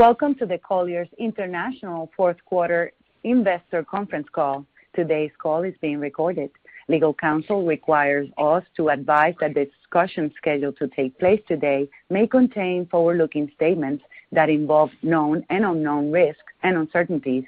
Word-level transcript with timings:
Welcome 0.00 0.34
to 0.36 0.46
the 0.46 0.56
Colliers 0.56 1.10
International 1.18 2.10
fourth 2.16 2.38
quarter 2.46 2.92
investor 3.22 3.84
conference 3.84 4.28
call. 4.32 4.64
Today's 4.96 5.30
call 5.36 5.62
is 5.62 5.74
being 5.82 6.00
recorded. 6.00 6.48
Legal 6.88 7.12
counsel 7.12 7.66
requires 7.66 8.26
us 8.38 8.64
to 8.78 8.88
advise 8.88 9.34
that 9.42 9.52
the 9.52 9.66
discussion 9.66 10.32
scheduled 10.38 10.78
to 10.78 10.88
take 10.88 11.18
place 11.18 11.42
today 11.46 11.86
may 12.08 12.26
contain 12.26 12.86
forward-looking 12.86 13.52
statements 13.54 14.02
that 14.32 14.48
involve 14.48 14.88
known 15.02 15.44
and 15.50 15.66
unknown 15.66 16.10
risks 16.10 16.50
and 16.62 16.78
uncertainties. 16.78 17.44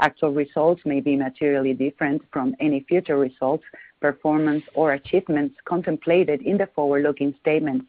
Actual 0.00 0.32
results 0.32 0.80
may 0.86 1.00
be 1.00 1.16
materially 1.16 1.74
different 1.74 2.22
from 2.32 2.56
any 2.60 2.80
future 2.88 3.18
results, 3.18 3.64
performance, 4.00 4.64
or 4.72 4.94
achievements 4.94 5.54
contemplated 5.66 6.40
in 6.40 6.56
the 6.56 6.68
forward-looking 6.74 7.34
statements. 7.42 7.84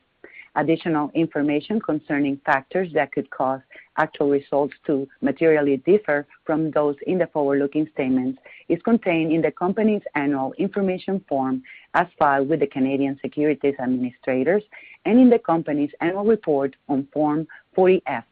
Additional 0.55 1.09
information 1.13 1.79
concerning 1.79 2.35
factors 2.45 2.89
that 2.93 3.13
could 3.13 3.29
cause 3.29 3.61
actual 3.95 4.29
results 4.29 4.73
to 4.85 5.07
materially 5.21 5.77
differ 5.77 6.27
from 6.45 6.71
those 6.71 6.97
in 7.07 7.17
the 7.17 7.27
forward-looking 7.27 7.87
statements 7.93 8.37
is 8.67 8.81
contained 8.81 9.31
in 9.31 9.41
the 9.41 9.51
company's 9.51 10.01
annual 10.15 10.51
information 10.57 11.23
form 11.29 11.63
as 11.93 12.07
filed 12.19 12.49
with 12.49 12.59
the 12.59 12.67
Canadian 12.67 13.17
Securities 13.21 13.75
Administrators 13.79 14.63
and 15.05 15.17
in 15.17 15.29
the 15.29 15.39
company's 15.39 15.91
annual 16.01 16.25
report 16.25 16.75
on 16.89 17.07
Form 17.13 17.47
40-F, 17.77 18.25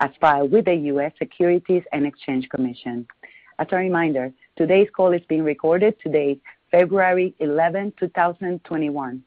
as 0.00 0.10
filed 0.20 0.50
with 0.50 0.64
the 0.64 0.74
U.S. 0.74 1.12
Securities 1.18 1.84
and 1.92 2.04
Exchange 2.04 2.48
Commission. 2.48 3.06
As 3.60 3.68
a 3.70 3.76
reminder, 3.76 4.32
today's 4.56 4.88
call 4.96 5.12
is 5.12 5.22
being 5.28 5.44
recorded 5.44 5.94
today, 6.02 6.40
February 6.72 7.32
11, 7.38 7.92
2021. 8.00 9.22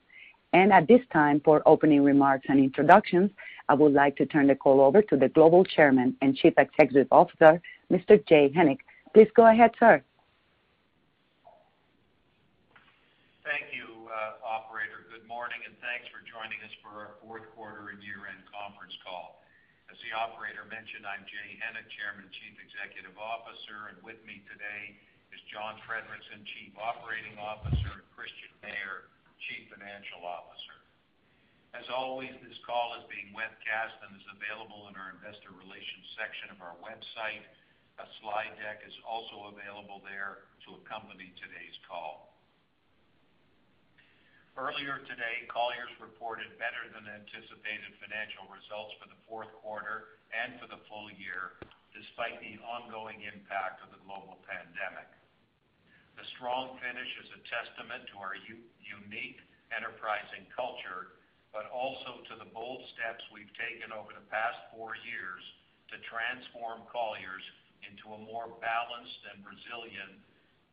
And 0.53 0.71
at 0.71 0.87
this 0.87 1.01
time, 1.11 1.41
for 1.43 1.61
opening 1.65 2.03
remarks 2.03 2.45
and 2.47 2.59
introductions, 2.59 3.31
I 3.69 3.73
would 3.73 3.93
like 3.93 4.15
to 4.17 4.25
turn 4.25 4.47
the 4.47 4.55
call 4.55 4.81
over 4.81 5.01
to 5.01 5.17
the 5.17 5.27
Global 5.29 5.65
Chairman 5.65 6.15
and 6.21 6.37
Chief 6.37 6.53
Executive 6.57 7.07
Officer, 7.11 7.59
Mr. 7.91 8.21
Jay 8.29 8.53
Hennick. 8.53 8.85
Please 9.13 9.29
go 9.35 9.49
ahead, 9.49 9.71
sir. 9.81 10.01
Thank 13.41 13.73
you, 13.73 14.07
uh, 14.07 14.45
operator. 14.45 15.09
Good 15.09 15.25
morning, 15.25 15.57
and 15.65 15.73
thanks 15.81 16.05
for 16.13 16.21
joining 16.21 16.61
us 16.61 16.71
for 16.85 16.93
our 17.01 17.13
fourth 17.25 17.49
quarter 17.57 17.89
and 17.89 17.99
year-end 18.05 18.45
conference 18.53 18.93
call. 19.01 19.41
As 19.89 19.97
the 20.05 20.13
operator 20.13 20.69
mentioned, 20.69 21.05
I'm 21.05 21.25
Jay 21.25 21.57
Hennick, 21.59 21.89
Chairman 21.97 22.29
and 22.29 22.33
Chief 22.33 22.55
Executive 22.61 23.17
Officer, 23.17 23.89
and 23.89 23.97
with 24.05 24.21
me 24.25 24.45
today 24.47 24.95
is 25.33 25.41
John 25.49 25.81
Friedrichsen, 25.89 26.45
Chief 26.45 26.73
Operating 26.77 27.41
Officer, 27.41 27.99
and 27.99 28.05
Christian 28.13 28.53
Mayer, 28.61 29.09
Chief 29.49 29.69
Financial 29.73 30.21
Officer. 30.21 30.77
As 31.73 31.89
always, 31.89 32.33
this 32.45 32.59
call 32.69 32.93
is 33.01 33.05
being 33.09 33.33
webcast 33.33 33.97
and 34.05 34.13
is 34.13 34.27
available 34.37 34.85
in 34.89 34.93
our 34.93 35.17
investor 35.17 35.49
relations 35.57 36.05
section 36.13 36.53
of 36.53 36.61
our 36.61 36.77
website. 36.85 37.41
A 37.97 38.05
slide 38.21 38.53
deck 38.61 38.85
is 38.85 38.93
also 39.01 39.49
available 39.49 40.01
there 40.05 40.45
to 40.65 40.77
accompany 40.81 41.33
today's 41.41 41.77
call. 41.89 42.33
Earlier 44.53 45.01
today, 45.09 45.49
Colliers 45.49 45.89
reported 45.97 46.53
better 46.61 46.85
than 46.93 47.09
anticipated 47.09 47.97
financial 47.97 48.45
results 48.53 48.93
for 49.01 49.09
the 49.09 49.17
fourth 49.25 49.49
quarter 49.65 50.21
and 50.29 50.61
for 50.61 50.69
the 50.69 50.77
full 50.85 51.09
year, 51.17 51.57
despite 51.89 52.37
the 52.37 52.61
ongoing 52.61 53.25
impact 53.25 53.81
of 53.81 53.89
the 53.89 54.01
global 54.05 54.37
pandemic. 54.45 55.09
The 56.17 56.25
strong 56.37 56.77
finish 56.77 57.11
is 57.25 57.29
a 57.33 57.41
testament 57.49 58.05
to 58.13 58.21
our 58.21 58.37
unique 58.37 59.41
enterprising 59.73 60.45
culture, 60.53 61.17
but 61.49 61.69
also 61.73 62.21
to 62.29 62.35
the 62.37 62.49
bold 62.53 62.85
steps 62.93 63.21
we've 63.33 63.51
taken 63.57 63.89
over 63.89 64.13
the 64.13 64.25
past 64.29 64.57
four 64.73 64.93
years 65.01 65.41
to 65.89 65.97
transform 66.09 66.85
Colliers 66.89 67.45
into 67.85 68.13
a 68.13 68.19
more 68.25 68.49
balanced 68.61 69.21
and 69.33 69.45
resilient 69.45 70.21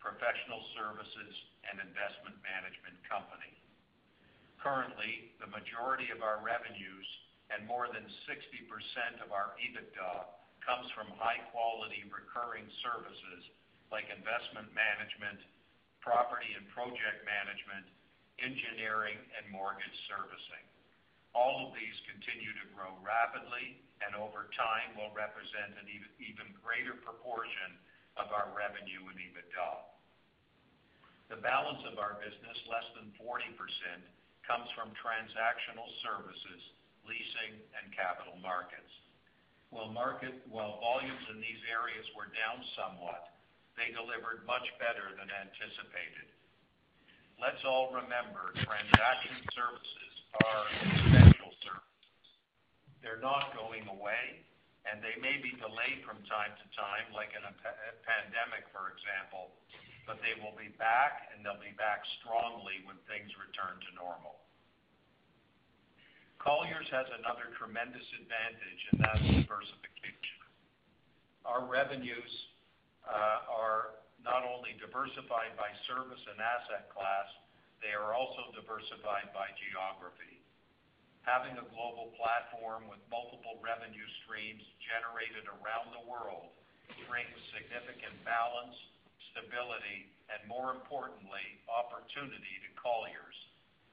professional 0.01 0.65
services 0.77 1.35
and 1.69 1.77
investment 1.83 2.37
management 2.41 2.97
company. 3.05 3.53
Currently, 4.61 5.37
the 5.41 5.49
majority 5.53 6.09
of 6.13 6.25
our 6.25 6.41
revenues 6.41 7.09
and 7.53 7.69
more 7.69 7.89
than 7.93 8.05
60% 8.29 9.25
of 9.25 9.33
our 9.33 9.57
EBITDA 9.61 10.13
comes 10.65 10.89
from 10.97 11.13
high-quality 11.17 12.09
recurring 12.09 12.69
services 12.85 13.43
like 13.91 14.07
investment 14.11 14.71
management, 14.73 15.39
property 16.01 16.55
and 16.57 16.65
project 16.71 17.27
management, 17.27 17.87
engineering, 18.41 19.19
and 19.37 19.45
mortgage 19.53 19.95
servicing. 20.09 20.65
All 21.37 21.69
of 21.69 21.77
these 21.77 21.95
continue 22.11 22.51
to 22.59 22.67
grow 22.75 22.97
rapidly 23.05 23.79
and 24.03 24.17
over 24.17 24.49
time 24.57 24.97
will 24.97 25.13
represent 25.13 25.77
an 25.77 25.87
even 26.19 26.49
greater 26.59 26.97
proportion 27.05 27.77
of 28.19 28.33
our 28.35 28.51
revenue 28.57 29.07
and 29.07 29.19
EBITDA. 29.21 29.71
The 31.31 31.39
balance 31.39 31.85
of 31.87 32.03
our 32.03 32.19
business, 32.19 32.59
less 32.67 32.89
than 32.99 33.15
40%, 33.23 33.55
comes 34.43 34.67
from 34.75 34.91
transactional 34.99 35.87
services, 36.03 36.59
leasing, 37.07 37.63
and 37.79 37.87
capital 37.95 38.35
markets. 38.43 38.91
While 39.71 39.95
volumes 39.95 41.25
in 41.31 41.39
these 41.39 41.63
areas 41.71 42.03
were 42.19 42.35
down 42.35 42.59
somewhat, 42.75 43.30
they 43.79 43.95
delivered 43.95 44.47
much 44.47 44.67
better 44.79 45.15
than 45.15 45.29
anticipated. 45.31 46.29
Let's 47.41 47.65
all 47.65 47.89
remember, 47.95 48.53
transaction 48.61 49.41
services 49.57 50.15
are 50.45 50.65
essential 50.93 51.53
services. 51.65 52.27
They're 53.01 53.23
not 53.25 53.57
going 53.57 53.89
away, 53.89 54.45
and 54.85 55.01
they 55.01 55.17
may 55.21 55.41
be 55.41 55.57
delayed 55.57 56.05
from 56.05 56.21
time 56.29 56.53
to 56.53 56.67
time, 56.77 57.09
like 57.17 57.33
in 57.33 57.41
a 57.41 57.55
pandemic, 58.05 58.69
for 58.77 58.93
example, 58.93 59.57
but 60.05 60.21
they 60.21 60.37
will 60.37 60.53
be 60.53 60.69
back, 60.77 61.33
and 61.33 61.41
they'll 61.41 61.61
be 61.61 61.73
back 61.81 62.05
strongly 62.21 62.85
when 62.85 63.01
things 63.09 63.33
return 63.41 63.81
to 63.81 63.91
normal. 63.97 64.41
Colliers 66.41 66.89
has 66.89 67.05
another 67.21 67.53
tremendous 67.57 68.05
advantage, 68.17 68.83
and 68.93 68.99
that's 69.01 69.25
diversification. 69.45 70.41
Our 71.45 71.69
revenues 71.69 72.33
Uh, 73.11 73.43
are 73.51 73.99
not 74.23 74.47
only 74.47 74.79
diversified 74.79 75.51
by 75.59 75.67
service 75.91 76.23
and 76.31 76.39
asset 76.39 76.87
class, 76.95 77.27
they 77.83 77.91
are 77.91 78.15
also 78.15 78.55
diversified 78.55 79.27
by 79.35 79.51
geography. 79.59 80.39
Having 81.27 81.59
a 81.59 81.67
global 81.75 82.15
platform 82.15 82.87
with 82.87 83.03
multiple 83.11 83.59
revenue 83.59 84.07
streams 84.23 84.63
generated 84.87 85.43
around 85.51 85.91
the 85.91 86.07
world 86.07 86.55
brings 87.11 87.35
significant 87.51 88.15
balance, 88.23 88.79
stability, 89.35 90.07
and 90.31 90.41
more 90.47 90.71
importantly, 90.71 91.59
opportunity 91.67 92.55
to 92.63 92.71
Colliers. 92.79 93.39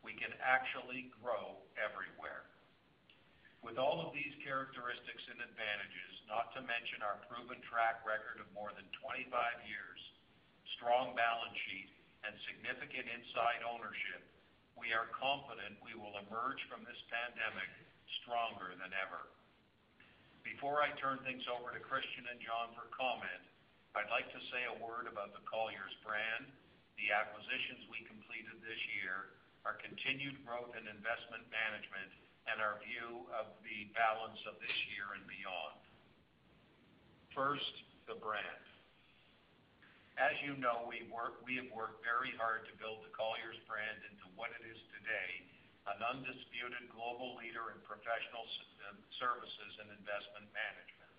We 0.05 0.13
can 0.13 0.31
actually 0.39 1.09
grow 1.17 1.57
everywhere. 1.73 2.45
With 3.67 3.75
all 3.75 3.99
of 3.99 4.15
these 4.15 4.31
characteristics 4.47 5.27
and 5.27 5.43
advantages, 5.43 6.13
not 6.31 6.55
to 6.55 6.63
mention 6.63 7.03
our 7.03 7.19
proven 7.27 7.59
track 7.67 7.99
record 8.07 8.39
of 8.39 8.47
more 8.55 8.71
than 8.71 8.87
25 9.03 9.27
years, 9.67 9.99
strong 10.79 11.11
balance 11.19 11.59
sheet, 11.67 11.91
and 12.23 12.31
significant 12.47 13.11
inside 13.11 13.67
ownership, 13.67 14.23
we 14.79 14.95
are 14.95 15.11
confident 15.11 15.83
we 15.83 15.99
will 15.99 16.15
emerge 16.15 16.63
from 16.71 16.87
this 16.87 16.95
pandemic 17.11 17.67
stronger 18.23 18.71
than 18.79 18.95
ever. 19.03 19.27
Before 20.47 20.79
I 20.79 20.95
turn 21.03 21.19
things 21.27 21.43
over 21.51 21.75
to 21.75 21.83
Christian 21.83 22.23
and 22.31 22.39
John 22.39 22.71
for 22.71 22.87
comment, 22.95 23.43
I'd 23.99 24.07
like 24.07 24.31
to 24.31 24.47
say 24.47 24.63
a 24.71 24.79
word 24.79 25.11
about 25.11 25.35
the 25.35 25.43
Colliers 25.43 25.91
brand, 26.07 26.47
the 26.95 27.11
acquisitions 27.11 27.83
we 27.91 28.07
completed 28.07 28.63
this 28.63 28.79
year, 29.03 29.35
our 29.67 29.75
continued 29.83 30.39
growth 30.47 30.71
in 30.79 30.87
investment 30.87 31.43
management, 31.51 32.15
and 32.47 32.63
our 32.63 32.79
view 32.83 33.27
of 33.35 33.51
the 33.61 33.91
balance 33.93 34.39
of 34.47 34.55
this 34.63 34.77
year 34.91 35.13
and 35.15 35.23
beyond. 35.27 35.79
First, 37.35 37.73
the 38.07 38.17
brand. 38.17 38.63
As 40.17 40.33
you 40.41 40.57
know, 40.57 40.89
we 40.89 41.05
have 41.05 41.69
worked 41.69 42.01
very 42.01 42.33
hard 42.41 42.65
to 42.65 42.73
build 42.81 43.05
the 43.05 43.13
Colliers 43.13 43.59
brand 43.69 44.01
into 44.09 44.25
what 44.33 44.49
it 44.57 44.65
is 44.65 44.79
today, 44.97 45.45
an 45.85 46.01
undisputed 46.01 46.89
global 46.89 47.37
leader 47.37 47.69
in 47.69 47.77
professional 47.85 48.41
uh, 48.89 48.97
services 49.21 49.71
and 49.77 49.93
investment 49.93 50.49
management. 50.49 51.13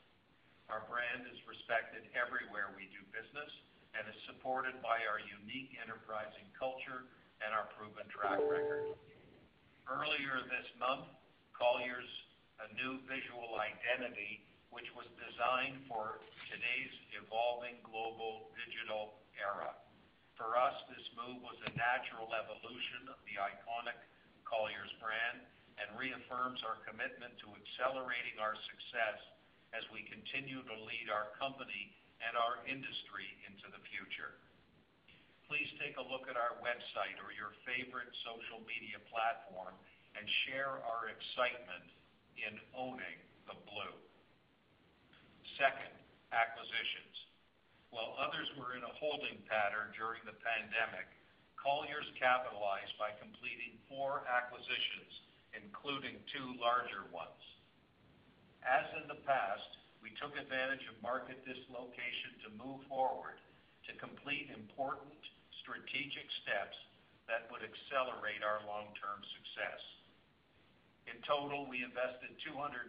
Our 0.66 0.82
brand 0.90 1.30
is 1.30 1.38
respected 1.46 1.58
respected 1.68 2.08
everywhere 2.16 2.72
we 2.72 2.88
do 2.96 3.04
business 3.12 3.52
and 3.92 4.08
is 4.08 4.16
supported 4.24 4.80
by 4.80 5.04
our 5.04 5.20
unique 5.20 5.76
enterprising 5.84 6.48
culture 6.56 7.04
and 7.44 7.52
our 7.52 7.68
proven 7.76 8.08
track 8.08 8.40
record. 8.40 8.96
Earlier 9.84 10.40
this 10.48 10.68
month, 10.80 11.12
Colliers, 11.58 12.06
a 12.62 12.70
new 12.78 13.02
visual 13.10 13.58
identity, 13.58 14.46
which 14.70 14.86
was 14.94 15.10
designed 15.18 15.82
for 15.90 16.22
today's 16.46 16.94
evolving 17.18 17.74
global 17.82 18.54
digital 18.54 19.18
era. 19.34 19.74
For 20.38 20.54
us, 20.54 20.78
this 20.86 21.02
move 21.18 21.42
was 21.42 21.58
a 21.66 21.74
natural 21.74 22.30
evolution 22.30 23.10
of 23.10 23.18
the 23.26 23.42
iconic 23.42 23.98
Colliers 24.46 24.94
brand 25.02 25.42
and 25.82 25.98
reaffirms 25.98 26.62
our 26.62 26.78
commitment 26.86 27.34
to 27.42 27.50
accelerating 27.50 28.38
our 28.38 28.54
success 28.70 29.18
as 29.74 29.82
we 29.90 30.06
continue 30.06 30.62
to 30.62 30.76
lead 30.86 31.10
our 31.10 31.34
company 31.42 31.90
and 32.22 32.38
our 32.38 32.62
industry 32.70 33.26
into 33.50 33.66
the 33.74 33.82
future. 33.90 34.38
Please 35.50 35.68
take 35.82 35.98
a 35.98 36.06
look 36.06 36.30
at 36.30 36.38
our 36.38 36.54
website 36.62 37.18
or 37.18 37.34
your 37.34 37.50
favorite 37.66 38.14
social 38.22 38.62
media 38.62 39.02
platform 39.10 39.74
and 40.16 40.24
share 40.48 40.80
our 40.84 41.10
excitement 41.10 41.86
in 42.38 42.56
owning 42.72 43.18
the 43.50 43.56
blue. 43.66 43.96
Second, 45.58 45.92
acquisitions. 46.30 47.16
While 47.90 48.14
others 48.20 48.46
were 48.60 48.76
in 48.76 48.84
a 48.84 48.98
holding 49.00 49.40
pattern 49.48 49.90
during 49.96 50.20
the 50.28 50.36
pandemic, 50.44 51.08
Colliers 51.58 52.06
capitalized 52.14 52.94
by 53.02 53.10
completing 53.18 53.74
four 53.90 54.22
acquisitions, 54.30 55.10
including 55.58 56.22
two 56.30 56.54
larger 56.62 57.10
ones. 57.10 57.42
As 58.62 58.86
in 59.02 59.10
the 59.10 59.18
past, 59.26 59.66
we 59.98 60.14
took 60.22 60.38
advantage 60.38 60.86
of 60.86 60.94
market 61.02 61.42
dislocation 61.42 62.38
to 62.46 62.58
move 62.60 62.86
forward 62.86 63.42
to 63.90 63.98
complete 63.98 64.54
important 64.54 65.18
strategic 65.66 66.30
steps 66.46 66.78
that 67.26 67.50
would 67.50 67.66
accelerate 67.66 68.46
our 68.46 68.62
long-term 68.64 69.20
success. 69.34 69.82
In 71.08 71.24
total, 71.24 71.64
we 71.64 71.80
invested 71.80 72.36
$240 72.44 72.84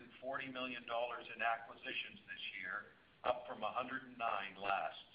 million 0.52 0.84
in 0.84 1.40
acquisitions 1.40 2.20
this 2.28 2.44
year, 2.60 2.92
up 3.24 3.48
from 3.48 3.64
109 3.64 4.20
last. 4.60 5.08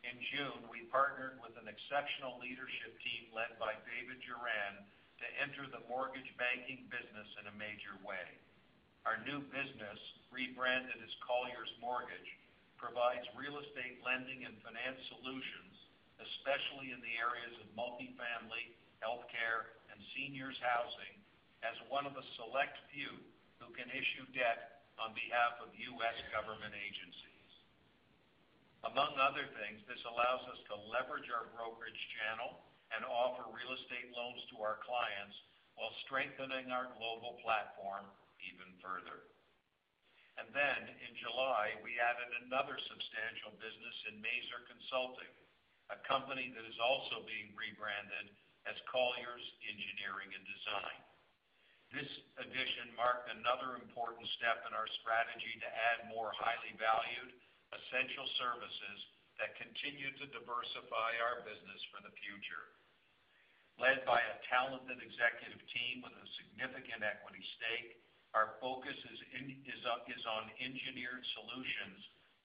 In 0.00 0.16
June, 0.32 0.64
we 0.72 0.88
partnered 0.88 1.36
with 1.44 1.52
an 1.60 1.68
exceptional 1.68 2.40
leadership 2.40 2.96
team 3.04 3.28
led 3.36 3.52
by 3.60 3.76
David 3.84 4.16
Juran 4.24 4.80
to 5.20 5.26
enter 5.44 5.68
the 5.68 5.84
mortgage 5.92 6.32
banking 6.40 6.88
business 6.88 7.28
in 7.36 7.52
a 7.52 7.60
major 7.60 7.92
way. 8.00 8.32
Our 9.04 9.20
new 9.28 9.44
business, 9.52 10.00
rebranded 10.32 10.96
as 11.04 11.12
Colliers 11.20 11.72
Mortgage, 11.84 12.32
provides 12.80 13.28
real 13.36 13.60
estate 13.60 14.00
lending 14.00 14.48
and 14.48 14.56
finance 14.64 15.04
solutions, 15.12 15.76
especially 16.16 16.96
in 16.96 17.04
the 17.04 17.16
areas 17.20 17.60
of 17.60 17.68
multifamily, 17.76 18.72
healthcare, 19.04 19.76
and 19.92 20.00
seniors 20.16 20.56
housing, 20.64 21.19
as 21.66 21.76
one 21.92 22.08
of 22.08 22.16
a 22.16 22.24
select 22.40 22.76
few 22.92 23.12
who 23.60 23.68
can 23.76 23.88
issue 23.92 24.24
debt 24.32 24.88
on 24.96 25.12
behalf 25.12 25.60
of 25.60 25.72
U.S. 25.72 26.16
government 26.32 26.72
agencies. 26.72 27.50
Among 28.88 29.12
other 29.20 29.44
things, 29.60 29.84
this 29.84 30.00
allows 30.08 30.44
us 30.48 30.60
to 30.72 30.88
leverage 30.88 31.28
our 31.28 31.52
brokerage 31.52 32.02
channel 32.16 32.64
and 32.96 33.04
offer 33.04 33.44
real 33.52 33.76
estate 33.76 34.08
loans 34.16 34.40
to 34.52 34.64
our 34.64 34.80
clients 34.80 35.36
while 35.76 35.92
strengthening 36.08 36.72
our 36.72 36.88
global 36.96 37.36
platform 37.44 38.08
even 38.40 38.72
further. 38.80 39.28
And 40.40 40.48
then 40.56 40.88
in 41.04 41.12
July, 41.20 41.76
we 41.84 42.00
added 42.00 42.48
another 42.48 42.80
substantial 42.88 43.52
business 43.60 43.96
in 44.08 44.24
Maser 44.24 44.64
Consulting, 44.64 45.32
a 45.92 46.00
company 46.08 46.48
that 46.56 46.64
is 46.64 46.80
also 46.80 47.20
being 47.28 47.52
rebranded 47.52 48.32
as 48.64 48.76
Colliers 48.88 49.44
Engineering 49.68 50.32
& 50.40 50.40
Design. 50.40 51.00
This 51.90 52.06
addition 52.38 52.94
marked 52.94 53.26
another 53.34 53.74
important 53.82 54.22
step 54.38 54.62
in 54.62 54.70
our 54.70 54.86
strategy 55.02 55.58
to 55.58 55.68
add 55.90 56.06
more 56.06 56.30
highly 56.38 56.70
valued, 56.78 57.34
essential 57.74 58.26
services 58.38 58.98
that 59.42 59.58
continue 59.58 60.14
to 60.22 60.30
diversify 60.30 61.18
our 61.18 61.42
business 61.42 61.82
for 61.90 61.98
the 62.06 62.14
future. 62.22 62.78
Led 63.82 64.06
by 64.06 64.22
a 64.22 64.38
talented 64.46 65.02
executive 65.02 65.58
team 65.74 66.06
with 66.06 66.14
a 66.14 66.26
significant 66.38 67.02
equity 67.02 67.42
stake, 67.58 67.98
our 68.38 68.54
focus 68.62 68.94
is 68.94 70.22
on 70.30 70.46
engineered 70.62 71.24
solutions 71.34 71.98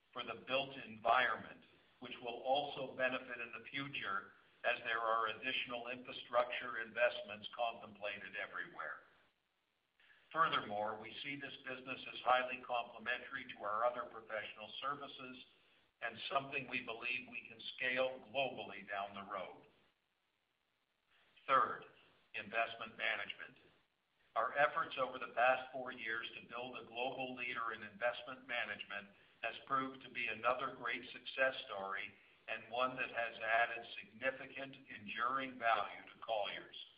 for 0.09 0.25
the 0.25 0.41
built 0.49 0.73
environment, 0.89 1.61
which 2.01 2.17
will 2.25 2.41
also 2.41 2.97
benefit 2.97 3.37
in 3.37 3.51
the 3.53 3.67
future 3.69 4.33
as 4.65 4.81
there 4.89 5.03
are 5.03 5.29
additional 5.37 5.85
infrastructure 5.93 6.81
investments 6.81 7.45
contemplated 7.53 8.33
everywhere. 8.41 9.05
Furthermore, 10.35 10.99
we 10.99 11.15
see 11.23 11.39
this 11.39 11.55
business 11.63 12.01
as 12.11 12.19
highly 12.27 12.59
complementary 12.67 13.47
to 13.55 13.63
our 13.63 13.87
other 13.87 14.03
professional 14.11 14.67
services 14.83 15.37
and 16.03 16.11
something 16.27 16.67
we 16.67 16.83
believe 16.83 17.31
we 17.31 17.47
can 17.47 17.61
scale 17.79 18.19
globally 18.35 18.83
down 18.91 19.15
the 19.15 19.23
road. 19.31 19.63
Third, 21.47 21.87
investment 22.35 22.99
management. 22.99 23.55
Our 24.35 24.51
efforts 24.59 24.99
over 24.99 25.15
the 25.15 25.31
past 25.39 25.71
four 25.71 25.95
years 25.95 26.27
to 26.35 26.51
build 26.51 26.75
a 26.83 26.89
global 26.91 27.39
leader 27.39 27.71
in 27.71 27.79
investment 27.87 28.43
management 28.43 29.07
has 29.39 29.55
proved 29.63 30.03
to 30.03 30.11
be 30.11 30.27
another 30.35 30.75
great 30.75 31.07
success 31.15 31.55
story 31.71 32.11
and 32.51 32.59
one 32.67 32.99
that 32.99 33.15
has 33.15 33.39
added 33.63 33.87
significant 34.03 34.75
enduring 34.99 35.55
value 35.55 36.03
to 36.11 36.15
Colliers. 36.19 36.94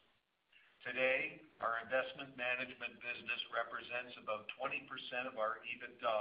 Today, 0.88 1.44
our 1.60 1.84
investment 1.84 2.31
management 2.39 2.95
business 3.04 3.44
represents 3.51 4.16
about 4.24 4.48
20% 4.56 4.88
of 5.28 5.36
our 5.36 5.60
EBITDA, 5.68 6.19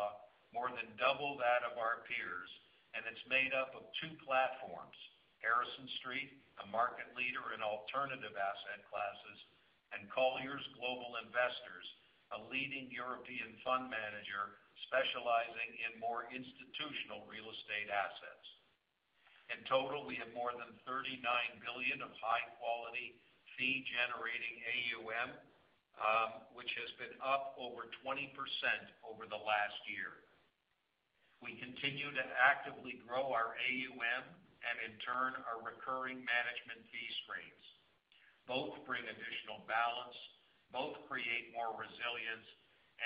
more 0.50 0.74
than 0.74 0.90
double 0.98 1.38
that 1.38 1.62
of 1.62 1.78
our 1.78 2.02
peers, 2.10 2.50
and 2.90 3.06
it's 3.06 3.22
made 3.30 3.54
up 3.54 3.78
of 3.78 3.86
two 4.02 4.10
platforms, 4.26 4.98
Harrison 5.38 5.86
Street, 6.02 6.42
a 6.58 6.66
market 6.74 7.06
leader 7.14 7.54
in 7.54 7.62
alternative 7.62 8.34
asset 8.34 8.82
classes, 8.90 9.38
and 9.94 10.10
Colliers 10.10 10.66
Global 10.74 11.14
Investors, 11.22 11.86
a 12.34 12.42
leading 12.50 12.90
European 12.90 13.54
fund 13.62 13.86
manager 13.86 14.58
specializing 14.90 15.78
in 15.86 16.02
more 16.02 16.26
institutional 16.34 17.22
real 17.30 17.54
estate 17.54 17.86
assets. 17.86 18.46
In 19.54 19.62
total, 19.70 20.02
we 20.10 20.18
have 20.18 20.34
more 20.34 20.50
than 20.58 20.74
39 20.90 21.22
billion 21.62 22.02
of 22.02 22.10
high-quality, 22.18 23.14
fee-generating 23.56 24.56
AUM, 24.64 25.28
which 26.52 26.72
has 26.76 26.90
been 27.00 27.12
up 27.24 27.56
over 27.56 27.88
20% 28.04 28.32
over 29.04 29.24
the 29.28 29.40
last 29.40 29.80
year. 29.88 30.24
We 31.44 31.56
continue 31.60 32.08
to 32.12 32.24
actively 32.40 33.00
grow 33.04 33.32
our 33.32 33.56
AUM 33.56 34.24
and 34.66 34.76
in 34.88 34.96
turn, 35.04 35.36
our 35.46 35.60
recurring 35.60 36.24
management 36.24 36.80
fee 36.90 37.10
streams. 37.24 37.66
Both 38.48 38.78
bring 38.88 39.04
additional 39.04 39.62
balance, 39.68 40.16
both 40.72 40.96
create 41.06 41.54
more 41.54 41.76
resilience, 41.76 42.46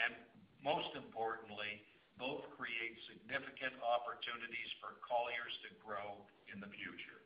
and 0.06 0.16
most 0.62 0.94
importantly, 0.96 1.84
both 2.16 2.44
create 2.56 2.96
significant 3.08 3.76
opportunities 3.80 4.70
for 4.80 5.00
Colliers 5.04 5.56
to 5.64 5.70
grow 5.80 6.20
in 6.52 6.60
the 6.60 6.68
future. 6.68 7.20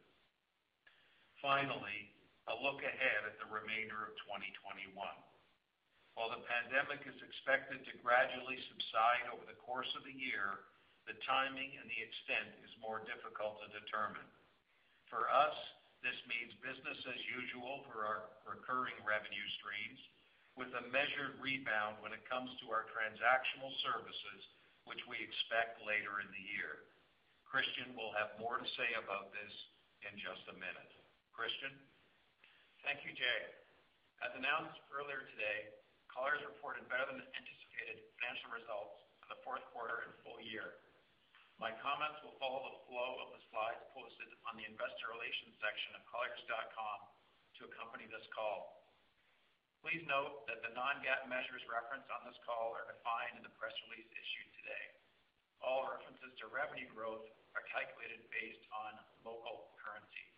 Finally, 1.42 2.10
a 2.48 2.54
look 2.60 2.84
ahead 2.84 3.24
at 3.24 3.40
the 3.40 3.48
remainder 3.48 4.04
of 4.04 4.12
2021. 4.28 4.92
While 6.14 6.30
the 6.30 6.46
pandemic 6.46 7.02
is 7.08 7.18
expected 7.18 7.82
to 7.82 8.02
gradually 8.04 8.60
subside 8.70 9.32
over 9.34 9.42
the 9.48 9.58
course 9.64 9.90
of 9.98 10.06
the 10.06 10.14
year, 10.14 10.68
the 11.08 11.18
timing 11.26 11.74
and 11.76 11.88
the 11.90 12.00
extent 12.00 12.54
is 12.62 12.72
more 12.80 13.02
difficult 13.04 13.60
to 13.60 13.76
determine. 13.76 14.28
For 15.10 15.26
us, 15.28 15.56
this 16.00 16.16
means 16.28 16.52
business 16.60 17.00
as 17.08 17.32
usual 17.32 17.84
for 17.88 18.04
our 18.04 18.28
recurring 18.44 18.96
revenue 19.04 19.48
streams 19.60 20.00
with 20.54 20.70
a 20.76 20.88
measured 20.94 21.40
rebound 21.42 21.98
when 21.98 22.14
it 22.14 22.22
comes 22.30 22.52
to 22.62 22.70
our 22.70 22.86
transactional 22.94 23.72
services, 23.82 24.40
which 24.86 25.00
we 25.10 25.18
expect 25.18 25.82
later 25.82 26.22
in 26.22 26.30
the 26.30 26.46
year. 26.54 26.86
Christian 27.48 27.96
will 27.98 28.14
have 28.14 28.38
more 28.38 28.60
to 28.60 28.68
say 28.78 28.90
about 29.00 29.34
this 29.34 29.54
in 30.06 30.14
just 30.20 30.44
a 30.50 30.56
minute. 30.56 30.92
Christian? 31.34 31.74
Thank 32.84 33.00
you, 33.00 33.16
Jay. 33.16 33.40
As 34.20 34.36
announced 34.36 34.76
earlier 34.92 35.24
today, 35.32 35.72
Colliers 36.12 36.44
reported 36.44 36.84
better 36.84 37.08
than 37.08 37.24
anticipated 37.32 37.96
financial 38.20 38.52
results 38.52 39.00
for 39.24 39.32
the 39.32 39.40
fourth 39.40 39.64
quarter 39.72 40.04
and 40.04 40.12
full 40.20 40.36
year. 40.44 40.84
My 41.56 41.72
comments 41.80 42.20
will 42.20 42.36
follow 42.36 42.60
the 42.60 42.84
flow 42.84 43.24
of 43.24 43.32
the 43.32 43.40
slides 43.48 43.80
posted 43.96 44.28
on 44.44 44.60
the 44.60 44.68
investor 44.68 45.08
relations 45.08 45.56
section 45.64 45.96
of 45.96 46.04
colliers.com 46.12 46.98
to 47.56 47.72
accompany 47.72 48.04
this 48.04 48.28
call. 48.36 48.84
Please 49.80 50.04
note 50.04 50.44
that 50.44 50.60
the 50.60 50.76
non-GAAP 50.76 51.24
measures 51.24 51.64
referenced 51.64 52.12
on 52.12 52.28
this 52.28 52.36
call 52.44 52.76
are 52.76 52.84
defined 52.84 53.40
in 53.40 53.44
the 53.48 53.56
press 53.56 53.72
release 53.88 54.12
issued 54.12 54.50
today. 54.60 54.84
All 55.64 55.88
references 55.88 56.36
to 56.36 56.52
revenue 56.52 56.92
growth 56.92 57.24
are 57.56 57.64
calculated 57.72 58.28
based 58.28 58.68
on 58.76 59.00
local 59.24 59.72
currency. 59.80 60.28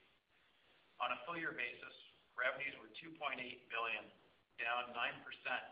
On 1.02 1.10
a 1.10 1.18
full 1.26 1.34
year 1.34 1.58
basis, 1.58 1.96
revenues 2.36 2.76
were 2.78 2.92
2.8 3.00 3.40
billion, 3.72 4.04
down 4.60 4.92
9% 4.92 4.96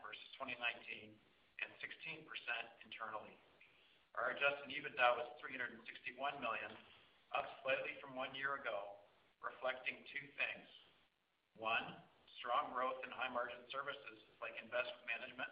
versus 0.04 0.28
2019 0.36 1.12
and 1.62 1.70
16% 1.80 2.24
internally. 2.84 3.36
Our 4.16 4.36
adjusted 4.36 4.68
EBITDA 4.68 5.08
was 5.16 5.28
361 5.40 5.80
million, 6.42 6.72
up 7.32 7.46
slightly 7.64 7.96
from 8.02 8.18
one 8.18 8.32
year 8.36 8.58
ago, 8.60 9.00
reflecting 9.40 10.00
two 10.10 10.26
things. 10.36 10.68
One, 11.58 11.86
strong 12.38 12.70
growth 12.74 13.00
in 13.02 13.10
high-margin 13.14 13.64
services 13.72 14.18
like 14.38 14.54
investment 14.60 15.04
management 15.08 15.50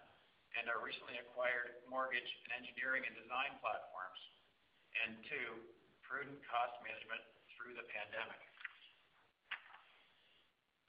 and 0.61 0.69
our 0.69 0.85
recently 0.85 1.17
acquired 1.17 1.81
mortgage 1.89 2.29
and 2.45 2.61
engineering 2.61 3.09
and 3.09 3.17
design 3.17 3.57
platforms. 3.65 4.21
Two, 5.33 5.65
prudent 6.05 6.37
cost 6.45 6.77
management 6.85 7.25
through 7.57 7.73
the 7.73 7.89
pandemic. 7.89 8.37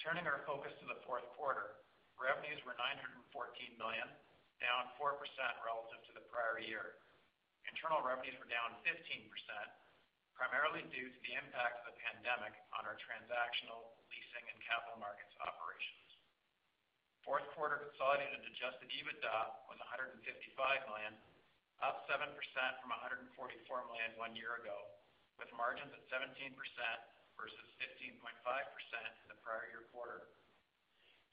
Turning 0.03 0.27
our 0.27 0.43
focus 0.43 0.75
to 0.83 0.85
the 0.91 0.99
fourth 1.07 1.23
quarter, 1.39 1.79
revenues 2.19 2.59
were 2.67 2.75
914 2.75 3.23
million, 3.79 4.03
down 4.59 4.91
4% 4.99 5.15
relative 5.63 6.01
to 6.03 6.11
the 6.11 6.27
prior 6.27 6.59
year. 6.59 6.99
Internal 7.71 8.03
revenues 8.03 8.35
were 8.35 8.51
down 8.51 8.75
15%, 8.83 8.99
primarily 10.35 10.83
due 10.91 11.07
to 11.07 11.19
the 11.23 11.39
impact 11.39 11.87
of 11.87 11.95
the 11.95 11.95
pandemic 12.03 12.51
on 12.75 12.83
our 12.83 12.99
transactional 12.99 13.95
leasing 14.11 14.43
and 14.51 14.59
capital 14.67 14.99
markets 14.99 15.31
operations. 15.39 16.19
Fourth 17.23 17.47
quarter 17.55 17.87
consolidated 17.87 18.43
adjusted 18.43 18.91
EBITDA 18.91 19.37
was 19.71 19.79
155 19.87 20.19
million, 20.91 21.15
up 21.79 22.03
7% 22.11 22.27
from 22.83 22.91
144 22.91 23.87
million 23.87 24.11
one 24.19 24.35
year 24.35 24.59
ago, 24.59 24.75
with 25.39 25.47
margins 25.55 25.95
at 25.95 26.03
17% 26.11 26.51
versus 27.39 27.67
15.5% 27.81 28.19
in 28.21 29.27
the 29.27 29.39
prior 29.41 29.67
year 29.73 29.85
quarter. 29.91 30.29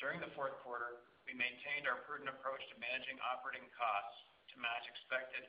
During 0.00 0.21
the 0.21 0.33
fourth 0.33 0.57
quarter, 0.64 1.04
we 1.28 1.37
maintained 1.37 1.85
our 1.85 2.02
prudent 2.09 2.33
approach 2.33 2.64
to 2.73 2.76
managing 2.80 3.21
operating 3.21 3.69
costs 3.76 4.19
to 4.52 4.57
match 4.59 4.88
expected 4.88 5.45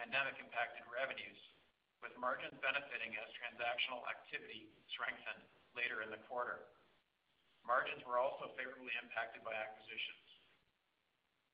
pandemic-impacted 0.00 0.82
revenues, 0.88 1.36
with 2.00 2.16
margins 2.16 2.56
benefiting 2.64 3.12
as 3.20 3.28
transactional 3.36 4.00
activity 4.08 4.72
strengthened 4.88 5.44
later 5.76 6.00
in 6.00 6.08
the 6.08 6.20
quarter. 6.26 6.64
Margins 7.62 8.02
were 8.08 8.18
also 8.18 8.50
favorably 8.58 8.90
impacted 8.98 9.44
by 9.44 9.54
acquisitions. 9.54 10.26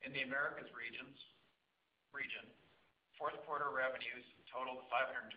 In 0.01 0.15
the 0.15 0.23
Americas 0.23 0.71
region, 0.71 1.05
fourth 3.19 3.35
quarter 3.43 3.67
revenues 3.75 4.23
totaled 4.47 4.87
525 4.87 5.35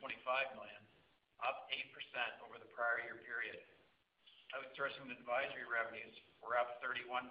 million, 0.54 0.82
up 1.42 1.66
8% 1.70 1.82
over 2.46 2.56
the 2.58 2.70
prior 2.72 3.02
year 3.02 3.18
period. 3.26 3.58
Outsourcing 4.54 5.08
and 5.08 5.16
advisory 5.16 5.64
revenues 5.64 6.12
were 6.44 6.60
up 6.60 6.78
31%, 6.84 7.30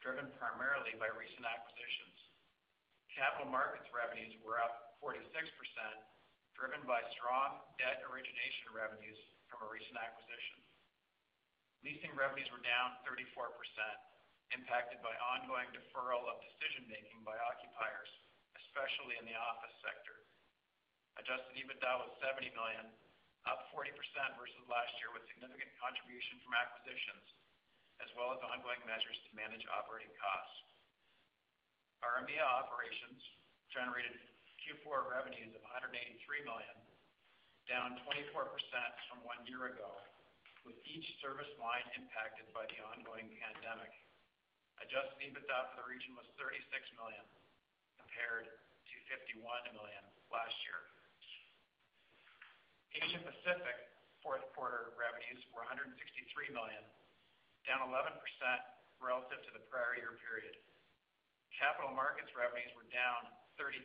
driven 0.00 0.30
primarily 0.38 0.94
by 0.96 1.10
recent 1.12 1.42
acquisitions. 1.44 2.16
Capital 3.12 3.50
markets 3.50 3.86
revenues 3.94 4.34
were 4.42 4.58
up 4.58 4.98
46%, 5.02 5.20
driven 6.56 6.82
by 6.88 7.02
strong 7.14 7.60
debt 7.78 8.02
origination 8.08 8.72
revenues 8.72 9.18
from 9.50 9.62
a 9.66 9.68
recent 9.70 9.98
acquisition. 10.00 10.58
Leasing 11.84 12.14
revenues 12.16 12.48
were 12.48 12.64
down 12.64 12.96
34%, 13.04 13.28
impacted 14.56 15.02
by 15.04 15.12
ongoing 15.34 15.68
deferral 15.76 16.24
of 16.24 16.40
decision-making 16.40 17.20
by 17.26 17.36
occupiers, 17.52 18.08
especially 18.56 19.20
in 19.20 19.28
the 19.28 19.36
office 19.36 19.76
sector. 19.84 20.23
Adjusted 21.20 21.54
EBITDA 21.54 21.92
was 22.02 22.10
70 22.18 22.50
million, 22.58 22.86
up 23.46 23.70
40% 23.70 23.92
versus 24.40 24.64
last 24.66 24.90
year, 24.98 25.14
with 25.14 25.22
significant 25.30 25.70
contribution 25.78 26.40
from 26.42 26.58
acquisitions, 26.58 27.24
as 28.02 28.10
well 28.18 28.34
as 28.34 28.40
ongoing 28.42 28.82
measures 28.88 29.18
to 29.28 29.30
manage 29.38 29.62
operating 29.70 30.10
costs. 30.18 30.56
Our 32.02 32.24
EMEA 32.24 32.42
operations 32.42 33.20
generated 33.70 34.16
Q4 34.64 35.08
revenues 35.12 35.52
of 35.54 35.62
183 35.64 35.94
million, 36.44 36.76
down 37.70 38.00
24% 38.04 38.48
from 39.08 39.24
one 39.24 39.40
year 39.48 39.72
ago, 39.72 39.92
with 40.64 40.76
each 40.88 41.04
service 41.20 41.52
line 41.60 41.84
impacted 41.96 42.48
by 42.56 42.64
the 42.72 42.80
ongoing 42.92 43.28
pandemic. 43.40 43.92
Adjusted 44.82 45.20
EBITDA 45.20 45.58
for 45.72 45.84
the 45.84 45.88
region 45.88 46.16
was 46.16 46.26
36 46.40 46.60
million, 46.98 47.24
compared 48.00 48.48
to 48.50 48.94
51 49.08 49.44
million 49.76 50.04
last 50.32 50.56
year. 50.66 50.93
Asia 52.94 53.18
Pacific 53.26 53.76
fourth 54.22 54.46
quarter 54.54 54.94
revenues 54.94 55.42
were 55.50 55.66
163 55.66 55.98
million, 56.54 56.84
down 57.66 57.82
11% 57.90 58.14
relative 59.02 59.42
to 59.42 59.50
the 59.50 59.66
prior 59.66 59.98
year 59.98 60.14
period. 60.22 60.54
Capital 61.58 61.90
markets 61.90 62.30
revenues 62.38 62.70
were 62.78 62.86
down 62.94 63.26
33%, 63.58 63.82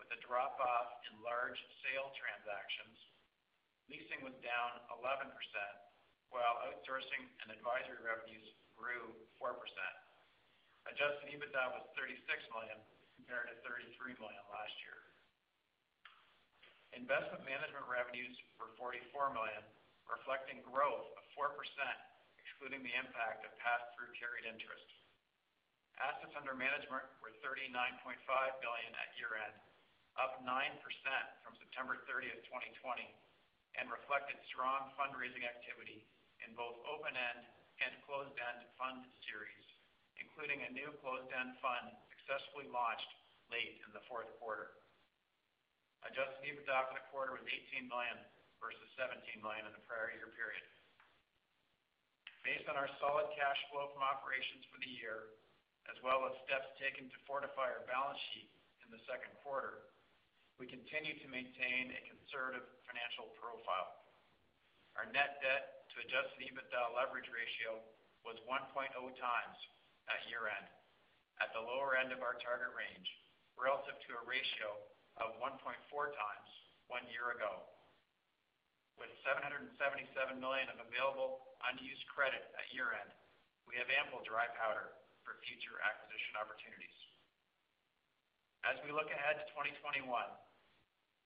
with 0.00 0.08
a 0.16 0.18
drop-off 0.24 0.88
in 1.08 1.20
large 1.20 1.60
sale 1.84 2.08
transactions. 2.16 2.96
Leasing 3.92 4.24
was 4.24 4.36
down 4.40 4.80
11%, 4.88 5.28
while 6.32 6.56
outsourcing 6.72 7.28
and 7.44 7.52
advisory 7.52 8.00
revenues 8.00 8.48
grew 8.80 9.12
4%. 9.36 9.56
Adjusted 10.88 11.28
EBITDA 11.28 11.64
was 11.76 11.84
36 12.00 12.16
million, 12.48 12.80
compared 13.20 13.52
to 13.52 13.56
33 13.68 14.16
million 14.16 14.44
last 14.48 14.72
year. 14.88 14.99
Investment 16.96 17.46
management 17.46 17.86
revenues 17.86 18.34
were 18.58 18.74
44 18.74 19.30
million, 19.30 19.62
reflecting 20.10 20.58
growth 20.66 21.06
of 21.14 21.22
4%, 21.38 21.54
excluding 22.42 22.82
the 22.82 22.94
impact 22.98 23.46
of 23.46 23.54
pass-through 23.62 24.10
carried 24.18 24.42
interest. 24.42 24.86
Assets 26.02 26.34
under 26.34 26.56
management 26.56 27.06
were 27.22 27.30
39.5 27.46 27.94
billion 28.58 28.92
at 28.98 29.14
year-end, 29.14 29.54
up 30.18 30.42
9% 30.42 30.50
from 31.46 31.54
September 31.62 32.02
30th, 32.10 32.42
2020, 32.50 33.06
and 33.78 33.86
reflected 33.86 34.40
strong 34.50 34.90
fundraising 34.98 35.46
activity 35.46 36.02
in 36.42 36.50
both 36.58 36.82
open-end 36.88 37.46
and 37.78 37.94
closed-end 38.02 38.66
fund 38.74 39.06
series, 39.22 39.66
including 40.18 40.66
a 40.66 40.74
new 40.74 40.90
closed-end 40.98 41.54
fund 41.62 41.94
successfully 42.10 42.66
launched 42.66 43.14
late 43.46 43.78
in 43.86 43.90
the 43.94 44.02
fourth 44.10 44.28
quarter. 44.42 44.79
Adjusted 46.08 46.40
EBITDA 46.40 46.76
for 46.88 46.94
the 46.96 47.04
quarter 47.12 47.32
was 47.36 47.44
18 47.44 47.84
million 47.90 48.16
versus 48.56 48.88
17 48.96 49.20
million 49.44 49.68
in 49.68 49.72
the 49.76 49.84
prior 49.84 50.12
year 50.16 50.32
period. 50.32 50.64
Based 52.40 52.64
on 52.72 52.76
our 52.80 52.88
solid 53.00 53.28
cash 53.36 53.60
flow 53.68 53.92
from 53.92 54.00
operations 54.00 54.64
for 54.72 54.80
the 54.80 54.88
year, 54.88 55.36
as 55.92 55.96
well 56.00 56.24
as 56.24 56.32
steps 56.48 56.72
taken 56.80 57.08
to 57.12 57.18
fortify 57.28 57.68
our 57.68 57.84
balance 57.84 58.20
sheet 58.32 58.48
in 58.84 58.88
the 58.88 59.02
second 59.04 59.32
quarter, 59.44 59.92
we 60.56 60.68
continue 60.68 61.16
to 61.20 61.28
maintain 61.28 61.92
a 61.92 62.00
conservative 62.08 62.64
financial 62.88 63.32
profile. 63.36 64.08
Our 64.96 65.08
net 65.12 65.40
debt 65.44 65.88
to 65.92 66.04
adjusted 66.04 66.40
EBITDA 66.40 66.96
leverage 66.96 67.28
ratio 67.32 67.80
was 68.24 68.40
1.0x 68.48 68.92
at 68.92 70.20
year-end, 70.28 70.68
at 71.40 71.52
the 71.56 71.64
lower 71.64 71.96
end 71.96 72.12
of 72.12 72.20
our 72.20 72.36
target 72.40 72.72
range, 72.76 73.08
relative 73.56 73.96
to 74.08 74.10
a 74.20 74.22
ratio 74.28 74.76
of 75.20 75.36
1.4x 75.36 76.40
one 76.88 77.04
year 77.12 77.36
ago. 77.36 77.62
With 78.96 79.12
777 79.24 79.72
million 80.40 80.68
of 80.72 80.80
available 80.80 81.56
unused 81.72 82.04
credit 82.12 82.44
at 82.56 82.68
year-end, 82.72 83.12
we 83.64 83.76
have 83.80 83.88
ample 83.88 84.20
dry 84.24 84.48
powder 84.56 84.92
for 85.24 85.40
future 85.44 85.76
acquisition 85.84 86.36
opportunities. 86.36 86.98
As 88.64 88.76
we 88.84 88.92
look 88.92 89.08
ahead 89.08 89.40
to 89.40 89.46
2021, 89.56 90.04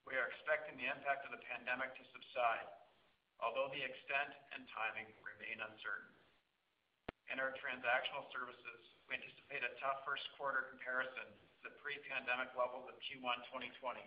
we 0.07 0.15
are 0.15 0.31
expecting 0.31 0.79
the 0.79 0.87
impact 0.87 1.27
of 1.27 1.35
the 1.35 1.43
pandemic 1.51 1.91
to 1.99 2.03
subside, 2.15 2.67
although 3.43 3.67
the 3.75 3.83
extent 3.83 4.31
and 4.55 4.63
timing 4.71 5.11
remain 5.19 5.59
uncertain. 5.59 6.15
In 7.33 7.41
our 7.41 7.51
transactional 7.59 8.29
services, 8.31 8.81
we 9.09 9.17
anticipate 9.17 9.65
a 9.65 9.75
tough 9.81 10.05
first 10.07 10.23
quarter 10.37 10.69
comparison 10.71 11.27
the 11.65 11.73
pre-pandemic 11.81 12.53
levels 12.53 12.85
of 12.85 12.95
Q1 13.01 13.41
2020. 13.49 13.97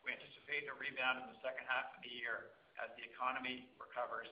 We 0.00 0.16
anticipate 0.16 0.64
a 0.64 0.74
rebound 0.80 1.20
in 1.20 1.28
the 1.28 1.36
second 1.44 1.68
half 1.68 1.92
of 1.92 2.00
the 2.00 2.08
year 2.08 2.56
as 2.80 2.88
the 2.96 3.04
economy 3.04 3.68
recovers 3.76 4.30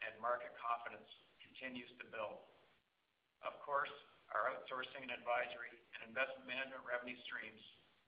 and 0.00 0.16
market 0.24 0.56
confidence 0.56 1.04
continues 1.38 1.92
to 2.00 2.04
build. 2.08 2.40
Of 3.44 3.60
course, 3.60 3.92
our 4.32 4.48
outsourcing 4.56 5.04
and 5.04 5.12
advisory 5.12 5.76
and 5.94 6.08
investment 6.08 6.48
management 6.48 6.80
revenue 6.88 7.20
streams 7.28 7.60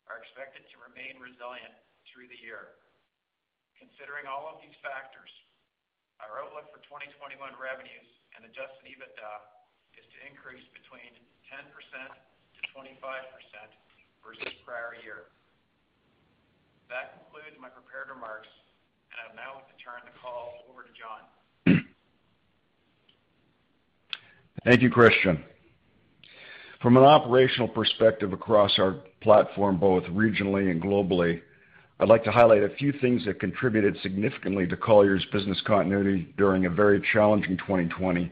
are 0.09 0.25
expected 0.25 0.65
to 0.73 0.77
remain 0.81 1.21
resilient 1.21 1.77
through 2.09 2.33
the 2.33 2.41
year. 2.41 2.81
Considering 3.77 4.25
all 4.25 4.49
of 4.49 4.65
these 4.65 4.75
factors, 4.81 5.31
our 6.25 6.41
outlook 6.41 6.73
for 6.73 6.81
2021 6.89 7.37
revenues 7.61 8.09
and 8.33 8.49
adjusted 8.49 8.87
EBITDA 8.89 9.35
is 10.01 10.07
to 10.09 10.19
increase 10.25 10.65
between 10.73 11.13
10%-25% 12.75 12.91
versus 14.27 14.53
prior 14.65 14.95
year. 15.03 15.31
That 16.91 17.15
concludes 17.23 17.57
my 17.61 17.69
prepared 17.69 18.09
remarks, 18.15 18.49
and 19.11 19.19
I'd 19.23 19.37
now 19.37 19.63
like 19.63 19.69
to 19.71 19.79
turn 19.83 20.03
the 20.05 20.15
call 20.19 20.67
over 20.71 20.83
to 20.83 20.93
John. 20.95 21.23
Thank 24.65 24.83
you, 24.83 24.91
Christian. 24.91 25.45
From 26.83 26.97
an 26.97 27.05
operational 27.05 27.69
perspective 27.69 28.33
across 28.33 28.79
our 28.79 28.97
platform, 29.21 29.79
both 29.79 30.05
regionally 30.05 30.71
and 30.71 30.83
globally, 30.83 31.41
I'd 32.01 32.09
like 32.09 32.25
to 32.25 32.33
highlight 32.33 32.63
a 32.63 32.71
few 32.71 32.93
things 32.93 33.25
that 33.25 33.41
contributed 33.41 33.97
significantly 34.03 34.67
to 34.67 34.77
Colliers' 34.77 35.25
business 35.33 35.61
continuity 35.67 36.35
during 36.37 36.67
a 36.67 36.71
very 36.71 37.01
challenging 37.13 37.57
2020 37.59 38.31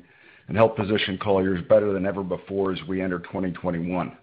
and 0.49 0.57
help 0.57 0.77
position 0.77 1.17
Colliers 1.19 1.65
better 1.69 1.93
than 1.93 2.05
ever 2.05 2.23
before 2.23 2.73
as 2.73 2.79
we 2.89 3.01
enter 3.01 3.21
2021. 3.21 4.17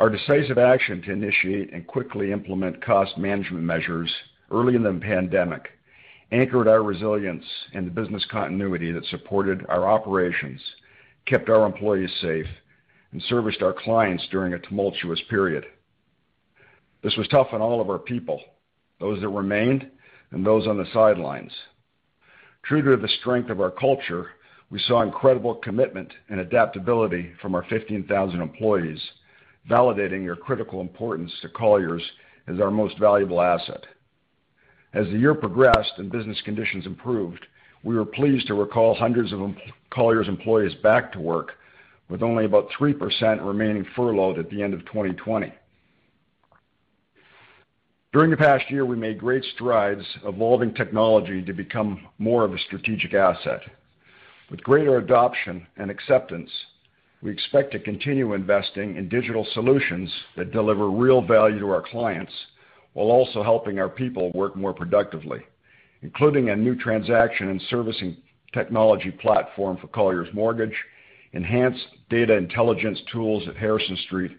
Our 0.00 0.10
decisive 0.10 0.58
action 0.58 1.02
to 1.02 1.12
initiate 1.12 1.72
and 1.72 1.86
quickly 1.86 2.32
implement 2.32 2.84
cost 2.84 3.16
management 3.16 3.64
measures 3.64 4.12
early 4.50 4.74
in 4.74 4.82
the 4.82 4.92
pandemic 5.00 5.70
anchored 6.32 6.66
our 6.66 6.82
resilience 6.82 7.44
and 7.74 7.86
the 7.86 7.92
business 7.92 8.24
continuity 8.28 8.90
that 8.90 9.04
supported 9.06 9.64
our 9.68 9.86
operations, 9.86 10.60
kept 11.26 11.48
our 11.48 11.64
employees 11.64 12.10
safe, 12.20 12.46
and 13.12 13.22
serviced 13.28 13.62
our 13.62 13.72
clients 13.72 14.26
during 14.32 14.54
a 14.54 14.58
tumultuous 14.58 15.20
period. 15.30 15.64
This 17.04 17.16
was 17.16 17.28
tough 17.28 17.48
on 17.52 17.62
all 17.62 17.80
of 17.80 17.88
our 17.88 17.98
people, 18.00 18.40
those 18.98 19.20
that 19.20 19.28
remained 19.28 19.88
and 20.32 20.44
those 20.44 20.66
on 20.66 20.76
the 20.76 20.86
sidelines. 20.92 21.52
True 22.64 22.82
to 22.82 23.00
the 23.00 23.12
strength 23.20 23.48
of 23.48 23.60
our 23.60 23.70
culture, 23.70 24.30
we 24.70 24.80
saw 24.80 25.02
incredible 25.02 25.54
commitment 25.54 26.12
and 26.30 26.40
adaptability 26.40 27.32
from 27.40 27.54
our 27.54 27.64
15,000 27.70 28.40
employees, 28.40 29.00
validating 29.68 30.22
your 30.24 30.36
critical 30.36 30.80
importance 30.80 31.32
to 31.42 31.48
Colliers 31.48 32.02
as 32.46 32.60
our 32.60 32.70
most 32.70 32.98
valuable 32.98 33.40
asset. 33.40 33.84
As 34.92 35.06
the 35.06 35.18
year 35.18 35.34
progressed 35.34 35.92
and 35.98 36.12
business 36.12 36.40
conditions 36.44 36.86
improved, 36.86 37.46
we 37.82 37.96
were 37.96 38.04
pleased 38.04 38.46
to 38.46 38.54
recall 38.54 38.94
hundreds 38.94 39.32
of 39.32 39.40
Colliers 39.90 40.28
employees 40.28 40.74
back 40.82 41.12
to 41.12 41.20
work, 41.20 41.52
with 42.08 42.22
only 42.22 42.44
about 42.44 42.68
3% 42.78 43.44
remaining 43.44 43.86
furloughed 43.96 44.38
at 44.38 44.48
the 44.50 44.62
end 44.62 44.74
of 44.74 44.80
2020. 44.86 45.52
During 48.12 48.30
the 48.30 48.36
past 48.36 48.70
year, 48.70 48.86
we 48.86 48.94
made 48.94 49.18
great 49.18 49.44
strides 49.54 50.04
evolving 50.24 50.72
technology 50.74 51.42
to 51.42 51.52
become 51.52 52.06
more 52.18 52.44
of 52.44 52.52
a 52.52 52.58
strategic 52.58 53.12
asset. 53.12 53.60
With 54.50 54.62
greater 54.62 54.98
adoption 54.98 55.66
and 55.76 55.90
acceptance, 55.90 56.50
we 57.24 57.30
expect 57.30 57.72
to 57.72 57.78
continue 57.78 58.34
investing 58.34 58.96
in 58.98 59.08
digital 59.08 59.46
solutions 59.54 60.12
that 60.36 60.52
deliver 60.52 60.90
real 60.90 61.22
value 61.22 61.58
to 61.58 61.70
our 61.70 61.80
clients 61.80 62.32
while 62.92 63.06
also 63.06 63.42
helping 63.42 63.78
our 63.78 63.88
people 63.88 64.30
work 64.32 64.54
more 64.54 64.74
productively, 64.74 65.40
including 66.02 66.50
a 66.50 66.56
new 66.56 66.76
transaction 66.76 67.48
and 67.48 67.62
servicing 67.70 68.14
technology 68.52 69.10
platform 69.10 69.78
for 69.80 69.88
Colliers 69.88 70.28
Mortgage, 70.34 70.76
enhanced 71.32 71.86
data 72.10 72.36
intelligence 72.36 73.00
tools 73.10 73.48
at 73.48 73.56
Harrison 73.56 73.96
Street, 74.04 74.32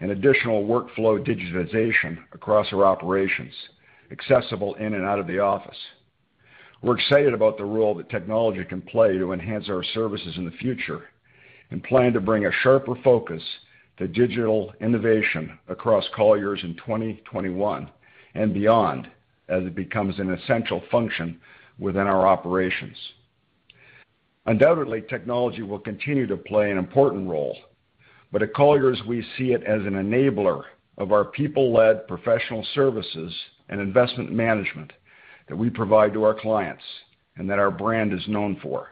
and 0.00 0.10
additional 0.10 0.64
workflow 0.64 1.22
digitization 1.22 2.16
across 2.32 2.72
our 2.72 2.86
operations, 2.86 3.52
accessible 4.10 4.74
in 4.76 4.94
and 4.94 5.04
out 5.04 5.18
of 5.18 5.26
the 5.26 5.38
office. 5.38 5.76
We're 6.80 6.96
excited 6.96 7.34
about 7.34 7.58
the 7.58 7.66
role 7.66 7.94
that 7.96 8.08
technology 8.08 8.64
can 8.64 8.80
play 8.80 9.18
to 9.18 9.34
enhance 9.34 9.68
our 9.68 9.84
services 9.84 10.38
in 10.38 10.46
the 10.46 10.50
future 10.52 11.10
and 11.70 11.82
plan 11.84 12.12
to 12.12 12.20
bring 12.20 12.46
a 12.46 12.52
sharper 12.62 12.94
focus 13.02 13.42
to 13.96 14.08
digital 14.08 14.72
innovation 14.80 15.58
across 15.68 16.04
Colliers 16.14 16.60
in 16.62 16.74
2021 16.76 17.88
and 18.34 18.54
beyond 18.54 19.08
as 19.48 19.64
it 19.64 19.74
becomes 19.74 20.18
an 20.18 20.32
essential 20.32 20.82
function 20.90 21.38
within 21.78 22.06
our 22.06 22.26
operations. 22.26 22.96
Undoubtedly, 24.46 25.02
technology 25.02 25.62
will 25.62 25.78
continue 25.78 26.26
to 26.26 26.36
play 26.36 26.70
an 26.70 26.78
important 26.78 27.28
role, 27.28 27.56
but 28.32 28.42
at 28.42 28.54
Colliers, 28.54 29.00
we 29.06 29.24
see 29.36 29.52
it 29.52 29.62
as 29.64 29.80
an 29.82 29.92
enabler 29.92 30.62
of 30.98 31.12
our 31.12 31.24
people-led 31.24 32.06
professional 32.08 32.64
services 32.74 33.32
and 33.68 33.80
investment 33.80 34.32
management 34.32 34.92
that 35.48 35.56
we 35.56 35.68
provide 35.68 36.12
to 36.12 36.24
our 36.24 36.34
clients 36.34 36.82
and 37.36 37.48
that 37.50 37.58
our 37.58 37.70
brand 37.70 38.12
is 38.12 38.26
known 38.28 38.58
for. 38.62 38.88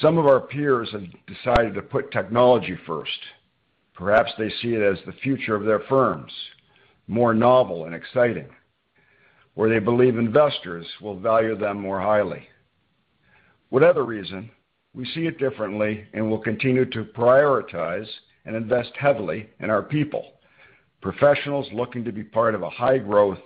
Some 0.00 0.18
of 0.18 0.26
our 0.26 0.40
peers 0.40 0.90
have 0.90 1.04
decided 1.26 1.74
to 1.74 1.82
put 1.82 2.10
technology 2.10 2.76
first. 2.84 3.18
Perhaps 3.94 4.32
they 4.36 4.50
see 4.60 4.74
it 4.74 4.82
as 4.82 4.98
the 5.06 5.12
future 5.12 5.54
of 5.54 5.64
their 5.64 5.80
firms, 5.88 6.32
more 7.06 7.32
novel 7.32 7.84
and 7.84 7.94
exciting, 7.94 8.48
or 9.54 9.68
they 9.68 9.78
believe 9.78 10.18
investors 10.18 10.86
will 11.00 11.18
value 11.18 11.56
them 11.56 11.80
more 11.80 12.00
highly. 12.00 12.48
Whatever 13.68 14.04
reason, 14.04 14.50
we 14.94 15.04
see 15.14 15.26
it 15.26 15.38
differently 15.38 16.04
and 16.12 16.28
will 16.28 16.40
continue 16.40 16.84
to 16.86 17.04
prioritize 17.04 18.08
and 18.46 18.56
invest 18.56 18.92
heavily 18.98 19.48
in 19.60 19.70
our 19.70 19.82
people, 19.82 20.32
professionals 21.00 21.68
looking 21.72 22.04
to 22.04 22.12
be 22.12 22.24
part 22.24 22.56
of 22.56 22.62
a 22.62 22.70
high-growth, 22.70 23.38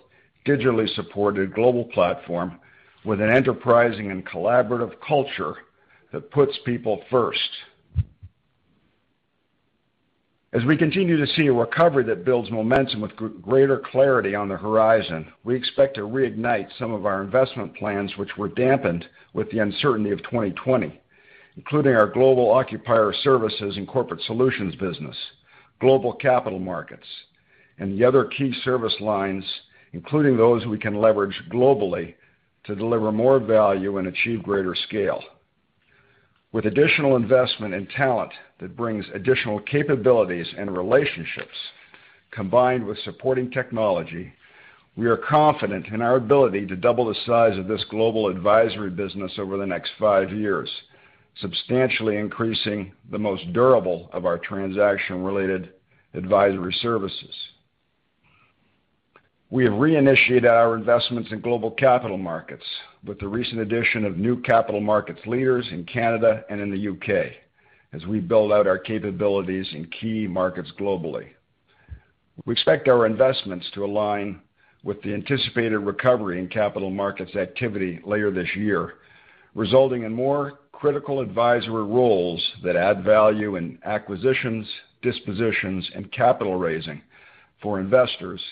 digitally 0.47 0.89
supported 0.95 1.53
global 1.53 1.85
platform 1.85 2.59
with 3.05 3.21
an 3.21 3.29
enterprising 3.29 4.11
and 4.11 4.27
collaborative 4.27 4.95
culture 5.07 5.57
that 6.12 6.31
puts 6.31 6.59
people 6.64 7.03
first. 7.11 7.51
As 10.55 10.64
we 10.64 10.79
continue 10.79 11.18
to 11.18 11.33
see 11.35 11.47
a 11.49 11.53
recovery 11.53 12.05
that 12.05 12.25
builds 12.25 12.51
momentum 12.51 13.03
with 13.03 13.14
greater 13.42 13.79
clarity 13.79 14.35
on 14.35 14.49
the 14.49 14.57
horizon, 14.57 15.31
we 15.44 15.55
expect 15.55 15.97
to 15.97 16.03
reignite 16.03 16.68
some 16.79 16.94
of 16.94 17.05
our 17.05 17.23
investment 17.23 17.77
plans, 17.77 18.16
which 18.16 18.35
were 18.38 18.49
dampened 18.49 19.05
with 19.35 19.51
the 19.51 19.59
uncertainty 19.59 20.11
of 20.11 20.23
2020, 20.23 20.99
including 21.59 21.94
our 21.94 22.07
global 22.07 22.51
occupier 22.51 23.12
services 23.12 23.77
and 23.77 23.87
corporate 23.87 24.23
solutions 24.23 24.75
business, 24.77 25.16
global 25.81 26.14
capital 26.14 26.59
markets, 26.59 27.07
and 27.79 27.92
the 27.92 28.05
other 28.05 28.25
key 28.25 28.55
service 28.64 28.97
lines, 29.01 29.44
including 29.92 30.35
those 30.35 30.64
we 30.64 30.79
can 30.79 30.94
leverage 30.94 31.38
globally 31.51 32.14
to 32.64 32.75
deliver 32.75 33.12
more 33.12 33.38
value 33.38 33.99
and 33.99 34.09
achieve 34.09 34.42
greater 34.42 34.75
scale. 34.75 35.23
With 36.51 36.65
additional 36.65 37.17
investment 37.17 37.75
in 37.75 37.87
talent 37.89 38.33
that 38.61 38.77
brings 38.77 39.05
additional 39.13 39.61
capabilities 39.61 40.47
and 40.57 40.75
relationships, 40.75 41.55
combined 42.31 42.87
with 42.87 42.99
supporting 43.01 43.51
technology, 43.51 44.33
we 44.97 45.07
are 45.07 45.19
confident 45.19 45.89
in 45.89 46.01
our 46.01 46.17
ability 46.17 46.67
to 46.67 46.77
double 46.77 47.05
the 47.05 47.15
size 47.27 47.59
of 47.59 47.69
this 47.69 47.85
global 47.91 48.29
advisory 48.29 48.91
business 48.91 49.33
over 49.39 49.59
the 49.59 49.67
next 49.67 49.93
five 49.99 50.33
years, 50.33 50.71
substantially 51.41 52.17
increasing 52.17 52.93
the 53.11 53.19
most 53.19 53.53
durable 53.53 54.09
of 54.15 54.25
our 54.25 54.39
transaction-related 54.39 55.75
advisory 56.15 56.73
services. 56.81 57.35
We 59.51 59.65
have 59.65 59.73
reinitiated 59.73 60.45
our 60.45 60.77
investments 60.77 61.33
in 61.33 61.41
global 61.41 61.71
capital 61.71 62.19
markets 62.19 62.65
with 63.07 63.19
the 63.19 63.29
recent 63.29 63.61
addition 63.61 64.05
of 64.05 64.19
new 64.19 64.43
capital 64.43 64.83
markets 64.83 65.21
leaders 65.25 65.67
in 65.73 65.85
Canada 65.85 66.45
and 66.51 66.61
in 66.61 66.71
the 66.71 66.77
U.K. 66.77 67.35
as 67.95 68.05
we 68.05 68.21
build 68.21 68.53
out 68.53 68.67
our 68.67 68.77
capabilities 68.77 69.67
in 69.73 69.87
key 69.87 70.27
markets 70.27 70.71
globally. 70.79 71.29
We 72.45 72.53
expect 72.53 72.89
our 72.89 73.07
investments 73.07 73.67
to 73.73 73.87
align 73.87 74.43
with 74.85 75.01
the 75.01 75.15
anticipated 75.15 75.79
recovery 75.79 76.39
in 76.39 76.49
capital 76.49 76.91
markets 76.91 77.35
activity 77.35 78.01
later 78.05 78.31
this 78.31 78.55
year, 78.55 78.97
resulting 79.55 80.03
in 80.03 80.13
more 80.13 80.59
critical 80.73 81.21
advisory 81.21 81.85
roles 81.85 82.47
that 82.65 82.77
add 82.77 83.03
value 83.03 83.57
in 83.57 83.79
acquisitions, 83.87 84.69
dispositions, 85.01 85.91
and 85.95 86.13
capital 86.13 86.57
raising 86.57 87.01
for 87.63 87.81
investors, 87.81 88.43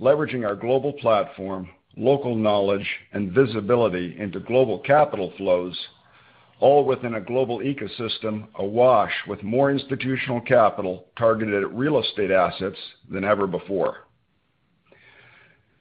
leveraging 0.00 0.46
our 0.46 0.56
global 0.56 0.92
platform, 0.92 1.68
local 1.96 2.34
knowledge, 2.34 2.88
and 3.12 3.32
visibility 3.32 4.16
into 4.18 4.40
global 4.40 4.78
capital 4.80 5.32
flows, 5.36 5.78
all 6.60 6.84
within 6.84 7.14
a 7.14 7.20
global 7.20 7.58
ecosystem 7.58 8.46
awash 8.56 9.12
with 9.28 9.42
more 9.42 9.70
institutional 9.70 10.40
capital 10.40 11.06
targeted 11.16 11.62
at 11.62 11.74
real 11.74 12.00
estate 12.00 12.30
assets 12.30 12.78
than 13.10 13.24
ever 13.24 13.46
before. 13.46 14.06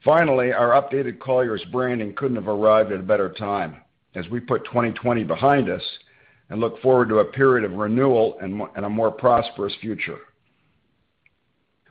Finally, 0.04 0.52
our 0.52 0.71
updated 0.82 1.19
Colliers 1.19 1.63
branding 1.71 2.13
couldn't 2.13 2.36
have 2.36 2.47
arrived 2.47 2.91
at 2.91 2.99
a 2.99 3.04
better 3.04 3.32
time 3.32 3.78
as 4.15 4.28
we 4.30 4.39
put 4.39 4.65
2020 4.65 5.23
behind 5.23 5.69
us 5.69 5.82
and 6.49 6.60
look 6.60 6.82
forward 6.82 7.08
to 7.10 7.19
a 7.19 7.26
period 7.26 7.63
of 7.63 7.78
renewal 7.78 8.38
and 8.41 8.86
a 8.86 8.89
more 8.89 9.12
prosperous 9.12 9.73
future. 9.80 10.19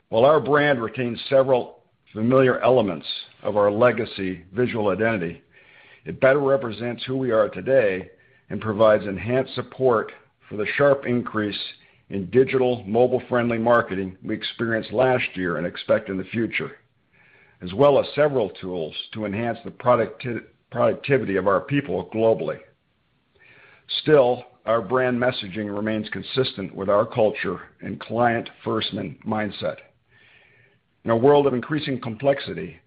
While 0.09 0.25
our 0.25 0.39
brand 0.39 0.81
retains 0.81 1.19
several 1.27 1.82
familiar 2.13 2.59
elements 2.59 3.07
of 3.41 3.57
our 3.57 3.71
legacy 3.71 4.43
visual 4.53 4.89
identity, 4.89 5.41
it 6.05 6.19
better 6.21 6.39
represents 6.39 7.03
who 7.05 7.17
we 7.17 7.31
are 7.31 7.49
today 7.49 8.09
and 8.49 8.61
provides 8.61 9.05
enhanced 9.05 9.55
support 9.55 10.11
for 10.47 10.57
the 10.57 10.67
sharp 10.77 11.05
increase 11.05 11.59
in 12.09 12.29
digital 12.29 12.83
mobile-friendly 12.85 13.57
marketing 13.57 14.15
we 14.23 14.35
experienced 14.35 14.91
last 14.91 15.25
year 15.35 15.57
and 15.57 15.65
expect 15.65 16.09
in 16.09 16.17
the 16.17 16.23
future. 16.25 16.77
as 17.63 17.73
well 17.73 17.99
as 17.99 18.05
several 18.13 18.49
tools 18.49 18.93
to 19.13 19.25
enhance 19.25 19.57
the 19.63 19.71
productivity 20.71 21.37
of 21.37 21.47
our 21.47 21.61
people 21.61 22.09
globally. 22.13 22.59
Still, 24.01 24.43
our 24.65 24.81
brand 24.81 25.17
messaging 25.17 25.73
remains 25.73 26.09
consistent 26.09 26.75
with 26.75 26.89
our 26.89 27.05
culture 27.05 27.61
and 27.81 27.99
client-first 27.99 28.93
mindset. 29.25 29.77
In 31.05 31.11
a 31.11 31.17
world 31.17 31.47
of 31.47 31.53
increasing 31.53 31.99
complexity, 31.99 32.79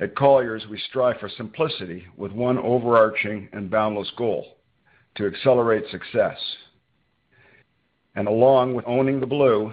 at 0.00 0.16
Colliers, 0.16 0.66
we 0.68 0.78
strive 0.88 1.20
for 1.20 1.28
simplicity 1.28 2.04
with 2.16 2.32
one 2.32 2.58
overarching 2.58 3.48
and 3.52 3.70
boundless 3.70 4.10
goal: 4.16 4.56
to 5.16 5.26
accelerate 5.26 5.84
success. 5.90 6.38
And 8.16 8.26
Along 8.26 8.74
with 8.74 8.84
owning 8.88 9.20
the 9.20 9.26
blue, 9.26 9.72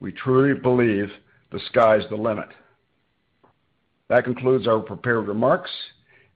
we 0.00 0.12
truly 0.12 0.58
believe 0.58 1.08
the 1.52 1.60
sky's 1.70 2.02
the 2.10 2.16
limit. 2.16 2.48
That 4.08 4.24
concludes 4.24 4.66
our 4.66 4.80
prepared 4.80 5.28
remarks, 5.28 5.70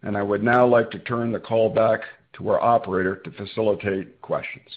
and 0.03 0.16
I 0.16 0.23
would 0.23 0.42
now 0.42 0.66
like 0.66 0.90
to 0.92 0.99
turn 1.01 1.33
the 1.33 1.40
call 1.40 1.70
back 1.70 2.01
to 2.35 2.49
our 2.51 2.61
operator 2.61 3.16
to 3.16 3.31
facilitate 3.33 4.20
questions. 4.23 4.68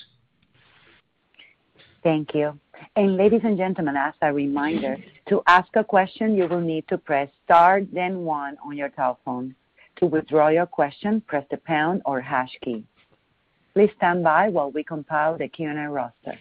Thank 2.03 2.33
you. 2.33 2.59
And 2.95 3.17
ladies 3.17 3.41
and 3.43 3.57
gentlemen, 3.57 3.95
as 3.97 4.13
a 4.21 4.33
reminder, 4.33 4.97
to 5.29 5.41
ask 5.47 5.69
a 5.75 5.83
question, 5.83 6.35
you 6.35 6.47
will 6.47 6.61
need 6.61 6.87
to 6.89 6.97
press 6.97 7.29
star 7.45 7.81
then 7.91 8.19
one 8.19 8.57
on 8.65 8.77
your 8.77 8.89
telephone. 8.89 9.55
To 9.97 10.05
withdraw 10.07 10.49
your 10.49 10.65
question, 10.65 11.21
press 11.21 11.45
the 11.51 11.57
pound 11.57 12.01
or 12.05 12.19
hash 12.19 12.51
key. 12.63 12.83
Please 13.73 13.89
stand 13.97 14.23
by 14.23 14.49
while 14.49 14.71
we 14.71 14.83
compile 14.83 15.37
the 15.37 15.47
Q&A 15.47 15.89
roster. 15.89 16.37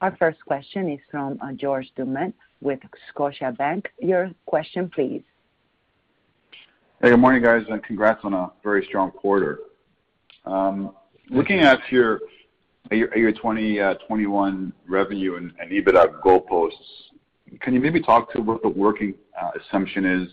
Our 0.00 0.14
first 0.16 0.38
question 0.44 0.90
is 0.90 1.00
from 1.10 1.38
uh, 1.42 1.52
George 1.52 1.90
Doumet 1.96 2.34
with 2.60 2.80
Scotiabank. 3.14 3.86
Your 3.98 4.30
question, 4.44 4.90
please. 4.94 5.22
Hey, 7.00 7.10
good 7.10 7.18
morning, 7.18 7.42
guys, 7.42 7.62
and 7.68 7.82
congrats 7.82 8.20
on 8.24 8.34
a 8.34 8.52
very 8.62 8.84
strong 8.86 9.10
quarter. 9.10 9.60
Um, 10.44 10.94
Looking 11.28 11.58
at 11.58 11.80
your 11.90 12.20
2021 12.88 13.78
uh, 13.80 14.70
revenue 14.88 15.34
and 15.36 15.52
EBITDA 15.58 16.20
goalposts, 16.20 17.10
can 17.60 17.74
you 17.74 17.80
maybe 17.80 18.00
talk 18.00 18.32
to 18.32 18.40
what 18.40 18.62
the 18.62 18.68
working 18.68 19.12
uh, 19.34 19.50
assumption 19.58 20.04
is, 20.04 20.28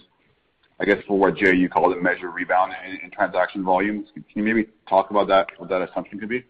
I 0.80 0.86
guess, 0.86 0.98
for 1.08 1.18
what, 1.18 1.36
Jay, 1.36 1.56
you 1.56 1.68
called 1.68 1.98
a 1.98 2.02
measured 2.02 2.32
rebound 2.36 2.74
in 3.02 3.10
transaction 3.10 3.64
volumes? 3.64 4.10
Can 4.14 4.24
you 4.36 4.44
maybe 4.44 4.70
talk 4.88 5.10
about 5.10 5.28
that, 5.30 5.48
what 5.58 5.68
that 5.70 5.82
assumption 5.82 6.20
could 6.20 6.30
be? 6.30 6.46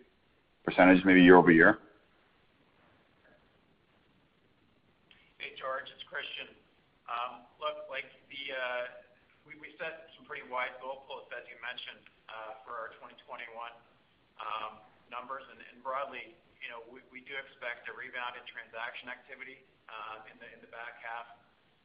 Percentage 0.66 1.06
maybe 1.06 1.24
year-over-year. 1.24 1.80
Hey, 5.38 5.56
George, 5.56 5.88
it's 5.88 6.04
Christian. 6.04 6.52
Um, 7.08 7.48
look, 7.64 7.88
like 7.88 8.12
uh, 8.12 8.92
we 9.48 9.72
set 9.80 10.12
some 10.20 10.28
pretty 10.28 10.44
wide 10.52 10.76
goalposts, 10.84 11.32
as 11.32 11.48
you 11.48 11.56
mentioned, 11.64 12.04
for 12.68 12.76
our 12.76 12.92
2021 13.00 13.48
Um, 14.42 14.82
numbers. 15.14 15.46
And 15.46 15.62
broadly, 15.86 16.34
you 16.58 16.70
know, 16.74 16.82
we 16.90 17.22
do 17.30 17.38
expect 17.38 17.86
a 17.86 17.94
rebound 17.94 18.34
in 18.34 18.42
transaction 18.50 19.14
activity 19.14 19.62
uh, 19.86 20.26
in 20.26 20.36
the 20.42 20.50
in 20.58 20.60
the 20.66 20.72
back 20.74 20.98
half 21.06 21.30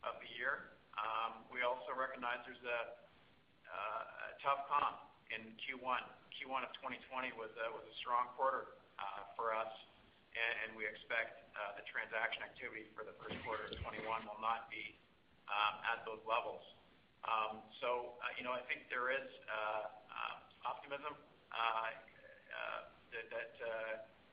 of 0.01 0.17
the 0.25 0.31
year. 0.33 0.73
Um, 0.97 1.45
we 1.53 1.61
also 1.61 1.93
recognize 1.93 2.41
there's 2.49 2.65
a 2.65 2.81
uh, 3.69 4.41
tough 4.41 4.65
comp 4.73 5.05
in 5.29 5.45
Q1. 5.61 6.01
Q1 6.41 6.65
of 6.65 6.73
2020 6.81 7.37
was 7.37 7.53
a 7.61 7.69
strong 8.01 8.33
quarter 8.33 8.81
uh, 8.97 9.29
for 9.37 9.53
us, 9.53 9.71
and 10.33 10.73
we 10.73 10.89
expect 10.89 11.45
the 11.75 11.83
transaction 11.91 12.47
activity 12.47 12.87
for 12.95 13.03
the 13.03 13.15
first 13.19 13.35
quarter 13.43 13.67
of 13.67 13.75
2021 13.83 14.07
will 14.31 14.39
not 14.39 14.71
be 14.71 14.95
um, 15.51 15.75
at 15.91 16.07
those 16.07 16.23
levels. 16.23 16.63
So, 17.83 18.15
you 18.39 18.47
know, 18.47 18.55
I 18.55 18.63
think 18.71 18.87
there 18.87 19.11
is 19.11 19.27
optimism 20.63 21.19
that 23.33 23.55
uh, 23.61 23.69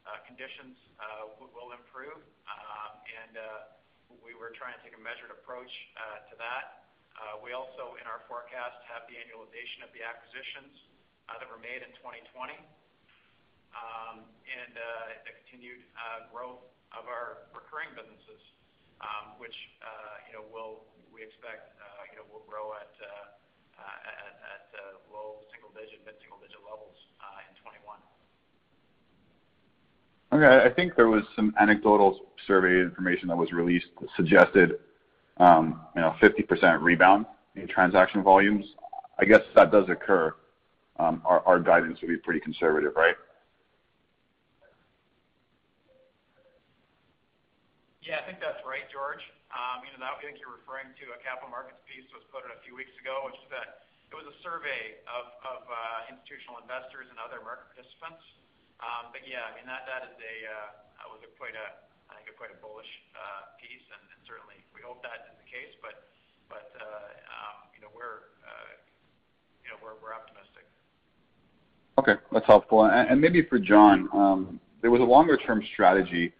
uh, 0.05 0.21
conditions 0.27 0.77
uh, 1.01 1.33
will 1.39 1.73
improve. 1.73 2.19
Um, 2.45 2.93
and 3.09 3.33
we 4.21 4.37
were 4.37 4.53
trying 4.53 4.77
to 4.77 4.81
take 4.85 4.93
a 4.93 5.01
measured 5.01 5.33
approach 5.33 5.71
to 6.29 6.35
that. 6.37 6.85
We 7.41 7.53
also, 7.53 7.97
in 8.01 8.05
our 8.09 8.25
forecast, 8.25 8.81
have 8.89 9.05
the 9.09 9.17
annualization 9.17 9.85
of 9.85 9.89
the 9.93 10.01
acquisitions 10.05 10.73
that 11.29 11.45
were 11.49 11.61
made 11.61 11.81
in 11.81 11.89
2020, 12.01 12.53
um, 13.73 14.25
and 14.45 14.71
the 15.25 15.33
continued 15.45 15.81
growth 16.29 16.61
of 16.93 17.09
our 17.09 17.49
recurring 17.53 17.93
businesses, 17.97 18.41
um, 19.01 19.37
which, 19.41 19.55
you 20.29 20.33
know, 20.37 20.45
we 21.09 21.25
expect, 21.25 21.73
will 22.29 22.45
grow 22.49 22.73
at 22.77 22.93
Uh, 23.77 23.83
uh, 23.83 24.95
low 25.13 25.35
single 25.51 25.69
digit, 25.75 25.99
mid-single 26.05 26.37
digit 26.39 26.59
levels 26.63 26.95
uh, 27.21 27.43
in 27.47 27.55
2021. 27.59 27.99
Okay. 30.33 30.65
I 30.65 30.73
think 30.73 30.95
there 30.95 31.09
was 31.09 31.23
some 31.35 31.53
anecdotal 31.59 32.19
survey 32.47 32.81
information 32.81 33.27
that 33.29 33.37
was 33.37 33.51
released 33.51 33.87
that 34.01 34.09
suggested, 34.15 34.79
um, 35.37 35.81
you 35.95 36.01
know, 36.01 36.15
50% 36.21 36.81
rebound 36.81 37.25
in 37.55 37.67
transaction 37.67 38.23
volumes. 38.23 38.65
I 39.19 39.25
guess 39.25 39.41
if 39.47 39.55
that 39.55 39.71
does 39.71 39.87
occur, 39.89 40.33
um, 40.99 41.21
our 41.25 41.59
guidance 41.59 41.99
would 42.01 42.07
be 42.07 42.17
pretty 42.17 42.39
conservative, 42.39 42.93
right? 42.95 43.15
Yeah, 48.01 48.19
I 48.21 48.25
think 48.25 48.39
that's 48.39 48.61
right, 48.65 48.85
George. 48.91 49.21
Know, 49.95 50.11
I 50.11 50.19
think 50.19 50.43
you're 50.43 50.51
referring 50.51 50.91
to 50.99 51.15
a 51.15 51.19
capital 51.23 51.47
markets 51.47 51.79
piece 51.87 52.03
that 52.11 52.19
was 52.19 52.27
put 52.27 52.43
out 52.43 52.51
a 52.51 52.59
few 52.67 52.75
weeks 52.75 52.91
ago, 52.99 53.23
which 53.31 53.39
it 53.47 54.15
was 54.15 54.27
a 54.27 54.35
survey 54.43 54.99
of 55.07 55.31
institutional 56.11 56.59
investors 56.59 57.07
and 57.07 57.15
other 57.15 57.39
market 57.39 57.71
participants. 57.71 58.19
Um 58.83 59.15
yeah, 59.23 59.47
mean, 59.55 59.63
that 59.63 59.87
uh 59.87 61.07
was 61.07 61.23
quite 61.39 61.55
a 61.55 61.79
I 62.11 62.19
think 62.19 62.27
a 62.27 62.35
quite 62.35 62.51
a 62.51 62.59
bullish 62.59 62.91
piece, 63.63 63.87
and 63.87 64.03
certainly 64.27 64.59
we 64.75 64.83
hope 64.83 64.99
that 65.07 65.31
is 65.31 65.39
the 65.39 65.47
case. 65.47 65.71
But 65.79 66.03
uh 66.75 67.15
um 67.31 67.71
we're 67.95 68.27
uh 68.43 68.75
optimistic. 70.11 70.67
Okay, 71.95 72.19
that's 72.35 72.45
helpful. 72.51 72.83
Maybe 73.15 73.47
for 73.47 73.63
John, 73.63 74.11
there 74.83 74.91
was 74.91 74.99
a 74.99 75.07
longer 75.07 75.39
term 75.39 75.63
strategy 75.71 76.35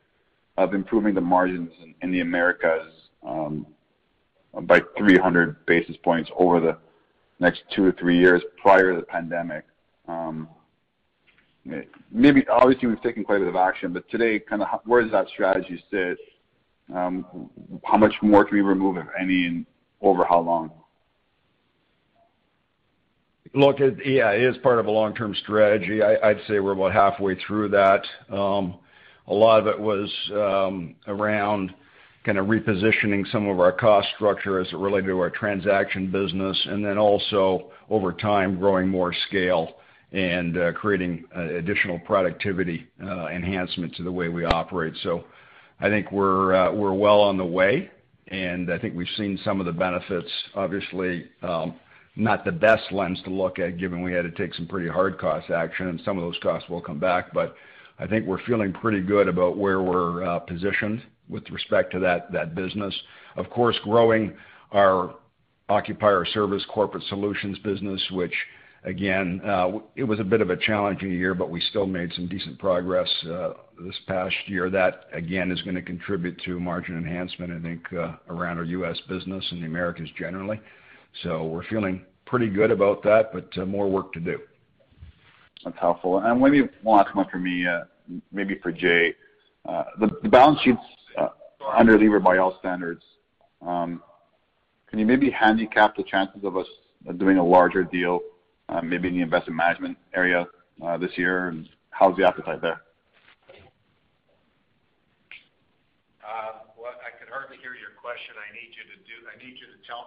of 0.59 0.75
improving 0.75 1.15
the 1.15 1.23
margins 1.23 1.71
in 2.03 2.11
the 2.11 2.19
Americas 2.19 3.04
Um, 3.25 3.65
by 4.61 4.79
300 4.97 5.65
basis 5.65 5.97
points 6.03 6.29
over 6.37 6.59
the 6.59 6.77
next 7.39 7.63
two 7.75 7.91
to 7.91 7.97
three 7.97 8.17
years 8.17 8.41
prior 8.61 8.93
to 8.93 8.99
the 8.99 9.05
pandemic. 9.05 9.65
Um, 10.07 10.47
maybe 12.11 12.47
obviously 12.47 12.87
we've 12.87 13.01
taken 13.01 13.23
quite 13.23 13.37
a 13.37 13.39
bit 13.39 13.47
of 13.49 13.55
action, 13.55 13.91
but 13.91 14.09
today, 14.09 14.39
kinda 14.39 14.79
where 14.85 15.01
does 15.01 15.11
that 15.11 15.27
strategy 15.29 15.83
sit? 15.91 16.17
Um, 16.93 17.49
how 17.83 17.97
much 17.97 18.13
more 18.21 18.45
can 18.45 18.55
we 18.55 18.61
remove, 18.61 18.97
if 18.97 19.07
any, 19.19 19.47
and 19.47 19.65
over 20.01 20.23
how 20.23 20.39
long? 20.39 20.71
Look, 23.53 23.79
yeah, 23.79 24.31
it 24.31 24.41
is 24.43 24.57
part 24.59 24.79
of 24.79 24.85
a 24.85 24.91
long-term 24.91 25.33
strategy. 25.35 26.03
I'd 26.03 26.41
say 26.47 26.59
we're 26.59 26.73
about 26.73 26.93
halfway 26.93 27.35
through 27.35 27.69
that. 27.69 28.05
A 28.29 29.33
lot 29.33 29.59
of 29.59 29.67
it 29.67 29.79
was 29.79 30.11
around 31.07 31.73
kinda 32.25 32.41
repositioning 32.41 33.27
some 33.31 33.47
of 33.47 33.59
our 33.59 33.71
cost 33.71 34.09
structure 34.15 34.59
as 34.59 34.67
it 34.67 34.77
related 34.77 35.07
to 35.07 35.19
our 35.19 35.29
transaction 35.29 36.07
business, 36.07 36.59
and 36.65 36.83
then 36.83 36.97
also 36.97 37.71
over 37.89 38.11
time, 38.11 38.57
growing 38.57 38.87
more 38.87 39.13
scale 39.27 39.75
and 40.11 40.57
uh, 40.57 40.71
creating 40.73 41.23
uh, 41.37 41.41
additional 41.41 41.99
productivity 41.99 42.87
uh, 43.03 43.27
enhancement 43.27 43.95
to 43.95 44.03
the 44.03 44.11
way 44.11 44.27
we 44.27 44.43
operate. 44.43 44.95
So 45.03 45.25
I 45.79 45.89
think 45.89 46.11
we're 46.11 46.55
uh 46.55 46.71
we're 46.71 46.93
well 46.93 47.21
on 47.21 47.37
the 47.37 47.45
way, 47.45 47.91
and 48.29 48.71
I 48.71 48.79
think 48.79 48.95
we've 48.95 49.07
seen 49.17 49.37
some 49.43 49.59
of 49.59 49.67
the 49.67 49.73
benefits. 49.73 50.29
Obviously, 50.55 51.27
um, 51.43 51.75
not 52.15 52.43
the 52.43 52.51
best 52.51 52.91
lens 52.91 53.21
to 53.25 53.29
look 53.29 53.59
at, 53.59 53.77
given 53.77 54.01
we 54.01 54.13
had 54.13 54.23
to 54.23 54.31
take 54.31 54.53
some 54.55 54.67
pretty 54.67 54.89
hard 54.89 55.19
cost 55.19 55.51
action, 55.51 55.89
and 55.89 56.01
some 56.03 56.17
of 56.17 56.23
those 56.23 56.39
costs 56.41 56.69
will 56.69 56.81
come 56.81 56.97
back. 56.97 57.33
But 57.33 57.55
I 57.99 58.07
think 58.07 58.25
we're 58.25 58.43
feeling 58.45 58.73
pretty 58.73 59.01
good 59.01 59.27
about 59.27 59.57
where 59.57 59.81
we're 59.81 60.39
positioned 60.47 61.03
with 61.29 61.49
respect 61.49 61.91
to 61.93 61.99
that 61.99 62.55
business. 62.55 62.93
Of 63.35 63.49
course, 63.49 63.77
growing 63.83 64.35
our 64.71 65.15
Occupier 65.69 66.25
Service 66.25 66.63
Corporate 66.69 67.03
Solutions 67.09 67.57
business, 67.59 68.01
which 68.11 68.33
again, 68.83 69.41
uh, 69.43 69.79
it 69.95 70.03
was 70.03 70.19
a 70.19 70.23
bit 70.23 70.41
of 70.41 70.51
a 70.51 70.57
challenging 70.57 71.11
year, 71.11 71.33
but 71.33 71.49
we 71.49 71.59
still 71.59 71.87
made 71.87 72.13
some 72.13 72.27
decent 72.27 72.59
progress 72.59 73.09
uh, 73.25 73.53
this 73.83 73.95
past 74.07 74.35
year. 74.45 74.69
That, 74.69 75.07
again, 75.11 75.51
is 75.51 75.61
gonna 75.63 75.81
contribute 75.81 76.39
to 76.45 76.59
margin 76.59 76.97
enhancement, 76.97 77.51
I 77.51 77.59
think, 77.61 77.93
uh, 77.93 78.13
around 78.29 78.59
our 78.59 78.63
U.S. 78.63 78.99
business 79.09 79.43
and 79.51 79.61
the 79.61 79.65
Americas 79.65 80.09
generally. 80.17 80.61
So 81.23 81.45
we're 81.45 81.65
feeling 81.65 82.05
pretty 82.25 82.49
good 82.49 82.71
about 82.71 83.01
that, 83.03 83.31
but 83.33 83.67
more 83.67 83.89
work 83.89 84.13
to 84.13 84.19
do. 84.19 84.39
That's 85.63 85.77
helpful. 85.79 86.19
And 86.19 86.39
maybe 86.39 86.61
one 86.83 86.99
last 87.03 87.15
one 87.15 87.27
for 87.31 87.39
me, 87.39 87.65
maybe 88.31 88.59
for 88.61 88.71
Jay. 88.71 89.15
The 89.65 90.29
balance 90.29 90.59
sheet's 90.63 90.77
under-levered 91.73 92.23
by 92.23 92.37
all 92.37 92.57
standards. 92.59 93.03
Um, 93.61 94.01
can 94.89 94.99
you 94.99 95.05
maybe 95.05 95.29
handicap 95.29 95.95
the 95.95 96.03
chances 96.03 96.43
of 96.43 96.57
us 96.57 96.67
doing 97.17 97.37
a 97.37 97.45
larger 97.45 97.83
deal, 97.83 98.19
uh, 98.69 98.81
maybe 98.81 99.07
in 99.07 99.15
the 99.15 99.21
investment 99.21 99.57
management 99.57 99.97
area 100.13 100.47
uh, 100.83 100.97
this 100.97 101.11
year? 101.17 101.49
and 101.49 101.69
How's 101.89 102.15
the 102.17 102.27
appetite 102.27 102.61
there? 102.61 102.81
Uh, 106.19 106.67
well, 106.75 106.91
I 106.99 107.15
could 107.15 107.31
hardly 107.31 107.55
hear 107.63 107.71
your 107.77 107.95
question. 108.01 108.35
I 108.35 108.51
need 108.51 108.73
you 108.75 108.83
to 108.83 108.95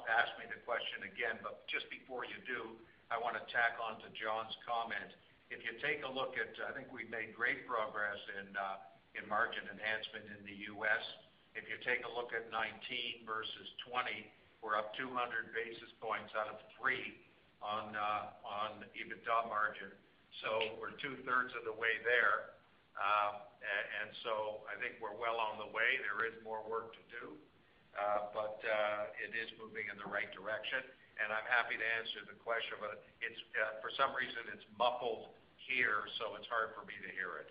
ask 0.09 0.35
me 0.41 0.49
the 0.51 0.59
question 0.67 1.07
again. 1.07 1.39
But 1.45 1.63
just 1.71 1.87
before 1.93 2.27
you 2.27 2.37
do, 2.49 2.75
I 3.13 3.17
wanna 3.21 3.45
tack 3.49 3.79
on 3.79 4.03
to 4.03 4.09
John's 4.17 4.57
comment. 4.67 5.15
If 5.49 5.65
you 5.65 5.73
take 5.81 6.05
a 6.05 6.11
look 6.11 6.37
at, 6.37 6.53
I 6.67 6.75
think 6.77 6.93
we've 6.93 7.09
made 7.09 7.33
great 7.33 7.65
progress 7.65 8.19
in 8.37 8.53
margin 9.29 9.65
enhancement 9.69 10.25
in 10.33 10.41
the 10.49 10.57
U.S. 10.73 11.05
If 11.59 11.67
you 11.67 11.77
take 11.83 12.07
a 12.07 12.13
look 12.15 12.31
at 12.31 12.47
2019 12.55 13.27
versus 13.27 13.67
2020, 13.91 14.31
we're 14.63 14.79
up 14.79 14.95
200 14.95 15.11
basis 15.51 15.91
points 15.99 16.31
out 16.39 16.47
of 16.47 16.63
300 16.79 17.19
on 17.59 17.91
uh, 17.99 18.31
on 18.47 18.87
EBITDA 18.95 19.51
margin. 19.51 19.91
So 20.47 20.79
we're 20.79 20.95
two-thirds 21.03 21.51
of 21.59 21.67
the 21.67 21.75
way 21.75 21.99
there. 22.07 22.55
Uh 22.95 23.49
and 23.59 24.11
so 24.25 24.65
I 24.71 24.79
think 24.79 24.99
we're 25.03 25.17
well 25.19 25.39
on 25.43 25.59
the 25.59 25.71
way. 25.75 25.99
There 26.07 26.25
is 26.31 26.37
more 26.47 26.63
work 26.65 26.95
to 26.95 27.05
do, 27.11 27.35
uh, 27.99 28.31
but 28.33 28.57
uh, 28.63 29.21
it 29.21 29.35
is 29.35 29.51
moving 29.59 29.91
in 29.91 29.99
the 29.99 30.09
right 30.09 30.31
direction. 30.33 30.81
And 31.19 31.35
I'm 31.35 31.47
happy 31.51 31.75
to 31.75 31.87
answer 31.99 32.23
the 32.31 32.39
question, 32.39 32.79
but 32.79 33.03
for 33.83 33.91
some 33.99 34.15
reason 34.15 34.39
it's 34.55 34.65
muffled 34.79 35.35
here, 35.67 36.07
so 36.23 36.39
it's 36.39 36.47
hard 36.47 36.73
for 36.79 36.87
me 36.87 36.95
to 37.03 37.11
hear 37.11 37.43
it. 37.43 37.51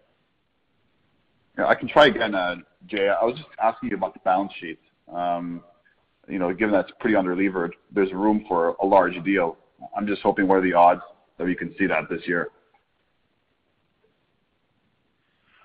I 1.66 1.74
can 1.74 1.88
try 1.88 2.08
again, 2.08 2.36
uh, 2.36 2.56
Jay. 2.86 3.10
I 3.10 3.24
was 3.26 3.36
just 3.36 3.50
asking 3.62 3.90
you 3.90 3.98
about 3.98 4.14
the 4.14 4.20
balance 4.22 4.52
sheet. 4.60 4.80
Um, 5.12 5.64
you 6.28 6.38
know, 6.38 6.54
given 6.54 6.74
that 6.74 6.86
it's 6.86 6.98
pretty 7.00 7.16
under-levered, 7.16 7.74
there's 7.92 8.12
room 8.12 8.46
for 8.48 8.76
a 8.82 8.86
large 8.86 9.16
deal. 9.24 9.58
I'm 9.96 10.06
just 10.06 10.22
hoping 10.22 10.48
what 10.48 10.60
are 10.60 10.66
the 10.66 10.74
odds 10.74 11.02
that 11.38 11.46
we 11.46 11.56
can 11.56 11.74
see 11.80 11.88
that 11.88 12.10
this 12.10 12.22
year? 12.28 12.50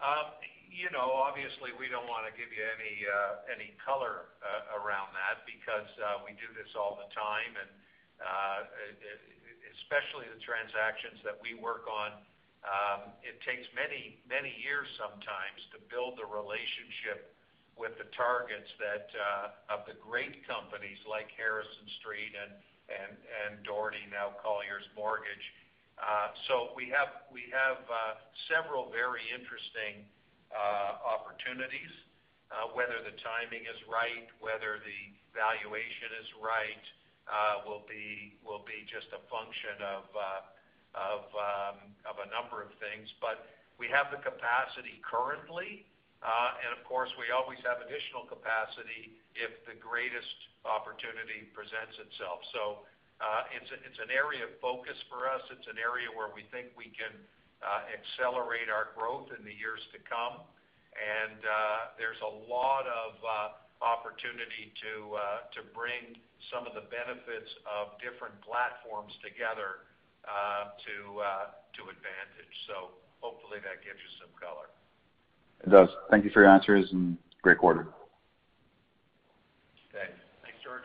Um, 0.00 0.32
you 0.70 0.88
know, 0.90 1.12
obviously, 1.12 1.74
we 1.76 1.90
don't 1.90 2.08
wanna 2.08 2.32
give 2.32 2.48
you 2.54 2.62
any 2.62 3.04
uh, 3.04 3.42
color 3.84 4.30
uh, 4.40 4.78
around 4.78 5.10
that 5.12 5.42
because 5.44 5.86
we 6.24 6.32
do 6.38 6.48
this 6.54 6.70
all 6.78 6.96
the 6.96 7.10
time. 7.12 7.58
And 7.58 7.70
especially 9.82 10.24
the 10.30 10.40
transactions 10.40 11.20
that 11.26 11.36
we 11.36 11.52
work 11.58 11.84
on, 11.90 12.22
Um, 12.62 13.10
it 13.26 13.42
takes 13.42 13.66
many 13.74 14.22
many 14.30 14.54
years 14.62 14.86
sometimes 14.94 15.58
to 15.74 15.82
build 15.90 16.14
the 16.14 16.28
relationship 16.30 17.34
with 17.74 17.96
the 17.98 18.06
targets 18.14 18.68
that 18.78 19.10
uh, 19.16 19.74
of 19.74 19.82
the 19.88 19.96
great 19.98 20.46
companies 20.46 21.00
like 21.08 21.26
Harrison 21.34 21.88
Street 21.98 22.36
and 22.36 23.58
Dougherty, 23.64 24.04
now 24.12 24.36
Colliers 24.38 24.84
Mortgage. 24.94 25.46
Uh 25.96 26.32
so 26.48 26.72
we 26.76 26.88
have 26.92 27.78
uh, 27.88 28.16
several 28.48 28.88
very 28.90 29.22
interesting 29.32 30.04
uh, 30.52 31.00
opportunities. 31.02 31.92
Whether 32.76 33.00
the 33.00 33.16
timing 33.24 33.64
is 33.64 33.80
right, 33.88 34.28
whether 34.44 34.76
the 34.84 35.00
valuation 35.32 36.12
is 36.20 36.28
right, 36.36 36.84
will 37.64 37.84
be 37.88 38.84
just 38.92 39.08
a 39.16 39.20
function 39.32 39.80
of 39.80 40.04
Um, 40.92 41.92
a 42.04 42.28
number 42.30 42.62
of 42.62 42.70
things. 42.78 43.08
But 43.18 43.48
we 43.80 43.88
have 43.90 44.12
the 44.14 44.20
capacity 44.20 45.00
currently. 45.02 45.88
Uh, 46.22 46.62
and 46.62 46.70
of 46.78 46.86
course, 46.86 47.10
we 47.18 47.34
always 47.34 47.58
have 47.66 47.82
additional 47.82 48.30
capacity 48.30 49.18
if 49.34 49.50
the 49.66 49.74
greatest 49.80 50.38
opportunity 50.62 51.50
presents 51.50 51.98
itself. 51.98 52.44
So 52.54 52.86
uh 53.22 53.46
it's 53.54 53.98
an 54.02 54.10
area 54.10 54.46
of 54.46 54.52
focus 54.58 54.98
for 55.10 55.30
us. 55.30 55.42
It's 55.50 55.66
an 55.66 55.78
area 55.78 56.10
where 56.10 56.30
we 56.34 56.46
think 56.50 56.74
we 56.74 56.90
can 56.94 57.14
uh, 57.62 57.86
accelerate 57.90 58.66
our 58.66 58.90
growth 58.98 59.30
in 59.34 59.46
the 59.46 59.54
years 59.54 59.82
to 59.94 59.98
come. 60.06 60.42
And 60.94 61.40
uh 61.42 61.98
there's 61.98 62.18
a 62.22 62.32
lot 62.46 62.86
of 62.86 63.18
uh, 63.22 63.34
opportunity 63.82 64.70
to 64.86 65.62
bring 65.74 66.14
some 66.54 66.70
of 66.70 66.74
the 66.78 66.86
benefits 66.86 67.50
of 67.66 67.98
different 67.98 68.34
platforms 68.46 69.10
together 69.26 69.82
Um, 70.28 70.70
uh, 71.18 71.50
to 71.74 71.82
Advantage. 71.82 72.54
So 72.66 72.90
hopefully 73.20 73.58
that 73.62 73.82
gives 73.84 73.98
you 73.98 74.10
some 74.20 74.30
color. 74.38 74.68
It 75.64 75.70
does. 75.70 75.88
Thank 76.10 76.24
you 76.24 76.30
for 76.30 76.42
your 76.42 76.50
answers, 76.50 76.88
and 76.92 77.16
great 77.42 77.58
quarter. 77.58 77.88
Okay. 79.90 80.10
Thanks, 80.42 80.58
George. 80.64 80.82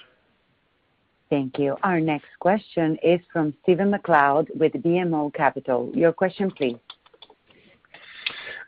Thank 1.29 1.57
you. 1.59 1.75
Our 1.83 1.99
next 1.99 2.27
question 2.39 2.97
is 3.03 3.19
from 3.33 3.53
Stephen 3.63 3.91
MacLeod 3.91 4.49
with 4.55 4.73
BMO 4.73 5.33
Capital. 5.33 5.91
Your 5.93 6.13
question 6.13 6.51
please. 6.51 6.77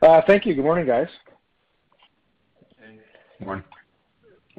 Uh, 0.02 0.20
thank 0.26 0.46
you. 0.46 0.54
Good 0.54 0.64
morning, 0.64 0.86
guys. 0.86 1.08
Good 3.38 3.46
morning. 3.46 3.64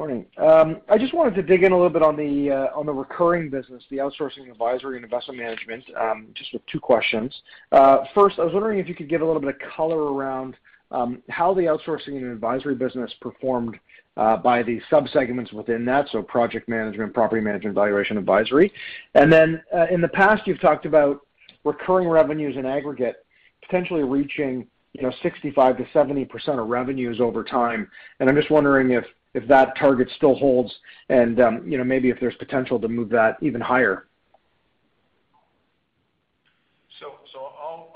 Morning. 0.01 0.25
Um, 0.37 0.81
I 0.89 0.97
just 0.97 1.13
wanted 1.13 1.35
to 1.35 1.43
dig 1.43 1.61
in 1.61 1.73
a 1.73 1.75
little 1.75 1.91
bit 1.91 2.01
on 2.01 2.15
the 2.15 2.49
uh 2.49 2.75
on 2.75 2.87
the 2.87 2.91
recurring 2.91 3.51
business, 3.51 3.83
the 3.91 3.97
outsourcing 3.97 4.49
advisory 4.49 4.95
and 4.95 5.05
investment 5.05 5.39
management, 5.39 5.83
um, 5.95 6.29
just 6.33 6.51
with 6.53 6.65
two 6.65 6.79
questions. 6.79 7.31
Uh, 7.71 7.99
first, 8.15 8.39
I 8.39 8.43
was 8.43 8.51
wondering 8.51 8.79
if 8.79 8.89
you 8.89 8.95
could 8.95 9.07
give 9.07 9.21
a 9.21 9.25
little 9.25 9.39
bit 9.39 9.53
of 9.53 9.61
color 9.75 10.11
around 10.11 10.55
um, 10.89 11.21
how 11.29 11.53
the 11.53 11.61
outsourcing 11.61 12.17
and 12.17 12.31
advisory 12.31 12.73
business 12.73 13.13
performed 13.21 13.77
uh, 14.17 14.37
by 14.37 14.63
the 14.63 14.81
subsegments 14.91 15.53
within 15.53 15.85
that, 15.85 16.09
so 16.11 16.23
project 16.23 16.67
management, 16.67 17.13
property 17.13 17.39
management, 17.39 17.75
valuation 17.75 18.17
advisory. 18.17 18.73
And 19.13 19.31
then, 19.31 19.61
uh, 19.71 19.85
in 19.91 20.01
the 20.01 20.07
past, 20.07 20.47
you've 20.47 20.61
talked 20.61 20.87
about 20.87 21.21
recurring 21.63 22.07
revenues 22.07 22.57
in 22.57 22.65
aggregate 22.65 23.17
potentially 23.63 24.01
reaching, 24.01 24.65
you 24.93 25.03
know, 25.03 25.11
65%-70% 25.23 26.59
of 26.59 26.69
revenues 26.69 27.21
over 27.21 27.43
time. 27.43 27.87
And 28.19 28.27
I'm 28.27 28.35
just 28.35 28.49
wondering 28.49 28.89
if 28.89 29.05
that 29.47 29.77
target 29.77 30.09
still 30.17 30.35
holds 30.35 30.73
and, 31.09 31.39
um, 31.39 31.67
you 31.69 31.77
know, 31.77 31.83
maybe 31.83 32.09
if 32.09 32.19
there's 32.19 32.35
potential 32.35 32.79
to 32.79 32.87
move 32.87 33.09
that 33.09 33.37
even 33.41 33.61
higher. 33.61 34.07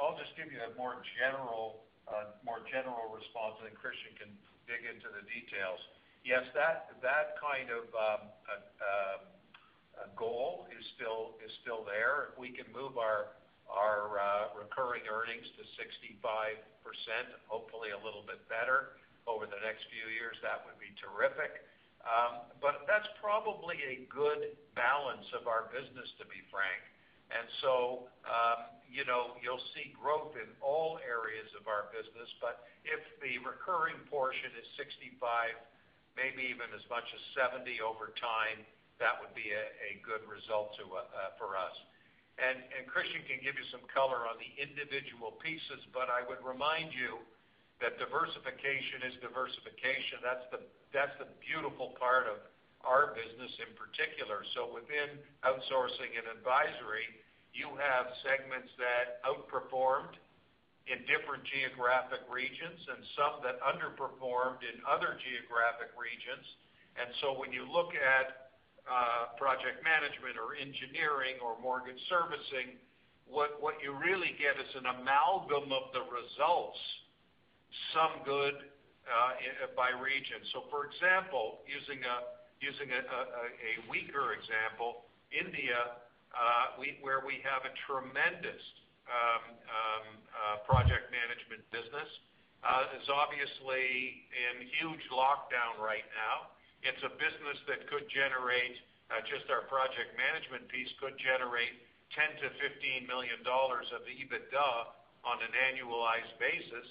I'll 0.06 0.16
just 0.16 0.38
give 0.40 0.48
you 0.48 0.64
a 0.64 0.72
uh, 2.08 2.38
more 2.46 2.62
general 2.72 3.12
response, 3.12 3.60
and 3.60 3.68
then 3.68 3.76
Christian 3.76 4.14
can 4.16 4.32
dig 4.70 4.86
into 4.88 5.12
the 5.12 5.26
details. 5.26 5.82
Yes, 6.24 6.48
that 6.56 7.36
kind 7.42 7.68
of 7.74 7.84
um, 7.92 8.22
uh, 8.48 8.64
um, 8.80 9.20
uh, 9.98 10.08
goal 10.16 10.72
is 10.72 10.86
still 10.96 11.36
there. 11.84 12.32
If 12.32 12.40
we 12.40 12.56
can 12.56 12.70
move 12.72 12.96
our 12.96 13.36
recurring 14.56 15.04
earnings 15.12 15.46
to 15.60 15.64
65%, 15.76 16.64
hopefully 17.52 17.92
a 17.92 18.00
little 18.00 18.24
bit 18.24 18.40
better 18.48 18.96
over 19.26 19.50
the 19.50 19.62
next 19.66 19.86
few 19.90 20.08
years, 20.14 20.38
that 20.46 20.62
would 20.66 20.78
be 20.78 20.94
terrific. 21.02 21.66
Um, 22.06 22.46
but 22.62 22.86
that's 22.86 23.10
probably 23.18 23.82
a 23.82 24.06
good 24.14 24.54
balance 24.78 25.26
of 25.34 25.50
our 25.50 25.70
business, 25.74 26.06
to 26.22 26.26
be 26.30 26.46
frank. 26.54 26.82
And 27.34 27.50
so, 27.66 28.06
um, 28.30 28.70
you 28.86 29.02
know, 29.10 29.34
you'll 29.42 29.66
see 29.74 29.90
growth 29.98 30.38
in 30.38 30.46
all 30.62 31.02
areas 31.02 31.50
of 31.58 31.66
our 31.66 31.90
business. 31.90 32.30
But 32.38 32.62
if 32.86 33.02
the 33.18 33.42
recurring 33.42 33.98
portion 34.14 34.54
is 34.54 34.68
65, 34.78 35.18
maybe 36.14 36.46
even 36.46 36.70
as 36.78 36.86
much 36.86 37.10
as 37.10 37.22
70 37.34 37.82
over 37.82 38.14
time, 38.22 38.62
that 39.02 39.18
would 39.18 39.34
be 39.34 39.50
a 39.52 40.00
good 40.06 40.24
result 40.30 40.78
uh, 40.78 40.86
uh, 40.88 41.34
for 41.42 41.58
us. 41.58 41.76
And 42.36 42.60
Christian 42.92 43.24
can 43.24 43.40
give 43.40 43.56
you 43.56 43.64
some 43.72 43.84
color 43.88 44.28
on 44.28 44.36
the 44.36 44.52
individual 44.60 45.40
pieces, 45.40 45.80
but 45.96 46.12
I 46.12 46.20
would 46.28 46.44
remind 46.44 46.92
you 46.92 47.24
that 47.84 48.00
diversification 48.00 49.04
is 49.04 49.16
diversification. 49.20 50.24
That's 50.24 51.16
the 51.20 51.30
beautiful 51.44 51.96
part 52.00 52.28
of 52.32 52.40
our 52.86 53.18
business 53.18 53.52
in 53.60 53.74
particular. 53.76 54.46
So 54.54 54.70
within 54.70 55.18
outsourcing 55.42 56.16
and 56.16 56.30
advisory, 56.30 57.10
you 57.52 57.72
have 57.80 58.12
segments 58.22 58.70
that 58.78 59.24
outperformed 59.26 60.16
in 60.86 61.02
different 61.10 61.42
geographic 61.50 62.22
regions 62.30 62.78
and 62.94 63.02
some 63.18 63.42
that 63.42 63.58
underperformed 63.66 64.62
in 64.62 64.78
other 64.86 65.18
geographic 65.18 65.90
regions. 65.98 66.46
And 66.96 67.10
so 67.26 67.34
when 67.36 67.50
you 67.50 67.66
look 67.66 67.98
at 67.98 68.54
uh, 68.86 69.34
project 69.42 69.82
management 69.82 70.38
or 70.38 70.54
engineering 70.54 71.42
or 71.42 71.58
mortgage 71.58 71.98
servicing, 72.06 72.78
what 73.26 73.82
you 73.82 73.98
really 73.98 74.38
get 74.38 74.54
is 74.62 74.70
an 74.78 74.86
amalgam 74.86 75.74
of 75.74 75.90
the 75.90 76.06
results, 76.06 76.78
some 77.94 78.24
good 78.24 78.56
uh, 79.06 79.70
by 79.78 79.94
region. 79.94 80.42
So 80.54 80.66
for 80.74 80.90
example, 80.90 81.62
using 81.70 82.02
a 82.02 82.18
weaker 83.90 84.34
example, 84.34 85.06
India, 85.30 86.02
uh, 86.34 86.82
where 87.06 87.22
we 87.22 87.40
have 87.46 87.64
a 87.64 87.74
tremendous 87.86 88.64
um, 89.06 89.54
um, 89.70 90.06
uh, 90.34 90.66
project 90.66 91.14
management 91.14 91.62
business, 91.70 92.10
is 92.98 93.06
obviously 93.14 94.26
in 94.34 94.66
huge 94.82 95.06
lockdown 95.14 95.78
right 95.78 96.08
now. 96.18 96.50
It's 96.82 97.02
a 97.06 97.14
business 97.14 97.62
that 97.70 97.86
could 97.86 98.10
generate, 98.10 98.82
just 99.30 99.46
our 99.54 99.70
project 99.70 100.18
management 100.18 100.66
piece 100.74 100.90
could 100.98 101.14
generate 101.22 101.78
10 102.18 102.42
million-15 102.42 103.06
million 103.06 103.40
dollars 103.46 103.86
of 103.94 104.02
EBITDA 104.10 104.70
on 105.26 105.42
an 105.42 105.54
annualized 105.54 106.34
basis, 106.38 106.86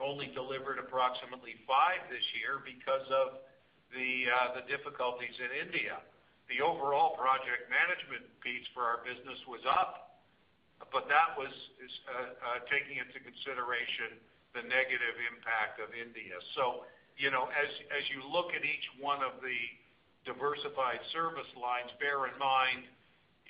only 0.00 0.32
delivered 0.32 0.80
approximately 0.80 1.60
five 1.68 2.00
this 2.08 2.24
year 2.40 2.64
because 2.64 3.04
of 3.12 3.40
uh, 3.40 4.56
the 4.56 4.64
difficulties 4.66 5.36
in 5.36 5.50
India. 5.54 6.00
The 6.48 6.64
overall 6.64 7.14
project 7.14 7.70
management 7.70 8.26
piece 8.42 8.66
for 8.74 8.82
our 8.82 9.04
business 9.06 9.38
was 9.46 9.62
up, 9.68 10.18
but 10.90 11.06
that 11.06 11.38
was 11.38 11.52
uh, 11.52 12.34
uh, 12.34 12.58
taking 12.66 12.98
into 12.98 13.22
consideration 13.22 14.18
the 14.56 14.66
negative 14.66 15.14
impact 15.30 15.78
of 15.78 15.94
India. 15.94 16.34
So, 16.58 16.88
you 17.14 17.30
know, 17.30 17.46
as 17.54 18.04
you 18.10 18.26
look 18.26 18.50
at 18.50 18.66
each 18.66 18.88
one 18.98 19.22
of 19.22 19.38
the 19.44 19.60
diversified 20.26 20.98
service 21.14 21.50
lines, 21.54 21.92
bear 22.02 22.26
in 22.26 22.34
mind 22.40 22.88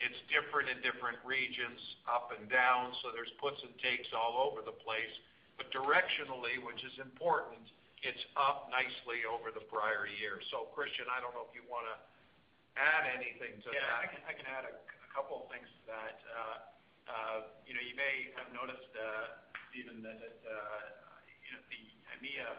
it's 0.01 0.17
different 0.33 0.73
in 0.73 0.81
different 0.81 1.21
regions, 1.29 1.77
up 2.09 2.33
and 2.33 2.49
down, 2.49 2.97
so 3.05 3.13
there's 3.13 3.31
puts 3.37 3.61
and 3.61 3.73
takes 3.85 4.09
all 4.17 4.41
over 4.41 4.65
the 4.65 4.73
place. 4.73 5.13
Directionally, 5.69 6.57
which 6.65 6.81
is 6.81 6.97
important, 6.99 7.61
it's 8.01 8.25
up 8.35 8.73
nicely 8.73 9.29
over 9.29 9.53
the 9.53 9.61
prior 9.69 10.09
year. 10.09 10.41
So 10.49 10.73
Christian, 10.73 11.05
I 11.13 11.21
don't 11.21 11.37
know 11.37 11.45
if 11.45 11.53
you 11.53 11.61
wanna 11.69 12.01
add 12.81 13.05
anything 13.13 13.61
to 13.61 13.69
that. 13.69 13.77
Yeah, 13.77 14.25
I 14.25 14.33
can 14.33 14.49
add 14.49 14.65
a 14.65 14.75
couple 15.13 15.45
of 15.45 15.53
things 15.53 15.69
to 15.69 15.83
that. 15.93 16.17
Uh, 16.25 16.57
uh, 17.11 17.39
you 17.67 17.75
know, 17.75 17.83
you 17.83 17.93
may 17.99 18.33
have 18.39 18.49
noticed, 18.55 18.89
uh, 18.97 19.43
Stephen, 19.69 20.01
that 20.07 20.19
the 20.21 20.59
EMEA 22.17 22.51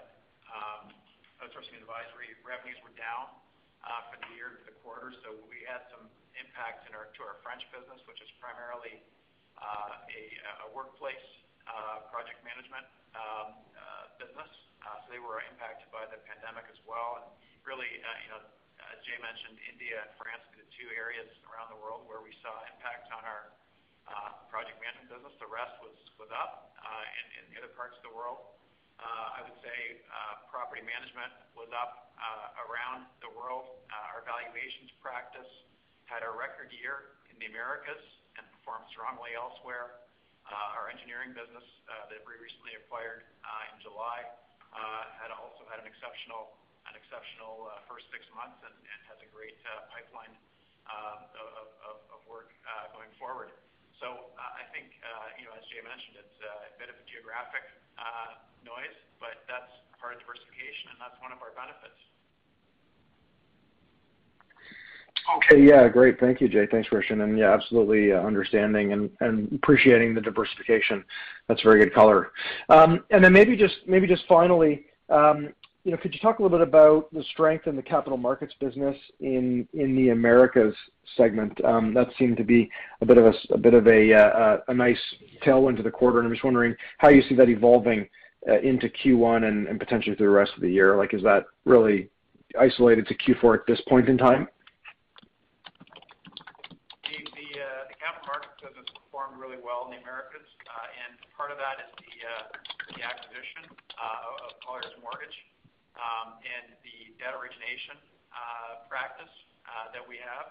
um, 0.52 0.92
outsourcing 1.42 1.80
advisory 1.80 2.36
revenues 2.44 2.78
were 2.84 2.94
down 3.00 3.32
for 4.12 4.18
the 4.22 4.30
year, 4.36 4.62
for 4.62 4.66
the 4.70 4.78
quarter. 4.86 5.10
So 5.26 5.34
we 5.50 5.66
had 5.66 5.88
some 5.90 6.06
impact 6.38 6.86
in 6.88 6.94
our 6.94 7.10
to 7.18 7.22
our 7.26 7.42
French 7.42 7.66
business, 7.74 8.00
which 8.06 8.22
is 8.22 8.30
primarily 8.38 9.02
a 9.62 10.70
workplace 10.76 11.24
Uh, 11.69 12.02
project 12.10 12.41
management 12.41 12.84
um, 13.13 13.54
uh, 13.78 14.10
business. 14.17 14.50
Uh, 14.82 14.97
so 15.06 15.13
they 15.13 15.21
were 15.21 15.45
impacted 15.45 15.86
by 15.93 16.04
the 16.10 16.17
pandemic 16.26 16.65
as 16.67 16.80
well. 16.89 17.38
Really, 17.63 18.02
you 18.26 18.30
know, 18.34 18.41
as 18.91 18.97
Jay 19.06 19.15
mentioned, 19.21 19.62
India 19.69 20.02
and 20.02 20.12
France 20.17 20.41
were 20.50 20.58
the 20.58 20.69
two 20.74 20.89
areas 20.97 21.30
around 21.45 21.69
the 21.69 21.78
world 21.78 22.02
where 22.10 22.19
we 22.19 22.34
saw 22.41 22.52
impact 22.65 23.13
on 23.13 23.21
our 23.24 23.54
project 24.50 24.82
management 24.82 25.21
business. 25.21 25.32
The 25.38 25.47
rest 25.47 25.78
was 25.86 26.30
up 26.34 26.74
in 27.38 27.45
the 27.54 27.62
other 27.62 27.71
parts 27.78 27.93
of 28.02 28.04
the 28.10 28.13
world. 28.13 28.41
I 28.97 29.45
would 29.45 29.56
say 29.62 30.02
property 30.50 30.82
management 30.82 31.30
was 31.54 31.69
up 31.78 32.17
around 32.65 33.06
the 33.21 33.30
world. 33.38 33.69
Our 33.93 34.26
valuations 34.26 34.89
practice 34.97 35.47
had 36.10 36.26
a 36.26 36.32
record 36.34 36.74
year 36.74 37.21
in 37.30 37.38
the 37.38 37.47
Americas 37.54 38.02
and 38.36 38.43
performed 38.60 38.89
strongly 38.89 39.38
elsewhere. 39.38 40.02
Uh, 40.50 40.76
our 40.76 40.90
engineering 40.90 41.32
business 41.38 41.64
uh, 41.88 42.10
that 42.10 42.20
we 42.26 42.34
recently 42.42 42.74
acquired 42.76 43.24
uh, 43.46 43.72
in 43.72 43.78
July 43.86 44.26
had 45.22 45.30
also 45.30 45.62
had 45.70 45.78
an 45.84 45.88
exceptional 45.88 46.58
first 47.86 48.08
six 48.10 48.24
months 48.34 48.58
and 48.64 48.74
has 49.06 49.20
a 49.22 49.30
great 49.36 49.60
pipeline 49.92 50.32
um, 50.90 51.28
of 51.86 52.20
work 52.26 52.56
going 52.96 53.12
forward. 53.22 53.52
So 54.02 54.32
I 54.40 54.66
think 54.74 54.90
you 55.38 55.46
know, 55.46 55.54
as 55.54 55.64
Jay 55.70 55.84
mentioned, 55.84 56.18
it's 56.18 56.40
a 56.42 56.74
bit 56.82 56.90
of 56.90 56.98
a 56.98 57.06
geographic 57.06 57.64
noise, 58.66 58.96
but 59.22 59.46
that's 59.46 59.72
part 60.00 60.18
of 60.18 60.24
diversification, 60.26 60.96
and 60.96 60.98
that's 60.98 61.20
one 61.22 61.30
of 61.36 61.40
our 61.46 61.54
benefits. 61.54 62.00
Okay. 65.38 65.64
Yeah, 65.64 65.88
great. 65.88 66.20
Thank 66.20 66.42
you, 66.42 66.48
Jay. 66.48 66.68
Thanks, 66.70 66.90
Christian. 66.90 67.22
And 67.22 67.38
yeah, 67.38 67.54
absolutely, 67.54 68.12
understanding 68.12 68.94
and 69.20 69.52
appreciating 69.54 70.14
the 70.14 70.22
diversification. 70.22 71.04
That's 71.48 71.62
very 71.62 71.80
good 71.84 71.94
color. 71.94 72.32
Um 72.70 73.04
and 73.12 73.24
then 73.24 73.34
maybe 73.34 73.56
just 73.56 73.76
maybe 73.88 74.08
just 74.08 74.24
finally, 74.28 74.86
you 75.84 75.90
know, 75.92 75.98
could 75.98 76.14
you 76.14 76.20
talk 76.20 76.38
a 76.38 76.44
little 76.44 76.58
bit 76.58 76.68
about 76.68 77.12
the 77.12 77.24
strength 77.32 77.66
in 77.66 77.76
the 77.76 77.82
capital 77.82 78.18
markets 78.18 78.54
business 78.60 78.96
in 79.20 79.68
in 79.74 79.96
the 79.96 80.10
Americas 80.10 80.76
segment? 81.18 81.56
That 81.58 82.08
seemed 82.18 82.38
to 82.38 82.44
be 82.44 82.70
a 83.02 83.06
bit 83.06 83.18
of 83.18 83.34
a 83.52 83.58
bit 83.58 83.74
of 83.74 83.88
a 83.88 84.14
uh 84.14 84.58
a 84.68 84.74
nice 84.74 85.00
tailwind 85.44 85.78
to 85.78 85.84
the 85.84 85.92
quarter, 85.92 86.20
and 86.20 86.28
I'm 86.28 86.34
just 86.34 86.44
wondering 86.44 86.76
how 86.98 87.10
you 87.10 87.22
see 87.24 87.36
that 87.36 87.50
evolving 87.50 88.08
into 88.64 88.90
Q1 88.90 89.46
and 89.70 89.80
potentially 89.80 90.16
through 90.16 90.28
the 90.28 90.32
rest 90.32 90.54
of 90.56 90.62
the 90.62 90.72
year. 90.72 90.98
Like, 90.98 91.14
is 91.14 91.22
that 91.24 91.46
really 91.66 92.10
isolated 92.60 93.08
to 93.08 93.16
Q4 93.16 93.60
at 93.60 93.68
this 93.68 93.82
point 93.88 94.10
in 94.10 94.18
time? 94.18 94.48
The 97.04 97.96
capital 98.00 98.28
markets 98.28 98.54
business 98.62 98.86
performed 98.98 99.40
really 99.52 99.68
well 99.68 99.84
in 99.84 99.92
the 99.92 100.00
Americas. 100.00 100.48
Uh, 100.64 101.04
and 101.04 101.20
part 101.36 101.52
of 101.52 101.60
that 101.60 101.84
is 101.84 101.92
the 102.00 102.16
uh, 102.24 103.04
acquisition 103.04 103.68
uh, 104.00 104.48
of 104.48 104.56
Colliers 104.64 104.96
Mortgage 105.04 105.36
um, 106.00 106.40
and 106.40 106.72
the 106.88 107.12
debt 107.20 107.36
origination 107.36 108.00
practice 108.88 109.32
that 109.92 110.04
we 110.08 110.16
have, 110.24 110.48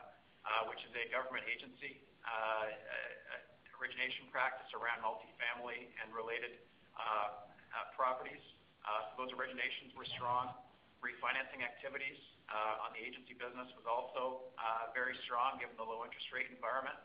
which 0.68 0.80
is 0.84 0.92
a 0.92 1.08
government 1.08 1.48
agency 1.48 1.96
origination 3.80 4.28
practice 4.28 4.68
around 4.76 5.00
multifamily 5.00 5.88
and 6.04 6.12
related 6.12 6.60
properties. 7.96 8.44
Those 9.16 9.32
originations 9.32 9.96
were 9.96 10.04
strong. 10.12 10.52
Refinancing 11.00 11.64
activities 11.64 12.20
on 12.52 12.92
the 12.92 13.00
agency 13.00 13.32
business 13.32 13.72
was 13.72 13.88
also 13.88 14.52
very 14.92 15.16
strong 15.24 15.56
given 15.56 15.72
the 15.80 15.88
low 15.88 16.04
interest 16.04 16.28
rate 16.36 16.52
environment. 16.52 17.00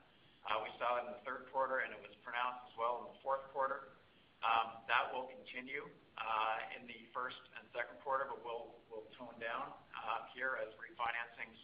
We 0.53 0.69
saw 0.77 1.01
it 1.01 1.09
in 1.09 1.17
the 1.17 1.23
third 1.25 1.49
quarter, 1.49 1.81
and 1.81 1.89
it 1.89 2.01
was 2.05 2.13
pronounced 2.21 2.69
as 2.69 2.75
well 2.77 3.01
in 3.01 3.05
the 3.09 3.17
fourth 3.25 3.41
quarter. 3.49 3.97
Um, 4.45 4.77
that 4.85 5.09
will 5.09 5.25
continue 5.25 5.89
uh, 6.21 6.77
in 6.77 6.85
the 6.85 7.01
first 7.09 7.41
and 7.57 7.65
second 7.73 7.97
quarter, 8.05 8.29
but 8.29 8.45
will 8.45 9.09
tone 9.17 9.33
down 9.41 9.73
uh, 9.97 10.29
here 10.37 10.61
as 10.61 10.69
refinancings 10.77 11.57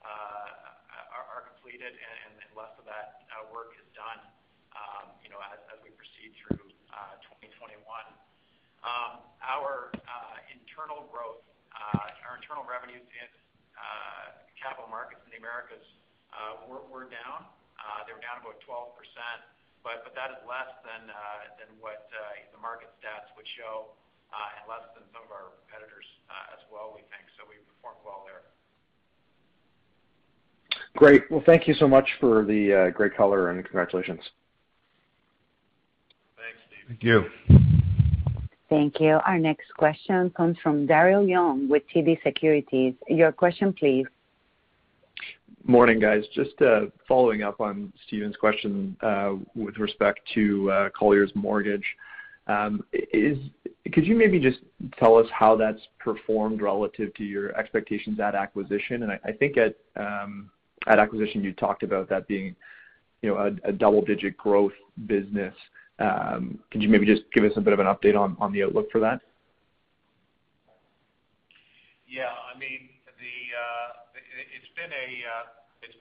uh, 0.00 1.12
are 1.12 1.44
completed 1.52 1.92
and 1.92 2.32
less 2.56 2.72
of 2.80 2.88
that 2.88 3.28
work 3.52 3.76
is 3.76 3.86
done, 3.92 4.20
um, 4.72 5.12
know, 5.28 5.38
as 5.52 5.60
as 5.68 5.78
we 5.84 5.92
proceed 5.92 6.32
through 6.40 6.72
2021. 7.52 7.84
Um, 8.82 9.20
our 9.44 9.92
internal 10.50 11.04
growth, 11.12 11.44
our 12.24 12.40
internal 12.40 12.64
revenues 12.64 13.04
in 13.04 13.28
capital 14.56 14.88
markets 14.88 15.20
in 15.28 15.36
the 15.36 15.40
Americas 15.40 15.84
were 16.66 17.06
down. 17.12 17.44
Uh, 17.82 18.06
they 18.06 18.14
were 18.14 18.22
down 18.22 18.38
about 18.38 18.62
12%, 18.62 18.94
but 19.82 20.06
that 20.14 20.30
is 20.30 20.40
less 20.46 20.70
than 20.86 21.10
uh, 21.10 21.66
what 21.82 22.06
uh, 22.14 22.38
the 22.54 22.60
market 22.62 22.86
stats 23.02 23.26
would 23.34 23.46
show, 23.58 23.90
and 24.30 24.62
less 24.70 24.86
than 24.94 25.02
some 25.10 25.26
of 25.26 25.32
our 25.34 25.50
competitors 25.66 26.06
as 26.54 26.62
well, 26.70 26.94
we 26.94 27.02
think. 27.10 27.26
So 27.34 27.42
we 27.44 27.58
performed 27.66 28.00
well 28.06 28.22
there. 28.24 28.46
Great. 30.94 31.28
Well, 31.30 31.42
thank 31.44 31.66
you 31.66 31.74
so 31.74 31.88
much 31.88 32.08
for 32.20 32.44
the 32.44 32.92
great 32.94 33.16
color, 33.16 33.50
and 33.50 33.64
congratulations. 33.64 34.22
Thanks, 36.38 36.60
Steve. 36.70 36.86
Thank 36.88 37.02
you. 37.02 37.28
Thank 38.72 39.00
you. 39.00 39.20
Our 39.26 39.38
next 39.38 39.74
question 39.76 40.30
comes 40.30 40.56
from 40.62 40.86
Daryl 40.86 41.28
Young 41.28 41.68
with 41.68 41.82
TD 41.94 42.22
Securities. 42.22 42.94
Your 43.06 43.30
question, 43.30 43.74
please. 43.74 44.06
Morning, 45.64 46.00
guys. 46.00 46.24
Just 46.34 46.60
uh, 46.60 46.86
following 47.06 47.42
up 47.42 47.60
on 47.60 47.92
Stephen's 48.06 48.34
question 48.36 48.96
uh, 49.00 49.34
with 49.54 49.78
respect 49.78 50.20
to 50.34 50.70
uh, 50.70 50.88
Colliers 50.90 51.30
Mortgage. 51.36 51.84
Um, 52.48 52.84
could 53.92 54.04
you 54.04 54.16
maybe 54.16 54.40
just 54.40 54.58
tell 54.98 55.16
us 55.16 55.26
how 55.32 55.54
that's 55.54 55.80
performed 56.00 56.62
relative 56.62 57.14
to 57.14 57.24
your 57.24 57.56
expectations 57.56 58.18
at 58.18 58.34
acquisition? 58.34 59.04
And 59.04 59.12
I 59.12 59.30
think 59.30 59.56
um, 59.96 60.50
at 60.88 60.98
acquisition, 60.98 61.44
you 61.44 61.52
talked 61.52 61.84
about 61.84 62.08
that 62.08 62.26
being, 62.26 62.56
a 63.24 63.70
double-digit 63.70 64.36
growth 64.36 64.72
business. 65.06 65.54
Um, 66.00 66.58
could 66.72 66.82
you 66.82 66.88
maybe 66.88 67.06
just 67.06 67.22
give 67.32 67.44
us 67.44 67.52
a 67.54 67.60
bit 67.60 67.72
of 67.72 67.78
an 67.78 67.86
update 67.86 68.18
on 68.18 68.52
the 68.52 68.64
outlook 68.64 68.90
for 68.90 68.98
that? 68.98 69.20
Yeah. 72.08 72.32
I 72.52 72.58
mean, 72.58 72.88
Uh, 74.82 75.46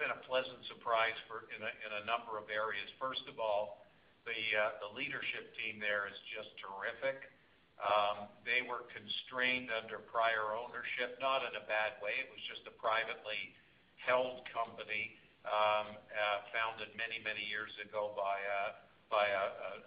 been 0.01 0.09
a 0.09 0.25
pleasant 0.25 0.57
surprise 0.65 1.13
in 1.53 1.61
a 1.61 2.03
number 2.09 2.41
of 2.41 2.49
areas. 2.49 2.89
First 2.97 3.21
of 3.29 3.38
all, 3.38 3.86
the 4.25 4.34
uh, 4.57 4.89
leadership 4.97 5.53
team 5.53 5.77
there 5.77 6.09
is 6.09 6.17
just 6.34 6.49
terrific. 6.57 7.29
Um, 7.77 8.25
they 8.41 8.65
were 8.65 8.89
constrained 8.89 9.69
under 9.69 10.01
prior 10.09 10.57
ownership, 10.57 11.21
not 11.21 11.45
in 11.45 11.53
a 11.53 11.65
bad 11.69 12.01
way. 12.01 12.25
It 12.25 12.34
was 12.34 12.41
just 12.49 12.65
a 12.65 12.73
privately 12.82 13.53
held 14.01 14.49
company, 14.49 15.13
um, 15.45 15.93
uh, 15.93 16.49
founded 16.49 16.89
many 16.97 17.21
many 17.21 17.45
years 17.45 17.69
ago 17.86 18.17
by 18.17 18.41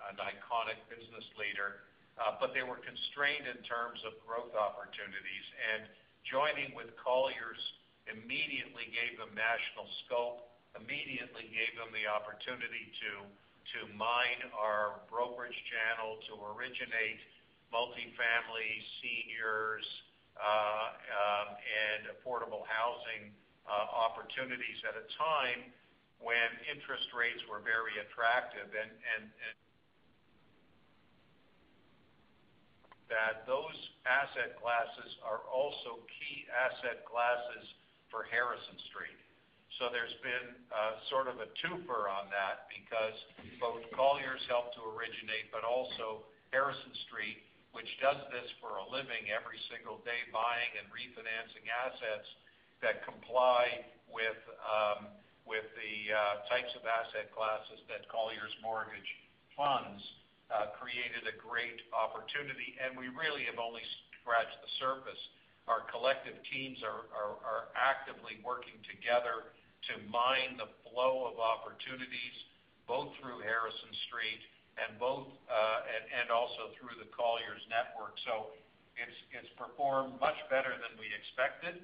an 0.07 0.23
iconic 0.23 0.79
business 0.87 1.27
leader. 1.35 1.83
but 2.39 2.55
they 2.55 2.63
were 2.63 2.79
constrained 2.79 3.51
in 3.51 3.59
terms 3.67 3.99
of 4.07 4.15
growth 4.23 4.55
opportunities. 4.55 5.47
And 5.75 5.91
joining 6.31 6.79
with 6.79 6.95
Colliers 6.95 7.59
immediately 8.11 8.89
gave 8.93 9.17
them 9.17 9.33
national 9.33 9.89
scope, 10.05 10.45
immediately 10.77 11.49
gave 11.53 11.73
them 11.79 11.89
the 11.95 12.05
opportunity 12.11 12.91
to 13.01 13.27
mine 13.99 14.39
our 14.55 15.03
brokerage 15.11 15.57
channel 15.67 16.15
to 16.31 16.39
originate 16.55 17.19
multifamily, 17.75 18.71
seniors, 19.03 19.83
uh, 20.39 20.95
um, 21.11 21.49
and 21.59 22.11
affordable 22.15 22.63
housing 22.71 23.35
uh, 23.67 23.87
opportunities 23.91 24.79
at 24.87 24.95
a 24.95 25.07
time 25.19 25.75
when 26.23 26.51
interest 26.71 27.07
rates 27.15 27.43
were 27.51 27.63
very 27.63 27.99
attractive. 27.99 28.71
And 28.71 29.31
that 33.11 33.47
those 33.47 33.79
asset 34.07 34.59
classes 34.59 35.11
are 35.23 35.43
also 35.47 36.03
key 36.19 36.47
asset 36.51 37.07
classes 37.07 37.67
for 38.15 38.23
Harrison 38.31 38.79
Street. 38.95 39.19
So 39.83 39.91
there's 39.91 40.15
been 40.23 40.55
uh, 40.71 41.03
sort 41.11 41.27
of 41.27 41.43
a 41.43 41.51
twofer 41.59 42.07
on 42.07 42.31
that 42.31 42.71
because 42.71 43.19
both 43.59 43.83
Colliers 43.91 44.39
helped 44.47 44.79
to 44.79 44.87
originate, 44.87 45.51
but 45.51 45.67
also 45.67 46.23
Harrison 46.55 46.95
Street, 47.11 47.43
which 47.75 47.91
does 47.99 48.23
this 48.31 48.47
for 48.63 48.79
a 48.79 48.87
living 48.87 49.35
every 49.35 49.59
single 49.67 49.99
day, 50.07 50.23
buying 50.31 50.79
and 50.79 50.87
refinancing 50.95 51.67
assets 51.67 52.31
that 52.87 53.03
comply 53.03 53.83
with 54.07 54.39
um, 54.63 55.11
the 55.75 56.15
uh, 56.15 56.47
types 56.49 56.73
of 56.79 56.87
asset 56.87 57.29
classes 57.35 57.83
that 57.91 58.07
Colliers 58.09 58.55
Mortgage 58.63 59.11
funds, 59.59 60.01
uh, 60.55 60.71
created 60.79 61.27
a 61.27 61.35
great 61.37 61.83
opportunity, 61.91 62.79
and 62.79 62.95
we 62.95 63.11
really 63.13 63.45
have 63.49 63.59
only 63.59 63.83
scratched 64.21 64.57
the 64.63 64.71
surface. 64.81 65.21
Our 65.67 65.89
collective 65.89 66.37
teams 66.53 66.81
are 66.85 67.73
actively 67.73 68.37
working 68.45 68.77
together 68.85 69.49
to 69.89 69.95
mine 70.09 70.57
the 70.61 70.69
flow 70.89 71.29
of 71.29 71.41
opportunities, 71.41 72.37
both 72.89 73.13
through 73.21 73.41
Harrison 73.45 73.93
Street 74.09 74.41
and 74.75 74.99
both 74.99 75.31
uh 75.47 75.87
and 76.19 76.35
also 76.35 76.75
through 76.75 76.99
the 76.99 77.07
Colliers 77.15 77.63
network. 77.71 78.19
So 78.27 78.51
it's 78.99 79.19
it's 79.31 79.53
performed 79.55 80.19
much 80.19 80.37
better 80.51 80.75
than 80.75 80.99
we 80.99 81.07
expected. 81.15 81.81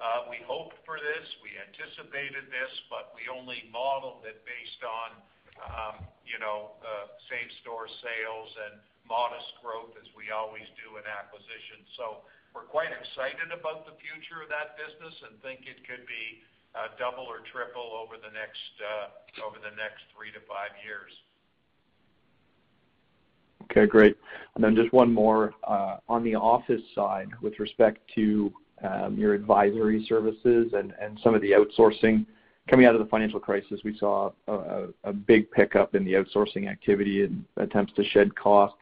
Uh, 0.00 0.32
we 0.32 0.40
hoped 0.48 0.80
for 0.88 0.96
this, 0.96 1.26
we 1.44 1.52
anticipated 1.60 2.48
this, 2.48 2.72
but 2.88 3.12
we 3.12 3.28
only 3.28 3.68
modeled 3.68 4.24
it 4.24 4.40
based 4.48 4.80
on 4.80 5.20
um, 5.60 5.94
uh, 6.00 7.06
same-store 7.28 7.84
sales 8.00 8.50
and 8.64 8.80
modest 9.04 9.52
growth 9.60 9.92
as 10.00 10.08
we 10.16 10.32
always 10.32 10.64
do 10.80 10.96
in 10.96 11.04
acquisitions. 11.04 11.84
We're 12.54 12.66
quite 12.66 12.90
excited 12.90 13.54
about 13.54 13.86
the 13.86 13.94
future 14.02 14.42
of 14.42 14.48
that 14.50 14.74
business 14.74 15.14
and 15.26 15.38
think 15.42 15.66
it 15.70 15.86
could 15.86 16.02
be 16.06 16.42
uh, 16.74 16.94
double 16.98 17.24
or 17.24 17.42
triple 17.50 17.90
uh, 17.94 18.02
over 18.06 18.18
the 18.18 18.30
next 18.34 20.02
three 20.14 20.30
to 20.32 20.40
five 20.46 20.74
years. 20.82 21.12
Okay, 23.70 23.86
great. 23.86 24.16
And 24.54 24.64
then 24.64 24.74
just 24.74 24.92
one 24.92 25.12
more. 25.12 25.54
Uh, 25.62 25.98
on 26.08 26.24
the 26.24 26.34
office 26.34 26.82
side, 26.94 27.28
with 27.42 27.58
respect 27.58 27.98
to 28.14 28.52
um, 28.82 29.16
your 29.16 29.34
advisory 29.34 30.04
services 30.08 30.72
and 30.74 30.92
some 31.22 31.34
of 31.34 31.42
the 31.42 31.52
outsourcing. 31.52 32.26
Coming 32.68 32.86
out 32.86 32.94
of 32.94 33.00
the 33.00 33.06
financial 33.06 33.40
crisis, 33.40 33.80
we 33.84 33.96
saw 33.98 34.30
a 34.48 35.12
big 35.12 35.50
pickup 35.50 35.94
in 35.94 36.04
the 36.04 36.12
outsourcing 36.12 36.70
activity 36.70 37.24
and 37.24 37.44
attempts 37.56 37.92
to 37.94 38.04
shed 38.04 38.34
costs. 38.36 38.78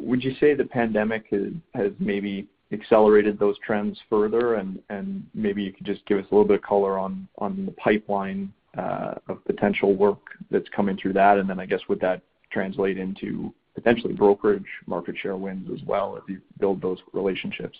Would 0.00 0.24
you 0.24 0.34
say 0.40 0.54
the 0.54 0.64
pandemic 0.64 1.26
has 1.74 1.92
maybe 1.98 2.48
accelerated 2.72 3.38
those 3.38 3.56
trends 3.64 3.98
further? 4.08 4.54
And 4.54 5.26
maybe 5.34 5.62
you 5.62 5.72
could 5.72 5.86
just 5.86 6.04
give 6.06 6.18
us 6.18 6.24
a 6.30 6.34
little 6.34 6.46
bit 6.46 6.56
of 6.56 6.62
color 6.62 6.98
on 6.98 7.28
the 7.38 7.72
pipeline 7.72 8.52
uh, 8.76 9.14
of 9.28 9.44
potential 9.44 9.94
work 9.94 10.20
that's 10.50 10.68
coming 10.74 10.96
through 10.96 11.12
that. 11.14 11.38
And 11.38 11.48
then 11.48 11.60
I 11.60 11.66
guess, 11.66 11.80
would 11.88 12.00
that 12.00 12.22
translate 12.50 12.98
into 12.98 13.52
potentially 13.74 14.12
brokerage 14.12 14.66
market 14.86 15.14
share 15.22 15.36
wins 15.36 15.68
as 15.72 15.86
well 15.86 16.16
as 16.16 16.22
you 16.28 16.40
build 16.58 16.80
those 16.80 16.98
relationships? 17.12 17.76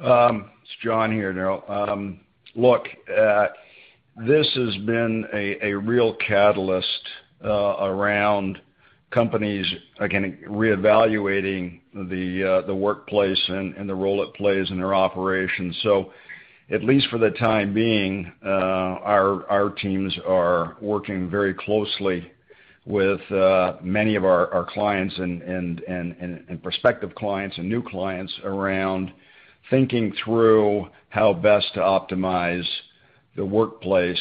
Um, 0.00 0.50
it's 0.62 0.72
John 0.82 1.12
here, 1.12 1.32
Daryl. 1.32 1.68
Um, 1.70 2.20
look, 2.56 2.86
uh, 3.16 3.46
this 4.16 4.48
has 4.54 4.76
been 4.78 5.24
a 5.32 5.72
real 5.74 6.14
catalyst 6.14 7.08
uh, 7.44 7.76
around 7.80 8.60
companies, 9.14 9.66
again, 10.00 10.38
reevaluating 10.48 11.80
the 11.94 12.60
uh, 12.62 12.66
the 12.66 12.74
workplace 12.74 13.42
and 13.48 13.88
the 13.88 13.94
role 13.94 14.22
it 14.22 14.34
plays 14.34 14.70
in 14.70 14.76
their 14.76 14.94
operations. 14.94 15.78
So 15.82 16.12
at 16.70 16.82
least 16.82 17.08
for 17.08 17.18
the 17.18 17.30
time 17.30 17.72
being, 17.72 18.32
uh, 18.44 18.48
our 18.48 19.70
teams 19.70 20.12
are 20.26 20.76
working 20.80 21.30
very 21.30 21.54
closely 21.54 22.30
with 22.86 23.20
uh, 23.30 23.76
many 23.82 24.16
of 24.16 24.24
our 24.24 24.66
clients 24.72 25.14
and 25.18 26.62
prospective 26.62 27.14
clients 27.14 27.56
and 27.58 27.68
new 27.68 27.82
clients 27.82 28.32
around 28.44 29.12
thinking 29.70 30.12
through 30.22 30.88
how 31.08 31.32
best 31.32 31.72
to 31.74 31.80
optimize 31.80 32.66
the 33.36 33.44
workplace 33.44 34.20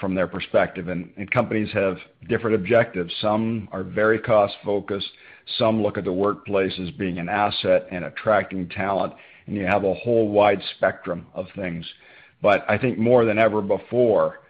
from 0.00 0.14
their 0.14 0.26
perspective. 0.26 0.88
And, 0.88 1.12
and, 1.16 1.30
companies 1.30 1.68
have 1.72 1.98
different 2.28 2.56
objectives. 2.56 3.12
Some 3.20 3.68
are 3.70 3.82
very 3.82 4.18
cost-focused, 4.18 5.10
some 5.58 5.82
look 5.82 5.98
at 5.98 6.04
the 6.04 6.12
workplace 6.12 6.72
as 6.80 6.90
being 6.92 7.18
an 7.18 7.28
asset 7.28 7.86
and 7.90 8.04
attracting 8.04 8.68
talent, 8.70 9.12
and 9.46 9.56
you 9.56 9.64
have 9.64 9.84
a 9.84 9.94
whole 9.94 10.28
wide 10.28 10.62
spectrum 10.76 11.26
of 11.34 11.46
things. 11.54 11.84
But 12.40 12.64
I 12.68 12.78
think 12.78 12.98
more 12.98 13.24
than 13.24 13.38
ever 13.38 13.60
before, 13.60 14.40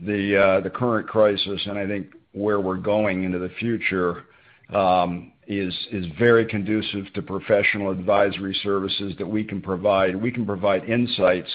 the 0.00 0.36
uh, 0.36 0.60
the 0.60 0.70
current 0.70 1.08
crisis, 1.08 1.60
and 1.66 1.78
I 1.78 1.86
think 1.86 2.08
where 2.32 2.60
we're 2.60 2.76
going 2.76 3.24
into 3.24 3.38
the 3.38 3.50
future, 3.60 4.24
um, 4.72 5.32
is, 5.46 5.74
is 5.90 6.04
very 6.18 6.44
conducive 6.44 7.12
to 7.14 7.22
professional 7.22 7.90
advisory 7.90 8.58
services 8.62 9.14
that 9.18 9.26
we 9.26 9.42
can 9.42 9.60
provide. 9.60 10.14
We 10.14 10.30
can 10.30 10.44
provide 10.44 10.88
insights, 10.88 11.50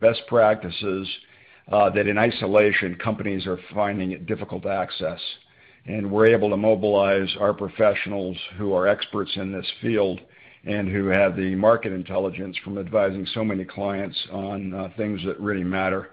best 0.00 0.22
practices, 0.26 1.08
uh, 1.70 1.90
that 1.90 2.06
in 2.06 2.16
isolation, 2.18 2.94
companies 2.96 3.46
are 3.46 3.58
finding 3.74 4.12
it 4.12 4.26
difficult 4.26 4.62
to 4.62 4.70
access. 4.70 5.20
And 5.86 6.10
we're 6.10 6.26
able 6.26 6.50
to 6.50 6.56
mobilize 6.56 7.28
our 7.40 7.54
professionals 7.54 8.36
who 8.56 8.72
are 8.74 8.86
experts 8.86 9.30
in 9.36 9.52
this 9.52 9.66
field 9.80 10.20
and 10.64 10.88
who 10.88 11.06
have 11.06 11.36
the 11.36 11.54
market 11.54 11.92
intelligence 11.92 12.56
from 12.64 12.78
advising 12.78 13.26
so 13.32 13.44
many 13.44 13.64
clients 13.64 14.16
on 14.32 14.74
uh, 14.74 14.88
things 14.96 15.20
that 15.24 15.38
really 15.40 15.64
matter. 15.64 16.10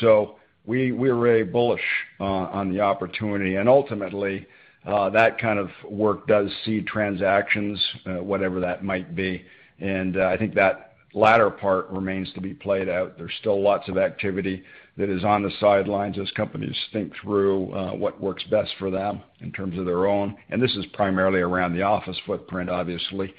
So 0.00 0.36
We're 0.66 1.16
very 1.16 1.44
bullish 1.44 1.80
uh, 2.20 2.24
on 2.24 2.70
the 2.70 2.80
opportunity. 2.80 3.56
And 3.56 3.68
ultimately, 3.68 4.46
that 4.84 5.38
kind 5.38 5.58
of 5.58 5.70
work 5.90 6.26
does 6.26 6.50
seed 6.64 6.86
transactions, 6.86 7.82
whatever 8.04 8.60
that 8.60 8.84
might 8.84 9.14
be. 9.14 9.44
And 9.80 10.20
I 10.20 10.36
think 10.36 10.54
that 10.54 10.87
latter 11.14 11.50
part 11.50 11.88
remains 11.90 12.32
to 12.34 12.40
be 12.40 12.54
played 12.54 12.88
out. 12.88 13.16
There's 13.16 13.32
still 13.40 13.62
lots 13.62 13.88
of 13.88 13.96
activity 13.96 14.62
that 14.96 15.08
is 15.08 15.24
on 15.24 15.42
the 15.42 15.50
sidelines 15.60 16.18
as 16.18 16.30
companies 16.32 16.76
think 16.92 17.12
through 17.22 17.72
uh, 17.72 17.92
what 17.92 18.20
works 18.20 18.44
best 18.50 18.70
for 18.78 18.90
them 18.90 19.22
in 19.40 19.52
terms 19.52 19.78
of 19.78 19.86
their 19.86 20.06
own. 20.06 20.36
And 20.50 20.60
This 20.60 20.74
is 20.76 20.84
primarily 20.92 21.40
around 21.40 21.74
the 21.74 21.82
office 21.82 22.18
footprint, 22.26 22.68
obviously. 22.68 23.32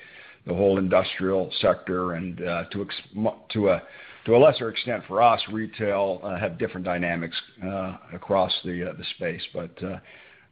The 0.47 0.53
whole 0.53 0.79
industrial 0.79 1.51
sector 1.61 2.13
and 2.13 2.41
uh, 2.41 2.63
to 2.71 4.35
a 4.35 4.37
lesser 4.37 4.69
extent 4.69 5.03
for 5.07 5.21
us, 5.21 5.41
retail, 5.51 6.21
uh, 6.23 6.39
have 6.39 6.57
different 6.57 6.85
dynamics 6.85 7.35
across 8.13 8.51
the 8.63 8.93
space. 9.15 9.41
But 9.53 9.77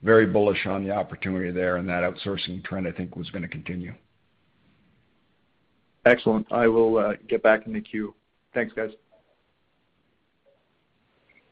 Very 0.04 0.28
bullish 0.28 0.66
on 0.68 0.84
the 0.84 0.92
opportunity 0.92 1.52
there, 1.52 1.78
and 1.78 1.90
that 1.90 2.04
outsourcing 2.04 2.64
trend, 2.64 2.88
I 2.88 2.92
think, 2.92 3.16
was 3.16 3.30
going 3.32 3.42
to 3.42 3.48
continue. 3.48 3.94
Excellent. 6.08 6.48
I 6.52 6.68
will 6.68 6.98
uh, 6.98 7.14
get 7.28 7.44
back 7.44 7.68
in 7.68 7.74
the 7.74 7.82
queue. 7.82 8.16
Thanks, 8.54 8.74
guys. 8.74 8.92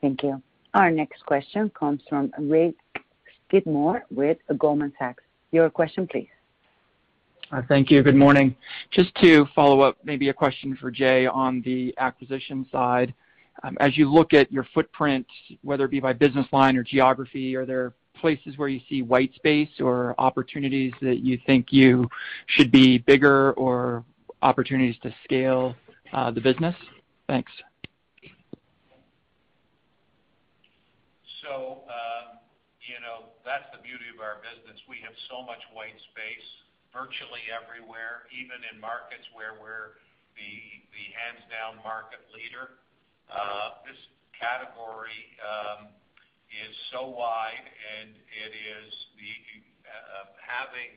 Thank 0.01 0.23
you. 0.23 0.41
Our 0.73 0.91
next 0.91 1.25
question 1.25 1.69
comes 1.77 2.01
from 2.07 2.31
Rick 2.39 2.75
Skidmore 3.47 4.05
with 4.11 4.37
Goldman 4.57 4.93
Sachs. 4.97 5.23
Your 5.51 5.69
question, 5.69 6.07
please. 6.07 6.29
Uh, 7.51 7.61
thank 7.67 7.91
you. 7.91 8.01
Good 8.01 8.15
morning. 8.15 8.55
Just 8.91 9.13
to 9.15 9.45
follow 9.53 9.81
up, 9.81 9.97
maybe 10.03 10.29
a 10.29 10.33
question 10.33 10.77
for 10.79 10.89
Jay 10.89 11.27
on 11.27 11.61
the 11.63 11.93
acquisition 11.97 12.65
side. 12.71 13.13
Um, 13.63 13.77
as 13.79 13.97
you 13.97 14.11
look 14.11 14.33
at 14.33 14.51
your 14.51 14.65
footprint, 14.73 15.25
whether 15.63 15.85
it 15.85 15.91
be 15.91 15.99
by 15.99 16.13
business 16.13 16.47
line 16.51 16.77
or 16.77 16.83
geography, 16.83 17.55
are 17.55 17.65
there 17.65 17.93
places 18.19 18.57
where 18.57 18.69
you 18.69 18.79
see 18.89 19.01
white 19.01 19.33
space 19.35 19.69
or 19.79 20.15
opportunities 20.17 20.93
that 21.01 21.19
you 21.19 21.37
think 21.45 21.67
you 21.71 22.09
should 22.47 22.71
be 22.71 22.97
bigger 22.97 23.51
or 23.53 24.03
opportunities 24.45 24.95
to 25.01 25.09
scale 25.25 25.73
uh, 26.13 26.29
the 26.29 26.39
business? 26.39 26.75
Thanks. 27.25 27.51
So 31.41 31.81
um, 31.89 32.37
you 32.85 33.01
know, 33.01 33.33
that's 33.41 33.65
the 33.73 33.81
beauty 33.81 34.05
of 34.13 34.21
our 34.21 34.37
business. 34.45 34.77
We 34.85 35.01
have 35.01 35.17
so 35.29 35.41
much 35.41 35.61
white 35.73 35.97
space 36.13 36.49
virtually 36.93 37.49
everywhere, 37.49 38.29
even 38.29 38.61
in 38.69 38.77
markets 38.77 39.25
where 39.33 39.57
we're 39.57 39.97
the 40.37 41.05
hands-down 41.15 41.79
market 41.81 42.21
leader. 42.35 42.77
Uh, 43.31 43.81
this 43.87 43.97
category 44.35 45.33
um, 45.41 45.89
is 46.51 46.71
so 46.91 47.07
wide, 47.07 47.65
and 47.65 48.11
it 48.13 48.51
is 48.51 48.91
uh, 49.87 50.29
having 50.43 50.91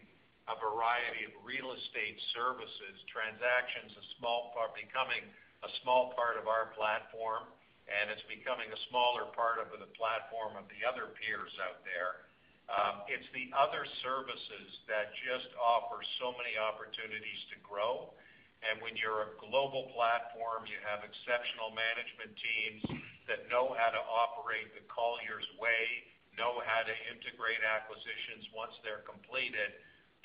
a 0.48 0.56
variety 0.56 1.28
of 1.28 1.32
real 1.44 1.76
estate 1.76 2.16
services, 2.32 2.96
transactions, 3.12 3.92
a 3.92 4.04
small 4.16 4.50
part 4.56 4.72
becoming 4.72 5.22
a 5.60 5.70
small 5.82 6.14
part 6.14 6.38
of 6.38 6.46
our 6.46 6.70
platform, 6.78 7.44
and 7.88 8.12
it's 8.12 8.24
becoming 8.30 8.68
a 8.70 8.80
smaller 8.88 9.26
part 9.34 9.58
of 9.58 9.68
the 9.74 9.90
platform 9.98 10.54
of 10.54 10.64
the 10.70 10.80
other 10.86 11.10
peers 11.18 11.52
out 11.60 11.82
there. 11.82 12.28
Um, 12.68 13.08
it's 13.08 13.24
the 13.32 13.48
other 13.56 13.88
services 14.04 14.68
that 14.86 15.16
just 15.24 15.48
offer 15.56 16.04
so 16.20 16.36
many 16.36 16.60
opportunities 16.60 17.42
to 17.48 17.56
grow. 17.64 18.12
And 18.60 18.82
when 18.84 18.92
you're 18.98 19.24
a 19.24 19.32
global 19.40 19.88
platform, 19.96 20.68
you 20.68 20.76
have 20.84 21.00
exceptional 21.00 21.72
management 21.72 22.34
teams 22.36 22.82
that 23.24 23.48
know 23.48 23.72
how 23.72 23.88
to 23.88 24.02
operate 24.04 24.68
the 24.76 24.84
Colliers 24.90 25.46
way, 25.56 26.04
know 26.36 26.60
how 26.60 26.84
to 26.84 26.94
integrate 27.08 27.64
acquisitions 27.64 28.50
once 28.52 28.76
they're 28.84 29.06
completed, 29.08 29.72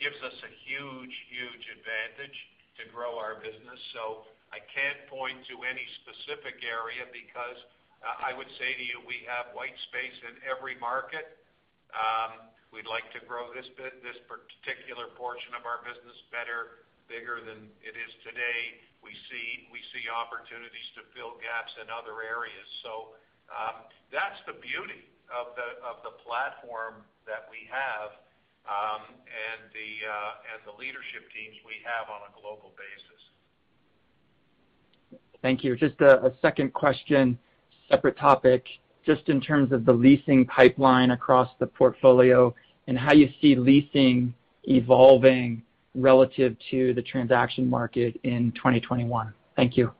gives 0.03 0.19
us 0.19 0.35
a 0.43 0.51
huge 0.67 1.15
huge 1.31 1.65
advantage 1.79 2.37
to 2.75 2.83
grow 2.91 3.15
our 3.15 3.39
business. 3.39 3.79
So 3.95 4.27
I 4.51 4.59
can't 4.59 4.99
point 5.07 5.39
to 5.47 5.63
any 5.63 5.85
specific 6.03 6.59
area 6.61 7.07
because 7.15 7.57
uh, 8.03 8.19
I 8.19 8.35
would 8.35 8.51
say 8.59 8.75
to 8.75 8.83
you, 8.83 8.99
we 9.07 9.23
have 9.31 9.55
white 9.55 9.73
space 9.87 10.17
in 10.27 10.35
every 10.43 10.75
market. 10.83 11.39
Um, 11.95 12.51
we'd 12.75 12.89
like 12.89 13.07
to 13.15 13.21
grow 13.23 13.53
this 13.55 13.69
particular 13.79 15.07
portion 15.15 15.55
of 15.55 15.63
our 15.63 15.79
business 15.87 16.19
better, 16.33 16.83
bigger 17.07 17.39
than 17.39 17.71
it 17.79 17.95
is 17.95 18.11
today. 18.27 18.83
We 18.99 19.15
see 19.31 19.63
opportunities 20.09 20.89
to 20.97 21.05
fill 21.13 21.37
gaps 21.41 21.73
in 21.79 21.87
other 21.91 22.23
areas. 22.23 22.67
So 22.81 23.13
um, 23.51 23.85
that's 24.09 24.39
the 24.49 24.57
beauty 24.59 25.05
of 25.31 25.55
the 26.05 26.13
platform 26.21 27.01
that 27.25 27.49
we 27.49 27.65
have, 27.71 28.13
um, 28.69 29.03
and 29.25 29.62
the 30.65 30.71
leadership 30.77 31.23
teams 31.33 31.55
we 31.65 31.73
have 31.83 32.09
on 32.09 32.21
a 32.29 32.41
global 32.41 32.71
basis. 32.77 33.21
Thank 35.41 35.63
you. 35.63 35.75
Just 35.75 35.99
a 36.01 36.33
second 36.41 36.73
question, 36.73 37.37
separate 37.89 38.17
topic. 38.17 38.65
Just 39.05 39.27
in 39.27 39.41
terms 39.41 39.71
of 39.73 39.85
the 39.85 39.91
leasing 39.91 40.45
pipeline 40.45 41.11
across 41.11 41.49
the 41.59 41.67
portfolio 41.67 42.53
and 42.87 42.97
how 42.97 43.13
you 43.13 43.29
see 43.41 43.55
leasing 43.55 44.33
evolving 44.63 45.61
relative 45.95 46.55
to 46.71 46.93
the 46.93 47.01
transaction 47.01 47.69
market 47.69 48.19
in 48.23 48.51
2021. 48.53 49.33
Thank 49.55 49.77
you. 49.77 49.91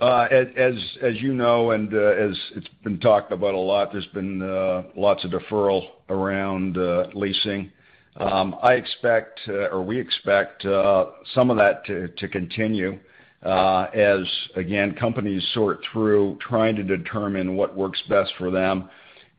Uh, 0.00 0.26
as 0.56 0.74
you 1.22 1.32
know, 1.32 1.70
and 1.70 1.94
uh, 1.94 1.96
as 1.96 2.38
it's 2.54 2.68
been 2.84 3.00
talked 3.00 3.32
about 3.32 3.54
a 3.54 3.58
lot, 3.58 3.90
there's 3.92 4.06
been 4.08 4.42
uh, 4.42 4.82
lots 4.94 5.24
of 5.24 5.30
deferral 5.30 5.88
around 6.10 6.76
leasing. 7.14 7.72
Um, 8.18 8.56
I 8.62 8.74
expect, 8.74 9.40
or 9.48 9.82
we 9.82 9.98
expect 9.98 10.62
some 10.62 11.50
of 11.50 11.56
that 11.56 11.84
to 11.86 12.28
continue 12.28 12.98
as, 13.42 14.18
again, 14.54 14.94
companies 14.94 15.42
sort 15.54 15.80
through 15.92 16.38
trying 16.46 16.76
to 16.76 16.82
determine 16.82 17.56
what 17.56 17.74
works 17.74 18.02
best 18.08 18.32
for 18.36 18.50
them. 18.50 18.90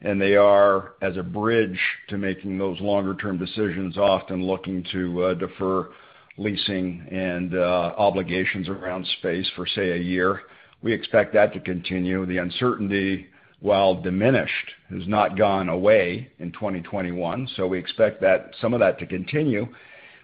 And 0.02 0.22
they 0.22 0.36
are, 0.36 0.94
as 1.02 1.18
a 1.18 1.24
bridge 1.24 1.80
to 2.10 2.18
making 2.18 2.58
those 2.58 2.80
longer-term 2.82 3.38
decisions, 3.38 3.98
often 3.98 4.46
looking 4.46 4.84
to 4.92 5.36
defer 5.36 5.90
leasing 6.38 7.08
and 7.12 7.56
uh, 7.56 7.94
obligations 7.98 8.70
around 8.70 9.06
space 9.20 9.50
for, 9.56 9.66
say, 9.66 9.92
a 9.92 9.98
year. 9.98 10.42
We 10.82 10.94
expect 10.94 11.34
that 11.34 11.54
to 11.54 11.60
continue. 11.60 12.26
The 12.26 12.38
uncertainty, 12.38 13.28
while 13.60 13.96
diminished, 13.96 14.72
has 14.90 15.08
not 15.08 15.38
gone 15.38 15.70
away 15.70 16.30
in 16.40 16.52
2021. 16.52 17.50
so 17.56 17.68
We 17.68 17.80
expect 17.80 18.22
that 18.22 18.52
some 18.62 18.74
of 18.74 18.80
that 18.80 19.00
to 19.00 19.08
continue. 19.08 19.68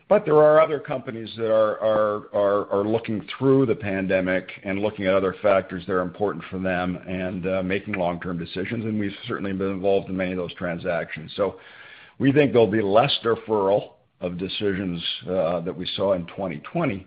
But 0.10 0.26
there 0.26 0.38
are 0.38 0.62
other 0.62 0.80
companies 0.80 1.30
that 1.38 1.52
are 1.52 1.80
are 1.80 2.28
are 2.36 2.72
are 2.72 2.84
looking 2.84 3.26
through 3.36 3.66
the 3.66 3.76
pandemic 3.76 4.50
and 4.64 4.80
looking 4.80 5.08
at 5.08 5.14
other 5.16 5.36
factors 5.42 5.84
that 5.88 5.94
are 5.94 6.02
important 6.02 6.44
for 6.52 6.60
them 6.60 6.98
and 7.08 7.48
uh, 7.48 7.64
making 7.64 7.96
long-term 7.96 8.38
decisions, 8.38 8.86
and 8.86 9.00
we've 9.00 9.16
certainly 9.28 9.54
been 9.54 9.72
involved 9.72 10.10
in 10.10 10.18
many 10.18 10.32
of 10.32 10.38
those 10.38 10.54
transactions. 10.56 11.32
So 11.36 11.56
we 12.20 12.32
think 12.32 12.52
there'll 12.52 12.68
be 12.68 12.82
less 12.82 13.18
deferral 13.24 13.94
of 14.24 14.38
decisions 14.38 15.04
uh, 15.30 15.60
that 15.60 15.76
we 15.76 15.88
saw 15.96 16.14
in 16.14 16.26
2020, 16.28 17.06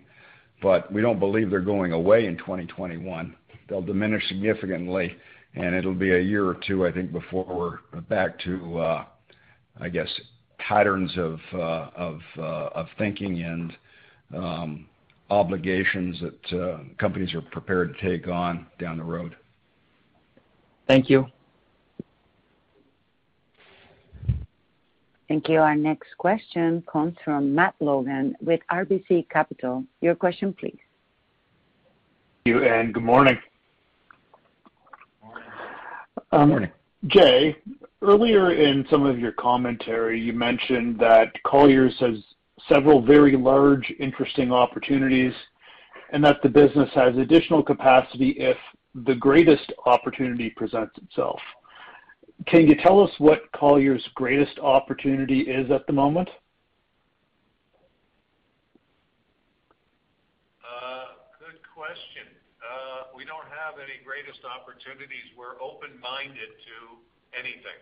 but 0.61 0.91
we 0.93 1.01
don't 1.01 1.19
believe 1.19 1.49
they're 1.49 1.59
going 1.59 1.91
away 1.91 2.25
in 2.25 2.37
2021. 2.37 3.35
They'll 3.67 3.81
diminish 3.81 4.25
significantly, 4.29 5.15
and 5.55 5.75
it'll 5.75 5.93
be 5.93 6.13
a 6.13 6.19
year 6.19 6.45
or 6.45 6.57
two, 6.65 6.85
I 6.85 6.91
think, 6.91 7.11
before 7.11 7.81
we're 7.91 8.01
back 8.01 8.39
to, 8.41 8.79
uh, 8.79 9.05
I 9.81 9.89
guess, 9.89 10.07
patterns 10.59 11.11
of 11.17 11.39
uh, 11.59 12.85
thinking 12.97 13.41
and 13.43 13.73
um, 14.35 14.85
obligations 15.29 16.21
that 16.21 16.95
companies 16.97 17.33
are 17.33 17.41
prepared 17.41 17.97
to 17.97 18.09
take 18.09 18.27
on 18.27 18.67
down 18.79 18.97
the 18.97 19.03
road. 19.03 19.35
Thank 20.87 21.09
you. 21.09 21.25
Thank 25.27 25.49
you. 25.49 25.59
Our 25.59 25.75
next 25.75 26.17
question 26.17 26.83
comes 26.89 27.15
from 27.25 27.53
Matt 27.53 27.75
Logan 27.81 28.35
with 28.41 28.61
RBC 28.71 29.29
Capital. 29.29 29.83
Your 29.99 30.15
question, 30.15 30.53
please. 30.53 30.77
Thank 32.45 32.55
you, 32.55 32.63
and 32.63 32.93
good 32.93 33.03
morning. 33.03 33.37
Good 36.15 36.23
um, 36.31 36.49
morning. 36.49 36.71
Jay, 37.07 37.55
earlier 38.01 38.51
in 38.53 38.85
some 38.89 39.05
of 39.05 39.19
your 39.19 39.33
commentary, 39.33 40.19
you 40.19 40.31
mentioned 40.31 40.97
that 40.99 41.31
Colliers 41.45 41.95
has 41.99 42.15
several 42.69 43.01
very 43.01 43.35
large, 43.35 43.93
interesting 43.99 44.51
opportunities, 44.51 45.33
and 46.11 46.23
that 46.23 46.41
the 46.41 46.49
business 46.49 46.89
has 46.95 47.15
additional 47.17 47.61
capacity 47.61 48.29
if 48.31 48.57
the 49.05 49.15
greatest 49.15 49.71
opportunity 49.85 50.49
presents 50.49 50.97
itself. 50.97 51.39
Can 52.45 52.67
you 52.67 52.75
tell 52.75 53.01
us 53.01 53.09
what 53.17 53.51
Colliers' 53.51 54.07
greatest 54.15 54.59
opportunity 54.59 55.41
is 55.41 55.71
at 55.71 55.85
the 55.87 55.93
moment? 55.93 56.29
Good 61.39 61.59
question. 61.73 62.27
We 63.15 63.25
don't 63.25 63.49
have 63.49 63.81
any 63.81 63.97
greatest 64.05 64.45
opportunities. 64.45 65.25
We're 65.33 65.57
open-minded 65.57 66.51
to 66.53 66.77
anything. 67.33 67.81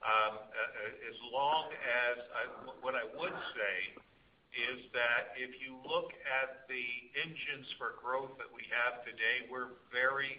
Um 0.00 0.40
uh 0.40 1.10
as 1.10 1.18
long 1.34 1.68
as 1.74 2.16
what 2.80 2.94
I 2.94 3.04
would 3.18 3.34
say 3.52 3.76
is 4.54 4.88
that 4.96 5.36
if 5.36 5.58
you 5.60 5.76
look 5.84 6.14
at 6.24 6.64
the 6.70 6.86
engines 7.18 7.66
for 7.76 7.98
growth 8.00 8.38
that 8.40 8.48
we 8.48 8.64
have 8.72 9.04
today, 9.04 9.44
we're 9.50 9.76
very 9.92 10.38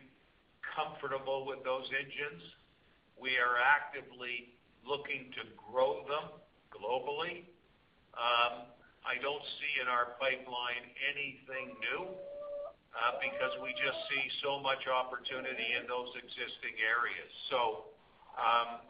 comfortable 0.63 1.45
with 1.45 1.61
those 1.61 1.86
engines. 1.93 2.41
We 3.22 3.36
are 3.38 3.59
actively 3.59 4.55
looking 4.88 5.32
to 5.36 5.43
grow 5.55 6.07
them 6.07 6.32
globally. 6.72 7.45
Um, 8.15 8.65
I 9.03 9.20
don't 9.22 9.43
see 9.59 9.74
in 9.80 9.88
our 9.88 10.15
pipeline 10.20 10.84
anything 11.11 11.76
new, 11.80 12.07
uh, 12.95 13.20
because 13.22 13.53
we 13.61 13.72
just 13.78 13.99
see 14.09 14.24
so 14.41 14.59
much 14.59 14.88
opportunity 14.89 15.78
in 15.78 15.88
those 15.88 16.09
existing 16.17 16.76
areas. 16.82 17.32
So 17.51 17.91
um, 18.39 18.84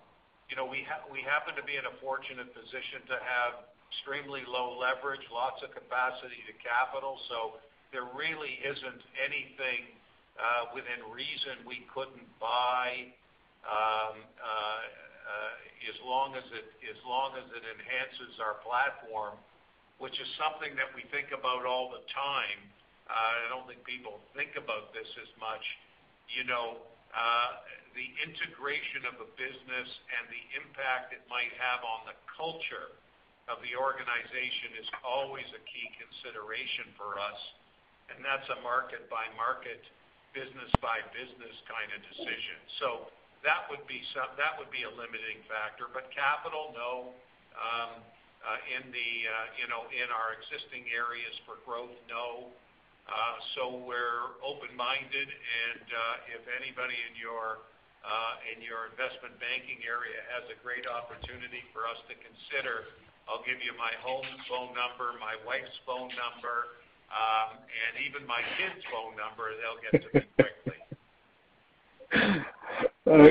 you 0.50 0.58
know, 0.58 0.66
we 0.66 0.82
happen 1.22 1.54
to 1.54 1.66
be 1.66 1.78
in 1.78 1.86
a 1.86 1.94
fortunate 2.02 2.50
position 2.54 3.06
to 3.06 3.18
have 3.22 3.70
extremely 3.94 4.42
low 4.50 4.78
leverage, 4.78 5.22
lots 5.30 5.62
of 5.62 5.70
capacity 5.74 6.42
to 6.50 6.54
capital. 6.58 7.22
So 7.30 7.62
there 7.94 8.10
really 8.18 8.58
isn't 8.66 9.02
anything 9.22 9.94
uh, 10.38 10.74
within 10.74 11.06
reason 11.10 11.62
we 11.70 11.86
couldn't 11.94 12.26
buy, 12.42 13.14
Um, 13.68 14.24
uh, 14.40 14.82
uh, 15.30 15.92
as 15.92 16.00
long 16.02 16.34
as 16.36 16.46
it 16.52 17.66
enhances 17.66 18.40
our 18.40 18.58
platform, 18.66 19.38
which 20.00 20.16
is 20.16 20.28
something 20.40 20.74
that 20.80 20.90
we 20.96 21.04
think 21.12 21.36
about 21.36 21.68
all 21.68 21.92
the 21.92 22.02
time. 22.10 22.62
Uh, 23.06 23.46
I 23.46 23.48
don't 23.52 23.68
think 23.68 23.84
people 23.84 24.24
think 24.32 24.56
about 24.56 24.96
this 24.96 25.08
as 25.20 25.32
much. 25.38 25.62
You 26.32 26.48
know, 26.48 26.80
uh 27.10 27.52
the 27.98 28.10
integration 28.22 29.04
of 29.10 29.18
a 29.20 29.28
business 29.34 29.90
and 30.14 30.24
the 30.30 30.44
impact 30.62 31.12
it 31.12 31.26
might 31.28 31.52
have 31.58 31.82
on 31.82 32.06
the 32.06 32.16
culture 32.38 32.96
of 33.50 33.58
the 33.66 33.74
organization 33.74 34.78
is 34.78 34.86
always 35.02 35.48
a 35.58 35.62
key 35.66 35.90
consideration 35.98 36.94
for 36.94 37.18
us, 37.18 37.40
and 38.14 38.22
that's 38.22 38.46
a 38.54 38.62
market-by-market, 38.62 39.82
business-by-business 40.38 41.56
kind 41.66 41.90
of 41.92 42.00
decision. 42.14 42.62
That 44.36 44.56
would 44.60 44.72
be 44.72 44.84
a 44.84 44.92
limiting 44.92 45.40
factor. 45.48 45.88
But 45.88 46.12
capital, 46.12 46.76
no. 46.76 47.16
Um, 47.56 48.04
uh, 48.40 48.56
in 48.72 48.88
the 48.96 49.12
uh 49.28 49.68
know, 49.68 49.84
in 49.92 50.08
our 50.08 50.32
existing 50.40 50.88
areas 50.92 51.36
for 51.44 51.60
growth, 51.68 51.96
no. 52.08 52.48
Uh, 53.10 53.36
so 53.58 53.82
we're 53.90 54.38
open-minded, 54.46 55.28
and 55.28 55.86
uh, 55.90 56.36
if 56.38 56.46
anybody 56.62 56.96
in 57.10 57.16
your 57.20 57.60
uh 58.00 58.36
in 58.56 58.64
your 58.64 58.88
investment 58.96 59.36
banking 59.44 59.84
area 59.84 60.24
has 60.32 60.48
a 60.48 60.58
great 60.64 60.88
opportunity 60.88 61.60
for 61.76 61.84
us 61.84 62.00
to 62.08 62.16
consider, 62.16 62.88
I'll 63.28 63.44
give 63.44 63.60
you 63.60 63.76
my 63.76 63.92
home 64.00 64.28
phone 64.48 64.72
number, 64.72 65.20
my 65.20 65.36
wife's 65.44 65.76
phone 65.84 66.12
number, 66.16 66.80
um, 67.12 67.60
and 67.60 67.94
even 68.08 68.24
my 68.24 68.40
kids' 68.56 68.84
phone 68.88 69.20
number. 69.20 69.52
They'll 69.60 69.84
get 69.84 70.00
to 70.00 70.10
me 70.16 70.24
quickly. 70.40 70.80
Uh, 73.10 73.30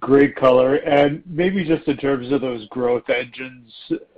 great 0.00 0.34
color. 0.34 0.76
And 0.76 1.22
maybe 1.24 1.64
just 1.64 1.86
in 1.86 1.96
terms 1.98 2.32
of 2.32 2.40
those 2.40 2.66
growth 2.68 3.08
engines, 3.08 3.72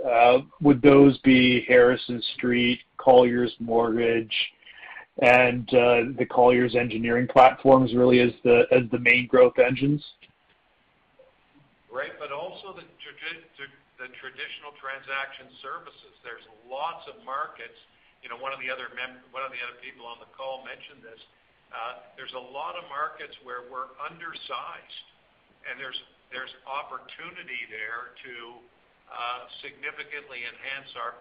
uh, 0.09 0.39
would 0.63 0.81
those 0.81 1.19
be 1.19 1.67
Harrison 1.69 2.23
Street, 2.35 2.81
Colliers 2.97 3.55
Mortgage, 3.61 4.33
and 5.21 5.69
uh, 5.75 6.17
the 6.17 6.25
Colliers 6.31 6.75
engineering 6.75 7.29
platforms 7.29 7.93
really 7.95 8.21
as 8.21 8.33
the 8.43 8.99
main 9.01 9.27
growth 9.27 9.59
engines? 9.59 10.03
Right. 11.93 12.17
But 12.19 12.33
also 12.33 12.73
the 12.73 12.89
traditional 14.17 14.73
transaction 14.81 15.53
services. 15.61 16.17
There's 16.25 16.49
lots 16.65 17.05
of 17.05 17.21
markets. 17.27 17.77
You 18.25 18.31
know, 18.33 18.41
one 18.41 18.55
of 18.57 18.65
the 18.65 18.73
other 18.73 18.89
people 18.89 20.07
on 20.07 20.17
the 20.25 20.31
call 20.33 20.65
mentioned 20.65 21.05
this. 21.05 21.21
Uh, 21.73 22.05
there's 22.21 22.37
a 22.37 22.47
lot 22.53 22.77
of 22.77 22.85
markets 22.93 23.33
where 23.41 23.65
we're 23.73 23.89
undersized, 23.97 25.07
and 25.65 25.81
there's 25.81 26.53
opportunity 26.69 27.65
there 27.73 28.13
to 28.21 28.61
uh, 29.09 29.49
significantly 29.65 30.45
enhance 30.45 30.89
uh, 30.97 31.17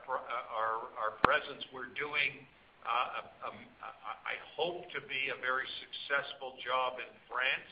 our 1.00 1.16
presence. 1.24 1.64
We're 1.72 1.92
doing, 1.96 2.44
I 2.84 4.36
hope 4.60 4.92
to 4.92 5.00
be 5.08 5.32
a 5.32 5.40
very 5.40 5.68
successful 5.80 6.60
job 6.60 7.00
in 7.00 7.12
France. 7.32 7.72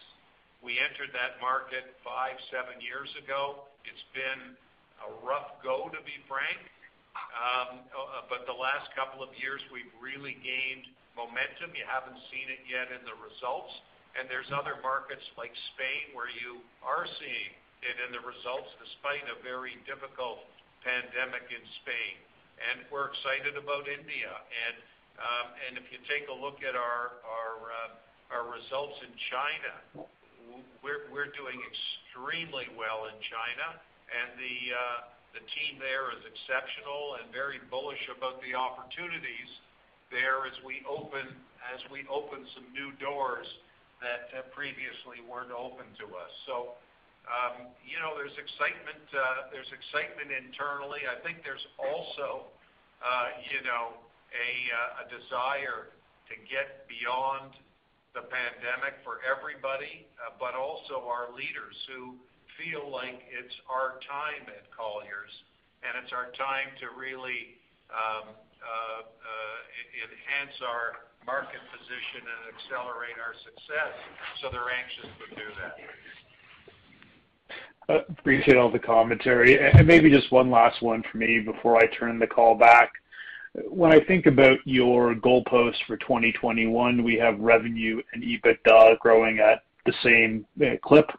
We 0.63 0.79
entered 0.79 1.11
that 1.15 1.39
market 1.39 1.95
five, 2.03 2.35
seven 2.51 2.79
years 2.83 3.07
ago. 3.19 3.63
It's 3.87 4.07
been 4.11 4.55
a 5.03 5.09
rough 5.23 5.55
go, 5.63 5.87
to 5.87 5.99
be 6.03 6.19
frank. 6.27 6.59
Um, 7.35 7.83
but 8.27 8.43
the 8.47 8.55
last 8.55 8.91
couple 8.95 9.23
of 9.23 9.31
years, 9.39 9.63
we've 9.71 9.91
really 9.99 10.35
gained 10.43 10.87
momentum. 11.19 11.75
You 11.75 11.83
haven't 11.83 12.15
seen 12.31 12.47
it 12.47 12.63
yet 12.63 12.87
in 12.95 13.03
the 13.03 13.15
results. 13.19 13.75
And 14.15 14.31
there's 14.31 14.47
other 14.55 14.79
markets 14.79 15.23
like 15.35 15.51
Spain 15.75 16.15
where 16.15 16.31
you 16.31 16.63
are 16.81 17.03
seeing 17.19 17.51
it 17.83 17.95
in 18.07 18.15
the 18.15 18.23
results 18.23 18.71
despite 18.79 19.27
a 19.27 19.37
very 19.43 19.75
difficult 19.83 20.47
pandemic 20.81 21.45
in 21.51 21.61
Spain. 21.83 22.15
And 22.59 22.87
we're 22.87 23.11
excited 23.11 23.59
about 23.59 23.85
India. 23.91 24.31
And 24.31 24.75
um, 25.19 25.47
if 25.75 25.85
you 25.91 25.99
take 26.07 26.31
a 26.31 26.35
look 26.35 26.63
at 26.63 26.79
our 26.79 27.19
uh, 27.19 27.91
results 28.49 28.97
in 29.03 29.11
China, 29.29 30.07
we're 30.83 31.31
doing 31.35 31.59
extremely 31.59 32.67
well 32.79 33.11
in 33.11 33.17
China, 33.27 33.77
and 34.09 34.31
uh, 34.39 35.11
the 35.35 35.43
team 35.53 35.77
there 35.77 36.09
is 36.15 36.21
exceptional 36.23 37.19
and 37.19 37.29
very 37.35 37.61
bullish 37.69 38.01
about 38.09 38.41
the 38.41 38.55
opportunities 38.55 39.49
there 40.11 40.45
as 40.45 40.57
we 40.65 40.81
open 40.85 42.39
some 42.55 42.67
new 42.73 42.91
doors 42.97 43.47
that 44.01 44.31
previously 44.55 45.19
weren't 45.27 45.51
open 45.51 45.85
to 45.99 46.05
us. 46.15 46.31
So 46.47 46.77
um, 47.29 47.69
you 47.85 47.99
know, 48.01 48.17
there's 48.17 48.33
excitement 48.39 49.05
uh 49.13 49.53
there's 49.53 49.69
excitement 49.69 50.33
internally. 50.33 51.05
I 51.05 51.21
think 51.21 51.45
there's 51.45 51.65
also 51.77 52.49
uh, 52.99 53.31
you 53.47 53.63
know, 53.63 53.95
a 54.35 55.05
desire 55.07 55.87
to 56.27 56.35
get 56.51 56.85
beyond 56.91 57.55
the 58.13 58.27
pandemic 58.27 58.99
for 59.07 59.23
everybody, 59.23 60.05
but 60.37 60.53
also 60.53 61.07
our 61.07 61.31
leaders 61.33 61.75
who 61.87 62.17
feel 62.59 62.91
like 62.91 63.23
it's 63.31 63.55
our 63.71 64.01
time 64.03 64.43
at 64.51 64.67
Colliers, 64.75 65.31
and 65.85 65.95
it's 66.03 66.11
our 66.11 66.27
time 66.35 66.75
to 66.83 66.91
really 66.99 67.55
Uh, 68.59 69.01
uh, 69.01 69.57
enhance 70.03 70.55
our 70.61 71.09
market 71.25 71.59
position 71.71 72.23
and 72.23 72.55
accelerate 72.55 73.15
our 73.19 73.33
success. 73.43 73.93
So 74.41 74.49
they're 74.51 74.71
anxious 74.71 75.09
to 75.19 75.35
do 75.35 75.47
that. 75.59 75.75
Uh, 77.89 78.03
appreciate 78.09 78.57
all 78.57 78.71
the 78.71 78.79
commentary. 78.79 79.59
And 79.59 79.87
maybe 79.87 80.09
just 80.11 80.31
one 80.31 80.51
last 80.51 80.81
one 80.81 81.03
for 81.11 81.17
me 81.17 81.39
before 81.39 81.77
I 81.77 81.87
turn 81.87 82.19
the 82.19 82.27
call 82.27 82.55
back. 82.55 82.91
When 83.67 83.91
I 83.91 83.99
think 84.01 84.27
about 84.27 84.59
your 84.65 85.15
goalposts 85.15 85.83
for 85.87 85.97
2021, 85.97 87.03
we 87.03 87.15
have 87.15 87.39
revenue 87.39 88.01
and 88.13 88.23
EBITDA 88.23 88.99
growing 88.99 89.39
at 89.39 89.63
the 89.85 89.93
same 90.03 90.45
clip. 90.83 91.09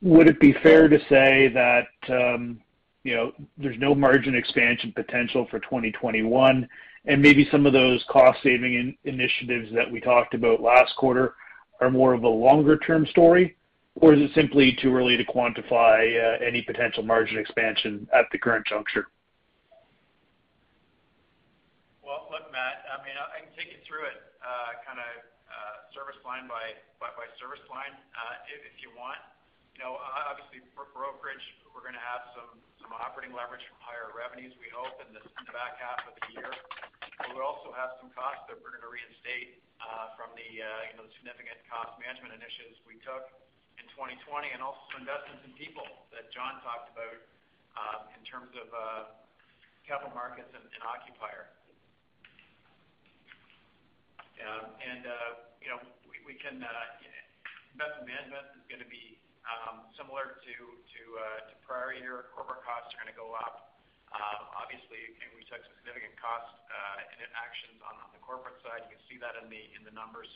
Would 0.00 0.28
it 0.28 0.40
be 0.40 0.54
fair 0.62 0.88
to 0.88 0.98
say 1.08 1.48
that 1.48 1.86
um, 2.08 2.60
there's 3.04 3.78
no 3.78 3.94
margin 3.94 4.34
expansion 4.34 4.92
potential 4.94 5.46
for 5.50 5.58
2021, 5.60 6.68
and 7.06 7.22
maybe 7.22 7.46
some 7.50 7.66
of 7.66 7.72
those 7.72 8.02
cost-saving 8.08 8.96
initiatives 9.04 9.68
that 9.74 9.90
we 9.90 10.00
talked 10.00 10.34
about 10.34 10.60
last 10.60 10.96
quarter 10.96 11.34
are 11.80 11.90
more 11.90 12.14
of 12.14 12.22
a 12.24 12.28
longer-term 12.28 13.06
story? 13.06 13.56
Or 14.00 14.12
is 14.12 14.20
it 14.20 14.34
simply 14.34 14.76
too 14.82 14.90
early 14.90 15.16
to 15.16 15.24
quantify 15.24 16.02
uh, 16.18 16.42
any 16.42 16.62
potential 16.62 17.04
margin 17.04 17.38
expansion 17.38 18.08
at 18.12 18.26
the 18.32 18.38
current 18.38 18.66
juncture? 18.66 19.06
Well, 22.02 22.26
look, 22.32 22.50
Matt, 22.50 22.82
I 22.90 22.98
mean, 23.06 23.14
I 23.14 23.46
can 23.46 23.54
take 23.54 23.70
you 23.70 23.78
through 23.86 24.10
it 24.10 24.18
uh, 24.42 24.82
kind 24.82 24.98
of 24.98 25.12
uh, 25.46 25.74
service 25.94 26.18
line 26.26 26.48
by 26.48 26.74
service 27.38 27.62
line 27.68 27.92
if 28.48 28.80
you 28.80 28.88
want. 28.96 29.20
Obviously, 29.82 30.62
for 30.78 30.86
brokerage, 30.94 31.42
we're 31.74 31.82
going 31.82 31.98
to 31.98 32.06
have 32.06 32.30
some 32.38 32.92
operating 32.94 33.34
leverage 33.34 33.66
from 33.66 33.78
higher 33.82 34.06
revenues, 34.14 34.54
we 34.62 34.70
hope, 34.70 34.94
in 35.02 35.10
the 35.10 35.22
back 35.50 35.74
half 35.82 35.98
of 36.06 36.14
the 36.14 36.26
year. 36.30 36.52
We 37.34 37.42
also 37.42 37.74
have 37.74 37.98
some 37.98 38.14
costs 38.14 38.46
that 38.46 38.62
we're 38.62 38.70
going 38.70 38.86
to 38.86 38.92
reinstate 38.94 39.58
from 40.14 40.30
the 40.38 40.62
uh 40.62 40.88
you 40.90 40.94
know 40.94 41.04
the 41.04 41.14
significant 41.18 41.58
cost 41.66 41.98
management 41.98 42.32
initiatives 42.38 42.78
we 42.86 42.96
took 43.02 43.26
in 43.82 43.86
2020, 43.98 44.54
and 44.54 44.62
also 44.62 44.78
some 44.94 45.02
investments 45.02 45.42
in 45.42 45.52
people 45.58 45.84
that 46.14 46.30
John 46.30 46.62
talked 46.62 46.94
about 46.94 47.18
in 48.14 48.22
terms 48.22 48.54
of 48.54 48.70
capital 49.82 50.14
markets 50.14 50.54
and 50.54 50.62
Occupier. 50.86 51.50
And 54.38 55.02
uh 55.02 55.50
you 55.58 55.68
know, 55.68 55.82
we 56.06 56.22
we 56.22 56.34
can 56.38 56.62
uh 56.62 56.70
investment 57.74 58.06
management 58.06 58.46
is 58.54 58.64
going 58.70 58.82
to 58.86 58.90
be 58.90 59.18
Um, 59.44 59.84
similar 59.92 60.40
uh, 60.40 60.40
to 60.40 61.52
prior 61.68 61.92
year. 61.92 62.32
Corporate 62.32 62.64
costs 62.64 62.96
are 62.96 63.00
going 63.04 63.12
to 63.12 63.18
go 63.18 63.36
up. 63.36 63.76
Um, 64.08 64.40
obviously, 64.56 65.12
we 65.36 65.44
took 65.44 65.60
some 65.60 65.74
significant 65.84 66.16
cost 66.16 66.48
uh, 66.70 67.36
actions 67.36 67.76
on 67.84 67.98
the 68.16 68.22
corporate 68.24 68.56
side. 68.64 68.88
You 68.88 68.96
can 68.96 69.04
see 69.04 69.18
that 69.20 69.36
in 69.36 69.50
the 69.52 69.92
numbers. 69.92 70.30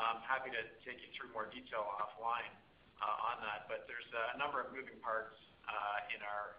I'm 0.00 0.24
happy 0.24 0.52
to 0.52 0.62
take 0.88 1.00
you 1.04 1.08
through 1.16 1.36
more 1.36 1.48
detail 1.52 1.84
offline 2.00 2.52
uh, 3.00 3.28
on 3.28 3.44
that. 3.44 3.68
But 3.68 3.84
there's 3.84 4.08
a 4.32 4.40
number 4.40 4.64
of 4.64 4.72
moving 4.72 4.96
parts 5.04 5.36
in 6.16 6.24
our 6.24 6.56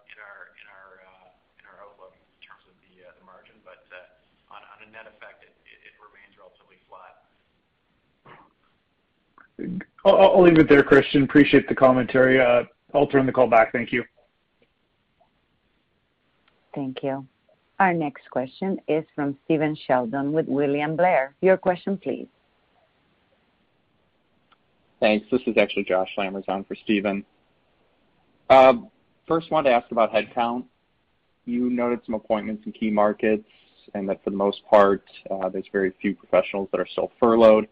outlook 1.81 2.13
in 2.13 2.39
terms 2.45 2.63
of 2.69 2.75
the 2.77 3.25
margin. 3.25 3.57
But 3.65 3.85
uh 3.89 3.97
on 4.53 4.61
a 4.85 4.87
net 4.93 5.09
effect, 5.09 5.43
it 5.43 5.93
remains 5.97 6.37
relatively 6.37 6.77
flat. 6.85 7.25
I'll 10.16 10.41
leave 10.41 10.58
it 10.60 10.70
there, 10.70 10.84
Christian. 10.84 11.24
Appreciate 11.24 11.68
the 11.68 11.76
commentary. 11.76 12.39
Uh, 12.39 12.64
I'll 12.93 13.08
turn 13.08 13.26
the 13.26 13.32
call 13.32 13.47
back. 13.47 13.72
Thank 13.72 13.91
you. 13.91 14.03
Thank 16.74 17.03
you. 17.03 17.26
Our 17.80 17.93
next 17.93 18.30
question 18.32 18.80
is 18.88 19.03
from 19.16 19.38
Stephen 19.45 19.76
Sheldon 19.88 20.32
with 20.32 20.47
William 20.47 20.95
Blair. 20.95 21.36
Your 21.41 21.58
question, 21.58 21.97
please. 21.97 22.28
Thanks. 24.99 25.28
This 25.32 25.41
is 25.45 25.58
actually 25.58 25.84
Josh 25.84 26.10
Lamers 26.18 26.47
on 26.47 26.64
for 26.64 26.76
Stephen. 26.76 27.24
Uh, 28.49 28.74
first, 29.28 29.51
wanted 29.51 29.70
to 29.70 29.76
ask 29.76 29.91
about 29.91 30.12
headcount. 30.12 30.66
You 31.45 31.70
noted 31.70 31.99
some 32.05 32.16
appointments 32.16 32.64
in 32.66 32.72
key 32.72 32.89
markets, 32.89 33.47
and 33.93 34.10
that 34.10 34.24
for 34.24 34.32
the 34.32 34.38
most 34.38 34.62
part, 34.70 35.03
uh, 35.30 35.49
there's 35.49 35.68
very 35.72 35.93
few 36.01 36.16
professionals 36.16 36.68
that 36.72 36.80
are 36.80 36.88
still 36.88 37.12
furloughed, 37.20 37.68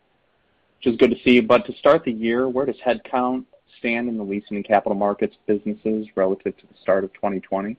which 0.78 0.94
is 0.94 0.98
good 0.98 1.12
to 1.12 1.18
see. 1.24 1.40
But 1.40 1.66
to 1.66 1.74
start 1.78 2.04
the 2.04 2.12
year, 2.12 2.48
where 2.48 2.66
does 2.66 2.76
headcount 2.86 3.46
stand 3.80 4.10
in 4.10 4.18
the 4.18 4.24
leasing 4.24 4.58
and 4.58 4.66
capital 4.66 4.98
markets 4.98 5.36
businesses 5.48 6.08
relative 6.16 6.56
to 6.58 6.68
the 6.68 6.74
start 6.82 7.04
of 7.04 7.14
2020? 7.14 7.78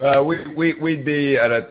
Uh, 0.00 0.22
we'd 0.24 1.04
be 1.04 1.36
at 1.36 1.50
a 1.50 1.68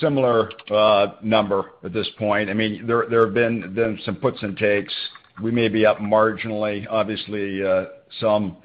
similar 0.00 0.50
uh, 0.70 1.14
number 1.20 1.72
at 1.82 1.92
this 1.92 2.08
point. 2.16 2.48
I 2.48 2.54
mean 2.54 2.86
there 2.86 3.06
there 3.10 3.24
have 3.24 3.34
been 3.34 3.98
some 4.04 4.16
puts 4.16 4.40
and 4.42 4.56
takes 4.56 4.94
we 5.40 5.50
may 5.50 5.68
be 5.68 5.86
up 5.86 5.98
marginally. 5.98 6.86
Obviously, 6.90 7.64
uh, 7.64 7.86
some 8.20 8.56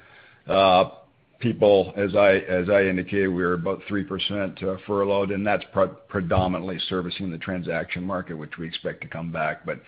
people, 1.40 1.92
as 1.96 2.14
I 2.14 2.82
indicated, 2.82 3.28
we're 3.28 3.54
about 3.54 3.80
3% 3.90 4.62
uh, 4.62 4.76
furloughed, 4.86 5.30
and 5.30 5.46
that's 5.46 5.64
predominantly 6.08 6.78
servicing 6.88 7.30
the 7.30 7.38
transaction 7.38 8.04
market, 8.04 8.34
which 8.34 8.58
we 8.58 8.66
expect 8.66 9.02
to 9.02 9.08
come 9.08 9.30
back. 9.32 9.64
But 9.64 9.80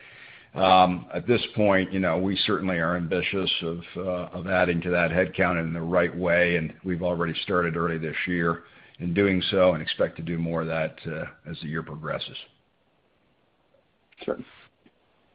um 0.52 1.06
at 1.14 1.28
this 1.28 1.40
point, 1.54 1.92
you 1.92 2.00
know, 2.00 2.18
we 2.18 2.36
certainly 2.44 2.78
are 2.78 2.96
ambitious 2.96 3.50
uh, 3.62 4.00
of 4.00 4.48
adding 4.48 4.80
to 4.80 4.90
that 4.90 5.12
headcount 5.12 5.60
in 5.60 5.72
the 5.72 5.80
right 5.80 6.16
way, 6.16 6.56
and 6.56 6.72
we've 6.84 7.02
already 7.02 7.34
started 7.42 7.76
early 7.76 7.98
this 7.98 8.16
year 8.26 8.64
in 8.98 9.14
doing 9.14 9.40
so 9.50 9.72
and 9.74 9.82
expect 9.82 10.16
to 10.16 10.22
do 10.22 10.38
more 10.38 10.62
of 10.62 10.66
that 10.66 10.96
uh, 11.06 11.24
as 11.48 11.56
the 11.62 11.68
year 11.68 11.82
progresses. 11.82 12.36
Sure. 14.24 14.38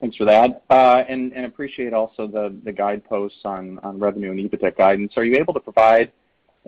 Thanks 0.06 0.18
for 0.18 0.26
that. 0.26 0.62
Uh 0.70 1.02
and 1.10 1.34
appreciate 1.34 1.92
also 1.92 2.28
the 2.30 2.72
guideposts 2.72 3.42
on 3.44 3.82
revenue 3.98 4.30
and 4.30 4.38
EBITDA 4.38 4.78
guidance. 4.78 5.18
Are 5.18 5.26
you 5.26 5.34
able 5.34 5.52
to 5.58 5.60
provide 5.60 6.12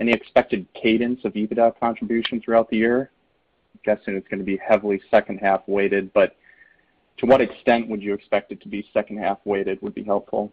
any 0.01 0.11
expected 0.11 0.65
cadence 0.73 1.21
of 1.21 1.33
EBITDA 1.33 1.77
contribution 1.79 2.41
throughout 2.41 2.67
the 2.71 2.77
year? 2.77 3.11
I'm 3.75 3.81
guessing 3.85 4.17
it's 4.17 4.27
going 4.27 4.41
to 4.41 4.45
be 4.45 4.57
heavily 4.57 4.99
second-half 5.13 5.69
weighted, 5.69 6.11
but 6.17 6.33
to 7.21 7.27
what 7.27 7.41
extent 7.41 7.88
would 7.89 8.01
you 8.01 8.15
expect 8.17 8.51
it 8.51 8.59
to 8.61 8.67
be 8.67 8.89
second-half 8.91 9.38
weighted 9.45 9.79
would 9.83 9.93
be 9.93 10.03
helpful. 10.03 10.51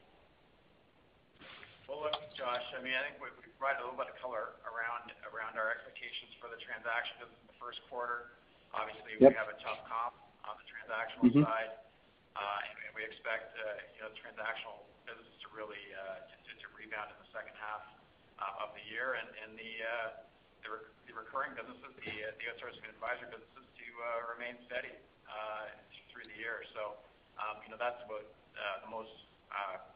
Well, 1.88 2.04
look, 2.04 2.20
Josh, 2.36 2.68
I 2.76 2.84
mean 2.84 2.92
I 3.00 3.08
think 3.08 3.16
we 3.16 3.32
provided 3.56 3.80
a 3.80 3.88
little 3.88 3.96
bit 3.96 4.12
of 4.12 4.20
color 4.20 4.60
around 4.68 5.56
our 5.56 5.72
expectations 5.72 6.36
for 6.36 6.52
the 6.52 6.60
transaction 6.60 7.16
business 7.16 7.40
in 7.40 7.48
the 7.48 7.56
first 7.56 7.80
quarter. 7.88 8.36
Obviously, 8.76 9.16
we 9.16 9.32
have 9.32 9.48
a 9.48 9.56
tough 9.64 9.80
comp 9.88 10.20
on 10.44 10.60
the 10.60 10.66
transactional 10.68 11.48
side. 11.48 11.80
Uh, 12.34 12.66
and 12.66 12.90
we 12.98 13.06
expect 13.06 13.54
uh, 13.62 14.10
the 14.10 14.18
transactional 14.18 14.82
business 15.06 15.30
to 15.38 15.46
really 15.54 15.78
uh, 15.94 16.18
to 16.26 16.66
rebound 16.74 17.06
in 17.14 17.18
the 17.22 17.30
second 17.30 17.54
half 17.62 17.86
of 18.58 18.74
the 18.74 18.82
year 18.90 19.14
and 19.14 19.54
the 19.54 19.72
the 21.06 21.14
recurring 21.14 21.54
businesses, 21.54 21.94
the 22.02 22.14
the 22.42 22.44
outsourcing 22.50 22.82
and 22.82 22.90
advisory 22.98 23.30
businesses 23.30 23.66
to 23.78 23.86
remain 24.34 24.58
steady 24.66 24.90
through 26.10 26.26
the 26.26 26.38
year. 26.42 26.66
So 26.74 26.98
um, 27.38 27.62
you 27.62 27.70
know, 27.70 27.78
that's 27.78 28.02
about 28.02 28.26
the 28.82 28.90
most 28.90 29.14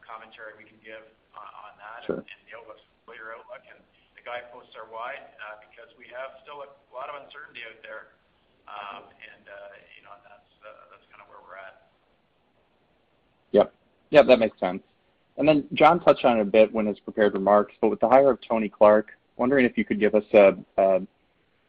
commentary 0.07 0.55
we 0.55 0.63
can 0.63 0.79
give 0.79 1.03
on 1.35 1.75
that. 1.83 2.07
Sure. 2.07 2.23
The 2.23 2.53
outlook's 2.55 2.87
a 2.87 2.95
clear 3.03 3.35
outlook, 3.35 3.67
and 3.67 3.83
the 4.15 4.23
guideposts 4.23 4.79
are 4.79 4.87
wide 4.87 5.27
because 5.67 5.91
we 5.99 6.07
have 6.15 6.39
still 6.47 6.63
a 6.63 6.71
lot 6.95 7.11
of 7.11 7.19
uncertainty 7.19 7.67
out 7.67 7.83
there. 7.83 8.15
Mm-hmm. 8.71 9.03
Um, 9.03 9.03
and 9.11 9.43
you 9.99 10.07
know, 10.07 10.15
that's 10.23 10.51
that's 10.63 11.07
kind 11.11 11.19
of 11.19 11.27
where 11.27 11.43
we're 11.43 11.59
at. 11.59 11.88
Yep. 14.11 14.27
That 14.27 14.39
makes 14.39 14.59
sense. 14.59 14.83
And 15.37 15.47
then 15.47 15.65
John 15.75 16.01
touched 16.01 16.25
on 16.25 16.39
it 16.39 16.43
a 16.43 16.45
bit 16.45 16.73
when 16.73 16.87
his 16.87 16.99
prepared 16.99 17.35
remarks, 17.35 17.75
but 17.81 17.89
with 17.89 18.01
the 18.01 18.09
hire 18.09 18.31
of 18.31 18.39
Tony 18.47 18.69
Clark, 18.69 19.11
wondering 19.37 19.65
if 19.65 19.79
you 19.79 19.85
could 19.85 20.01
give 20.01 20.15
us 20.15 20.25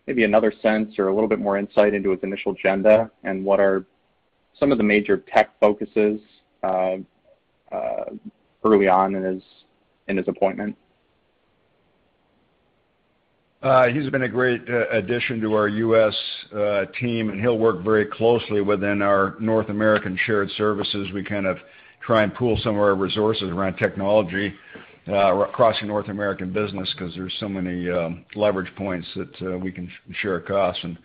maybe 0.08 0.24
another 0.24 0.52
sense 0.64 0.98
or 0.98 1.10
a 1.10 1.14
little 1.14 1.30
bit 1.30 1.38
more 1.38 1.58
insight 1.58 1.94
into 1.94 2.10
his 2.10 2.20
initial 2.24 2.54
agenda 2.54 3.12
and 3.24 3.46
what 3.46 3.60
are 3.60 3.86
some 4.60 4.72
of 4.72 4.80
the 4.80 4.84
major 4.84 5.18
tech 5.18 5.52
focuses 5.60 6.20
uh, 6.64 6.96
uh, 7.72 8.06
early 8.66 8.88
on 8.88 9.16
in 9.16 10.18
his 10.18 10.28
appointment. 10.28 10.76
Uh, 13.62 13.88
he's 13.90 14.10
been 14.10 14.24
a 14.24 14.30
great 14.30 14.62
addition 14.92 15.42
to 15.42 15.54
our 15.54 15.68
U.S. 15.68 16.16
team, 17.00 17.30
and 17.30 17.42
he'll 17.42 17.60
work 17.60 17.84
very 17.84 18.06
closely 18.06 18.62
within 18.62 19.02
our 19.02 19.36
North 19.40 19.70
American 19.70 20.18
shared 20.26 20.50
services. 20.52 21.10
We 21.14 21.24
kind 21.24 21.46
of 21.46 21.58
try 22.10 22.24
and 22.24 22.34
pool 22.34 22.58
some 22.64 22.74
of 22.74 22.82
our 22.82 22.96
resources 22.96 23.52
around 23.52 23.78
technology 23.78 24.52
uh, 25.08 25.32
across 25.44 25.80
the 25.80 25.86
North 25.86 26.08
American 26.08 26.52
business 26.52 26.92
because 26.98 27.14
there's 27.14 27.36
so 27.40 27.48
many 27.48 27.88
um, 27.88 28.26
leverage 28.34 28.76
points 28.76 29.08
that 29.16 29.42
uh, 29.44 29.60
we 29.60 29.72
can 29.72 29.88
share 30.20 30.40
costs 30.40 30.84
and 30.84 30.98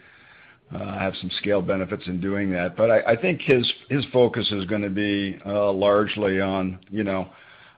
uh, 0.74 0.98
have 0.98 1.12
some 1.20 1.30
scale 1.40 1.60
benefits 1.60 2.04
in 2.06 2.22
doing 2.22 2.50
that. 2.50 2.74
But 2.74 2.90
I 2.90 3.16
think 3.16 3.42
his 3.42 3.70
focus 4.14 4.50
is 4.50 4.64
going 4.64 4.80
to 4.80 4.88
be 4.88 5.38
largely 5.44 6.40
on 6.40 6.78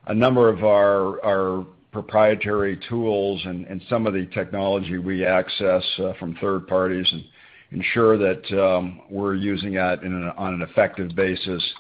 a 0.07 0.15
number 0.15 0.49
of 0.49 0.63
our 0.63 1.67
proprietary 1.91 2.79
tools 2.89 3.43
and 3.45 3.83
some 3.91 4.07
of 4.07 4.15
the 4.15 4.27
technology 4.27 4.99
we 4.99 5.25
access 5.25 5.83
from 6.21 6.37
third 6.41 6.69
parties 6.69 7.09
and 7.11 7.25
ensure 7.73 8.17
that 8.19 8.65
um, 8.65 9.01
we're 9.11 9.35
using 9.35 9.75
that 9.75 9.99
on 10.37 10.55
an 10.55 10.63
effective 10.63 11.11
basis, 11.17 11.75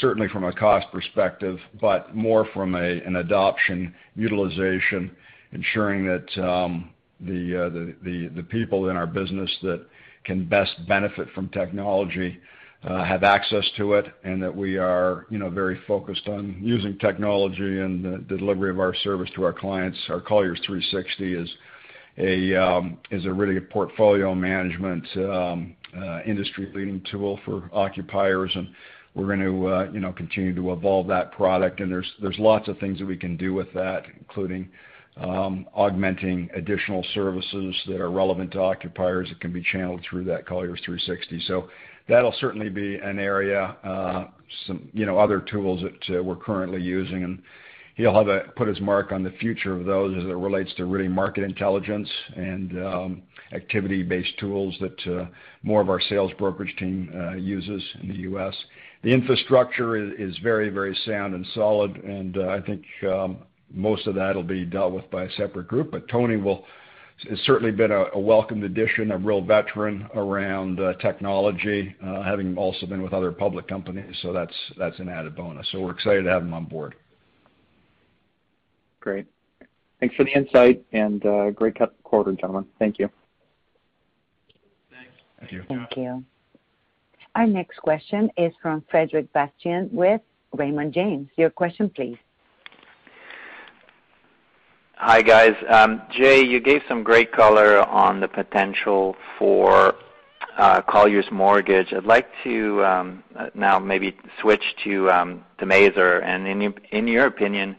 certainly 0.00 0.28
from 0.28 0.44
a 0.44 0.52
cost 0.52 0.86
perspective, 0.92 1.58
but 1.80 2.14
more 2.14 2.46
from 2.52 2.74
an 2.74 3.16
adoption 3.16 3.94
utilization, 4.16 5.10
ensuring 5.52 6.06
that 6.06 6.44
um, 6.44 6.90
uh, 7.22 7.70
the 7.70 8.46
people 8.50 8.90
in 8.90 8.96
our 8.96 9.06
business 9.06 9.50
that 9.62 9.86
can 10.24 10.46
best 10.46 10.72
benefit 10.88 11.28
from 11.34 11.48
technology 11.50 12.38
uh, 12.84 13.02
have 13.04 13.22
access 13.22 13.64
to 13.76 13.94
it, 13.94 14.06
and 14.24 14.42
that 14.42 14.54
we 14.54 14.76
are 14.76 15.26
very 15.30 15.80
focused 15.86 16.28
on 16.28 16.56
using 16.60 16.98
technology 16.98 17.80
and 17.80 18.04
the 18.04 18.36
delivery 18.36 18.70
of 18.70 18.78
our 18.78 18.94
service 18.96 19.30
to 19.34 19.42
our 19.42 19.52
clients. 19.54 19.98
Our 20.10 20.20
Colliers 20.20 20.60
360 20.66 21.56
um, 22.56 22.98
is 23.10 23.24
a 23.24 23.32
really 23.32 23.58
portfolio 23.60 24.34
management 24.34 25.06
um, 25.16 25.76
uh, 25.96 26.20
industry-leading 26.26 27.02
tool 27.10 27.40
for 27.44 27.70
occupiers, 27.72 28.52
and 28.54 28.68
we're 29.14 29.26
going 29.26 29.40
to 29.40 29.66
uh, 29.68 30.12
continue 30.12 30.54
to 30.54 30.72
evolve 30.72 31.06
that 31.08 31.32
product. 31.32 31.80
And 31.80 31.90
there's 31.92 32.38
lots 32.38 32.68
of 32.68 32.78
things 32.78 32.98
that 32.98 33.06
we 33.06 33.16
can 33.16 33.36
do 33.36 33.54
with 33.54 33.72
that, 33.74 34.04
including 34.18 34.68
um, 35.16 35.66
augmenting 35.74 36.50
additional 36.54 37.04
services 37.14 37.74
that 37.86 38.00
are 38.00 38.10
relevant 38.10 38.50
to 38.52 38.60
occupiers 38.60 39.28
that 39.28 39.40
can 39.40 39.52
be 39.52 39.62
channeled 39.62 40.04
through 40.08 40.24
that 40.24 40.46
Colliers 40.46 40.80
360. 40.84 41.44
So, 41.46 41.68
That'll 42.08 42.34
certainly 42.38 42.68
be 42.68 42.96
an 42.96 43.18
area. 43.18 43.76
Uh, 43.82 44.26
some 44.66 44.90
other 45.18 45.40
tools 45.40 45.82
that 45.82 46.18
uh, 46.18 46.22
we're 46.22 46.36
currently 46.36 46.82
using, 46.82 47.24
and 47.24 47.42
he'll 47.94 48.12
put 48.56 48.68
his 48.68 48.80
mark 48.80 49.10
on 49.10 49.22
the 49.22 49.30
future 49.40 49.72
of 49.72 49.86
those 49.86 50.14
as 50.18 50.24
it 50.24 50.36
relates 50.36 50.72
to 50.74 50.84
really 50.84 51.08
market 51.08 51.44
intelligence 51.44 52.08
and 52.36 52.84
um, 52.84 53.22
activity-based 53.52 54.38
tools 54.38 54.76
that 54.80 55.28
more 55.62 55.80
of 55.80 55.88
our 55.88 56.00
sales 56.00 56.30
brokerage 56.38 56.74
team 56.76 57.10
uses 57.38 57.82
in 58.02 58.08
the 58.08 58.16
U.S. 58.16 58.54
The 59.04 59.12
infrastructure 59.12 59.96
is 59.96 60.36
very 60.38 60.70
very 60.70 60.98
sound 61.04 61.34
and 61.34 61.46
solid, 61.54 61.96
and 61.96 62.38
uh, 62.38 62.48
I 62.48 62.60
think 62.62 62.84
um, 63.06 63.36
most 63.70 64.06
of 64.06 64.14
that 64.14 64.34
will 64.34 64.42
be 64.42 64.64
dealt 64.64 64.92
with 64.92 65.10
by 65.10 65.24
a 65.24 65.30
separate 65.32 65.68
group. 65.68 65.90
But 65.90 66.08
Tony 66.08 66.42
has 67.28 67.38
certainly 67.40 67.70
been 67.70 67.92
a 67.92 68.18
welcomed 68.18 68.64
addition, 68.64 69.12
a 69.12 69.18
real 69.18 69.42
veteran 69.42 70.08
around 70.14 70.80
uh, 70.80 70.94
technology, 70.94 71.94
uh, 72.02 72.22
having 72.22 72.56
also 72.56 72.86
been 72.86 73.02
with 73.02 73.12
other 73.12 73.30
public 73.30 73.68
companies. 73.68 74.16
So 74.22 74.32
that's 74.32 74.98
an 74.98 75.10
added 75.10 75.36
bonus. 75.36 75.68
So 75.70 75.82
we're 75.82 75.92
excited 75.92 76.22
to 76.22 76.30
have 76.30 76.42
him 76.42 76.54
on 76.54 76.64
board. 76.64 76.94
Great. 79.00 79.26
Thanks 80.00 80.16
for 80.16 80.24
the 80.24 80.32
insight 80.32 80.82
and 80.92 81.20
great 81.54 81.76
quarter, 82.04 82.32
gentlemen. 82.32 82.64
Thank 82.78 82.98
you. 82.98 83.10
Thanks. 84.90 85.12
Thank 85.40 85.52
you. 85.52 85.62
Thank 85.68 85.96
you. 85.98 86.24
Our 87.34 87.46
next 87.46 87.78
question 87.78 88.30
is 88.36 88.52
from 88.62 88.84
Frederic 88.90 89.32
Bastien 89.32 89.88
with 89.92 90.20
Raymond 90.52 90.92
James. 90.92 91.28
Your 91.36 91.50
question, 91.50 91.90
please. 91.90 92.16
Hi, 94.96 95.20
guys. 95.20 95.54
Um, 95.68 96.02
Jay, 96.12 96.44
you 96.44 96.60
gave 96.60 96.82
some 96.88 97.02
great 97.02 97.32
color 97.32 97.80
on 97.80 98.20
the 98.20 98.28
potential 98.28 99.16
for 99.36 99.96
uh, 100.56 100.80
Colliers 100.82 101.26
Mortgage. 101.32 101.92
I'd 101.92 102.04
like 102.04 102.28
to 102.44 102.84
um, 102.84 103.24
now 103.54 103.80
maybe 103.80 104.16
switch 104.40 104.62
to 104.84 105.10
um, 105.10 105.44
Maser. 105.60 106.22
In 106.22 106.72
in 106.92 107.08
your 107.08 107.26
opinion, 107.26 107.74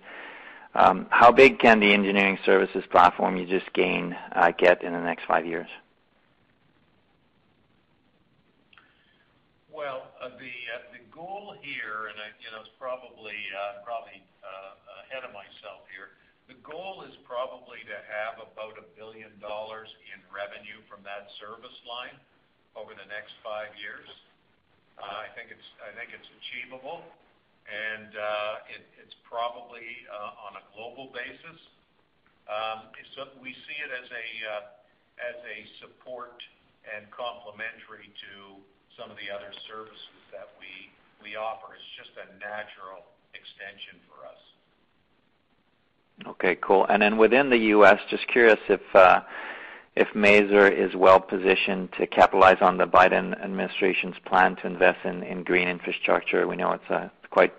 how 0.73 1.31
big 1.31 1.59
can 1.59 1.79
the 1.79 1.93
engineering 1.93 2.37
services 2.45 2.83
platform 2.91 3.37
you 3.37 3.45
just 3.45 3.71
gained 3.73 4.15
uh, 4.33 4.51
get 4.57 4.83
in 4.83 4.91
the 4.91 5.01
next 5.01 5.25
five 5.25 5.45
years? 5.45 5.67
Well, 9.75 10.07
uh, 10.23 10.31
the 10.39 10.55
uh, 10.71 10.87
the 10.95 11.03
goal 11.11 11.51
here, 11.59 12.07
and 12.07 12.15
uh 12.15 12.31
it's 12.63 12.71
probably 12.79 13.35
uh, 13.51 13.83
probably 13.83 14.23
ahead 15.03 15.27
of 15.27 15.35
myself 15.35 15.83
here. 15.91 16.15
The 16.47 16.55
goal 16.63 17.03
is 17.03 17.11
probably 17.27 17.83
to 17.83 17.97
have 18.07 18.39
about 18.39 18.79
1 18.79 18.95
billion 18.95 19.35
dollars 19.43 19.91
in 20.15 20.23
revenue 20.31 20.79
from 20.87 21.03
that 21.03 21.27
service 21.43 21.75
line 21.83 22.15
over 22.79 22.95
the 22.95 23.03
next 23.11 23.35
five 23.43 23.75
years. 23.75 24.07
I 24.95 25.27
think 25.35 25.51
it's 25.51 26.29
achievable, 26.39 27.03
and 27.67 28.15
it's 29.03 29.17
probably 29.27 30.07
on 30.39 30.55
a 30.55 30.63
global 30.71 31.11
basis. 31.11 31.59
Um, 32.47 32.95
so 33.19 33.27
we 33.43 33.51
see 33.51 33.77
it 33.83 33.91
uh 33.91 34.71
as 35.19 35.35
a 35.43 35.57
support 35.83 36.39
and 36.95 37.11
complementary 37.11 38.07
to 38.07 38.63
some 38.97 39.11
of 39.11 39.17
the 39.17 39.29
other 39.33 39.51
services 39.67 40.11
that 40.31 40.49
we 40.59 41.35
offer. 41.35 41.73
It's 41.75 41.83
just 41.97 42.11
a 42.15 42.25
natural 42.39 43.03
extension 43.33 43.99
for 44.07 44.25
us. 44.25 44.41
Okay, 46.35 46.55
cool. 46.61 46.85
And 46.87 47.01
then 47.01 47.17
Within 47.17 47.49
the 47.49 47.57
U.S., 47.75 47.99
just 48.09 48.27
curious 48.27 48.59
if 48.69 48.81
if 49.95 50.09
Maser 50.09 50.69
is 50.69 50.93
well-positioned 50.95 51.93
to 51.97 52.05
capitalize 52.07 52.57
on 52.59 52.77
the 52.77 52.85
Biden 52.85 53.41
administration's 53.41 54.15
plan 54.25 54.57
to 54.57 54.67
invest 54.67 55.05
in 55.05 55.43
green 55.43 55.67
infrastructure. 55.69 56.47
We 56.47 56.57
know 56.57 56.73
it's 56.73 57.11
quite 57.31 57.53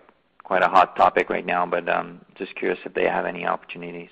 a 0.62 0.68
hot 0.68 0.96
topic 0.96 1.30
right 1.30 1.46
now, 1.46 1.64
but 1.64 1.88
um, 1.88 2.20
just 2.36 2.54
curious 2.56 2.78
if 2.84 2.92
they 2.92 3.04
have 3.04 3.24
any 3.24 3.46
opportunities. 3.46 4.10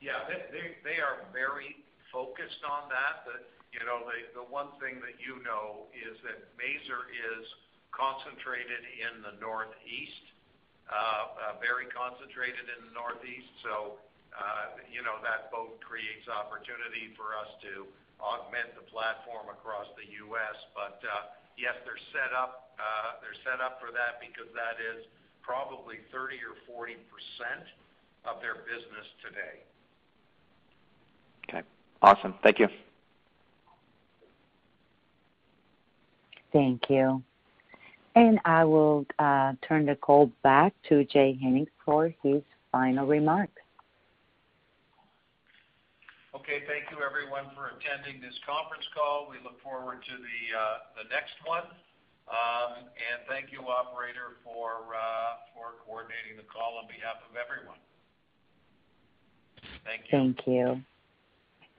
Yeah. 0.00 0.12
They 0.30 1.00
are 1.02 1.26
very 1.32 1.76
focused 2.12 2.62
on 2.70 2.88
that. 2.88 3.26
You 3.74 3.82
know, 3.82 4.06
the 4.06 4.46
one 4.46 4.70
thing 4.78 5.02
that 5.02 5.18
you 5.18 5.42
know 5.42 5.90
is 5.90 6.14
that 6.22 6.38
Maser 6.54 7.10
is 7.10 7.42
concentrated 7.90 8.86
in 9.02 9.20
the 9.26 9.34
Northeast, 9.42 10.24
uh, 10.86 11.58
very 11.58 11.90
concentrated 11.90 12.70
in 12.70 12.86
the 12.86 12.94
Northeast. 12.94 13.50
So 13.66 13.98
uh, 14.34 14.78
you 14.86 15.02
know, 15.02 15.18
that 15.26 15.50
both 15.50 15.74
creates 15.82 16.26
opportunity 16.30 17.14
for 17.18 17.34
us 17.34 17.50
to 17.66 17.86
augment 18.22 18.78
the 18.78 18.86
platform 18.90 19.50
across 19.50 19.90
the 19.98 20.06
U.S. 20.30 20.56
But 20.74 21.02
uh, 21.02 21.34
yes, 21.58 21.74
they're 21.82 22.02
set 22.14 22.30
up 22.30 22.64
uh, 22.78 23.22
They're 23.22 23.38
set 23.46 23.62
up 23.62 23.78
for 23.78 23.94
that 23.94 24.18
because 24.18 24.50
that 24.54 24.82
is 24.82 25.06
probably 25.42 26.02
30 26.10 26.40
or 26.42 26.58
40% 26.66 26.98
of 28.26 28.40
their 28.40 28.66
business 28.66 29.06
today. 29.22 29.62
Okay. 31.46 31.62
Awesome. 32.02 32.34
Thank 32.42 32.58
you. 32.58 32.68
Thank 36.54 36.88
you. 36.88 37.20
And 38.14 38.38
I 38.44 38.64
will 38.64 39.04
turn 39.66 39.86
the 39.86 39.98
call 40.00 40.30
back 40.44 40.72
to 40.88 41.04
Jay 41.04 41.36
Hennick 41.42 41.66
for 41.84 42.14
his 42.22 42.42
final 42.70 43.06
remarks. 43.06 43.60
Okay. 46.32 46.62
Thank 46.70 46.94
you 46.94 47.02
everyone 47.02 47.50
for 47.58 47.74
attending 47.74 48.22
this 48.22 48.38
conference 48.46 48.86
call. 48.94 49.26
We 49.28 49.42
look 49.42 49.60
forward 49.62 49.98
to 50.06 50.14
the 50.14 50.40
uh, 50.54 51.10
next 51.10 51.34
one. 51.44 51.66
Um, 52.30 52.86
and 52.86 53.20
thank 53.28 53.52
you, 53.52 53.60
operator, 53.66 54.38
uh, 54.46 55.42
for 55.52 55.82
coordinating 55.84 56.38
the 56.38 56.46
call 56.46 56.78
on 56.80 56.86
behalf 56.86 57.18
of 57.28 57.36
everyone. 57.36 57.82
Thank 59.84 60.06
you. 60.08 60.12
Thank 60.14 60.38
you. 60.46 60.93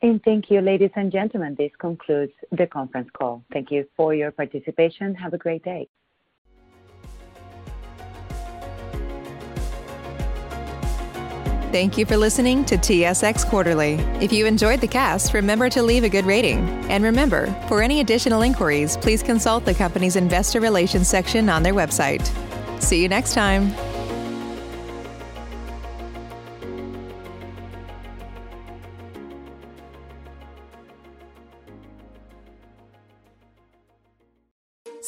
And 0.01 0.23
thank 0.23 0.51
you, 0.51 0.61
ladies 0.61 0.91
and 0.95 1.11
gentlemen. 1.11 1.55
This 1.57 1.71
concludes 1.79 2.33
the 2.51 2.67
conference 2.67 3.09
call. 3.17 3.43
Thank 3.51 3.71
you 3.71 3.87
for 3.95 4.13
your 4.13 4.31
participation. 4.31 5.15
Have 5.15 5.33
a 5.33 5.37
great 5.37 5.63
day. 5.63 5.87
Thank 11.71 11.97
you 11.97 12.05
for 12.05 12.15
listening 12.15 12.63
to 12.65 12.77
TSX 12.77 13.49
Quarterly. 13.49 13.95
If 14.21 14.31
you 14.31 14.45
enjoyed 14.45 14.79
the 14.79 14.87
cast, 14.87 15.33
remember 15.33 15.69
to 15.71 15.83
leave 15.83 16.05
a 16.05 16.09
good 16.09 16.25
rating. 16.25 16.59
And 16.89 17.03
remember, 17.03 17.47
for 17.67 17.81
any 17.81 17.99
additional 17.99 18.43
inquiries, 18.43 18.95
please 18.95 19.21
consult 19.21 19.65
the 19.65 19.73
company's 19.73 20.15
investor 20.15 20.61
relations 20.61 21.09
section 21.09 21.49
on 21.49 21.63
their 21.63 21.73
website. 21.73 22.25
See 22.81 23.01
you 23.01 23.09
next 23.09 23.33
time. 23.33 23.75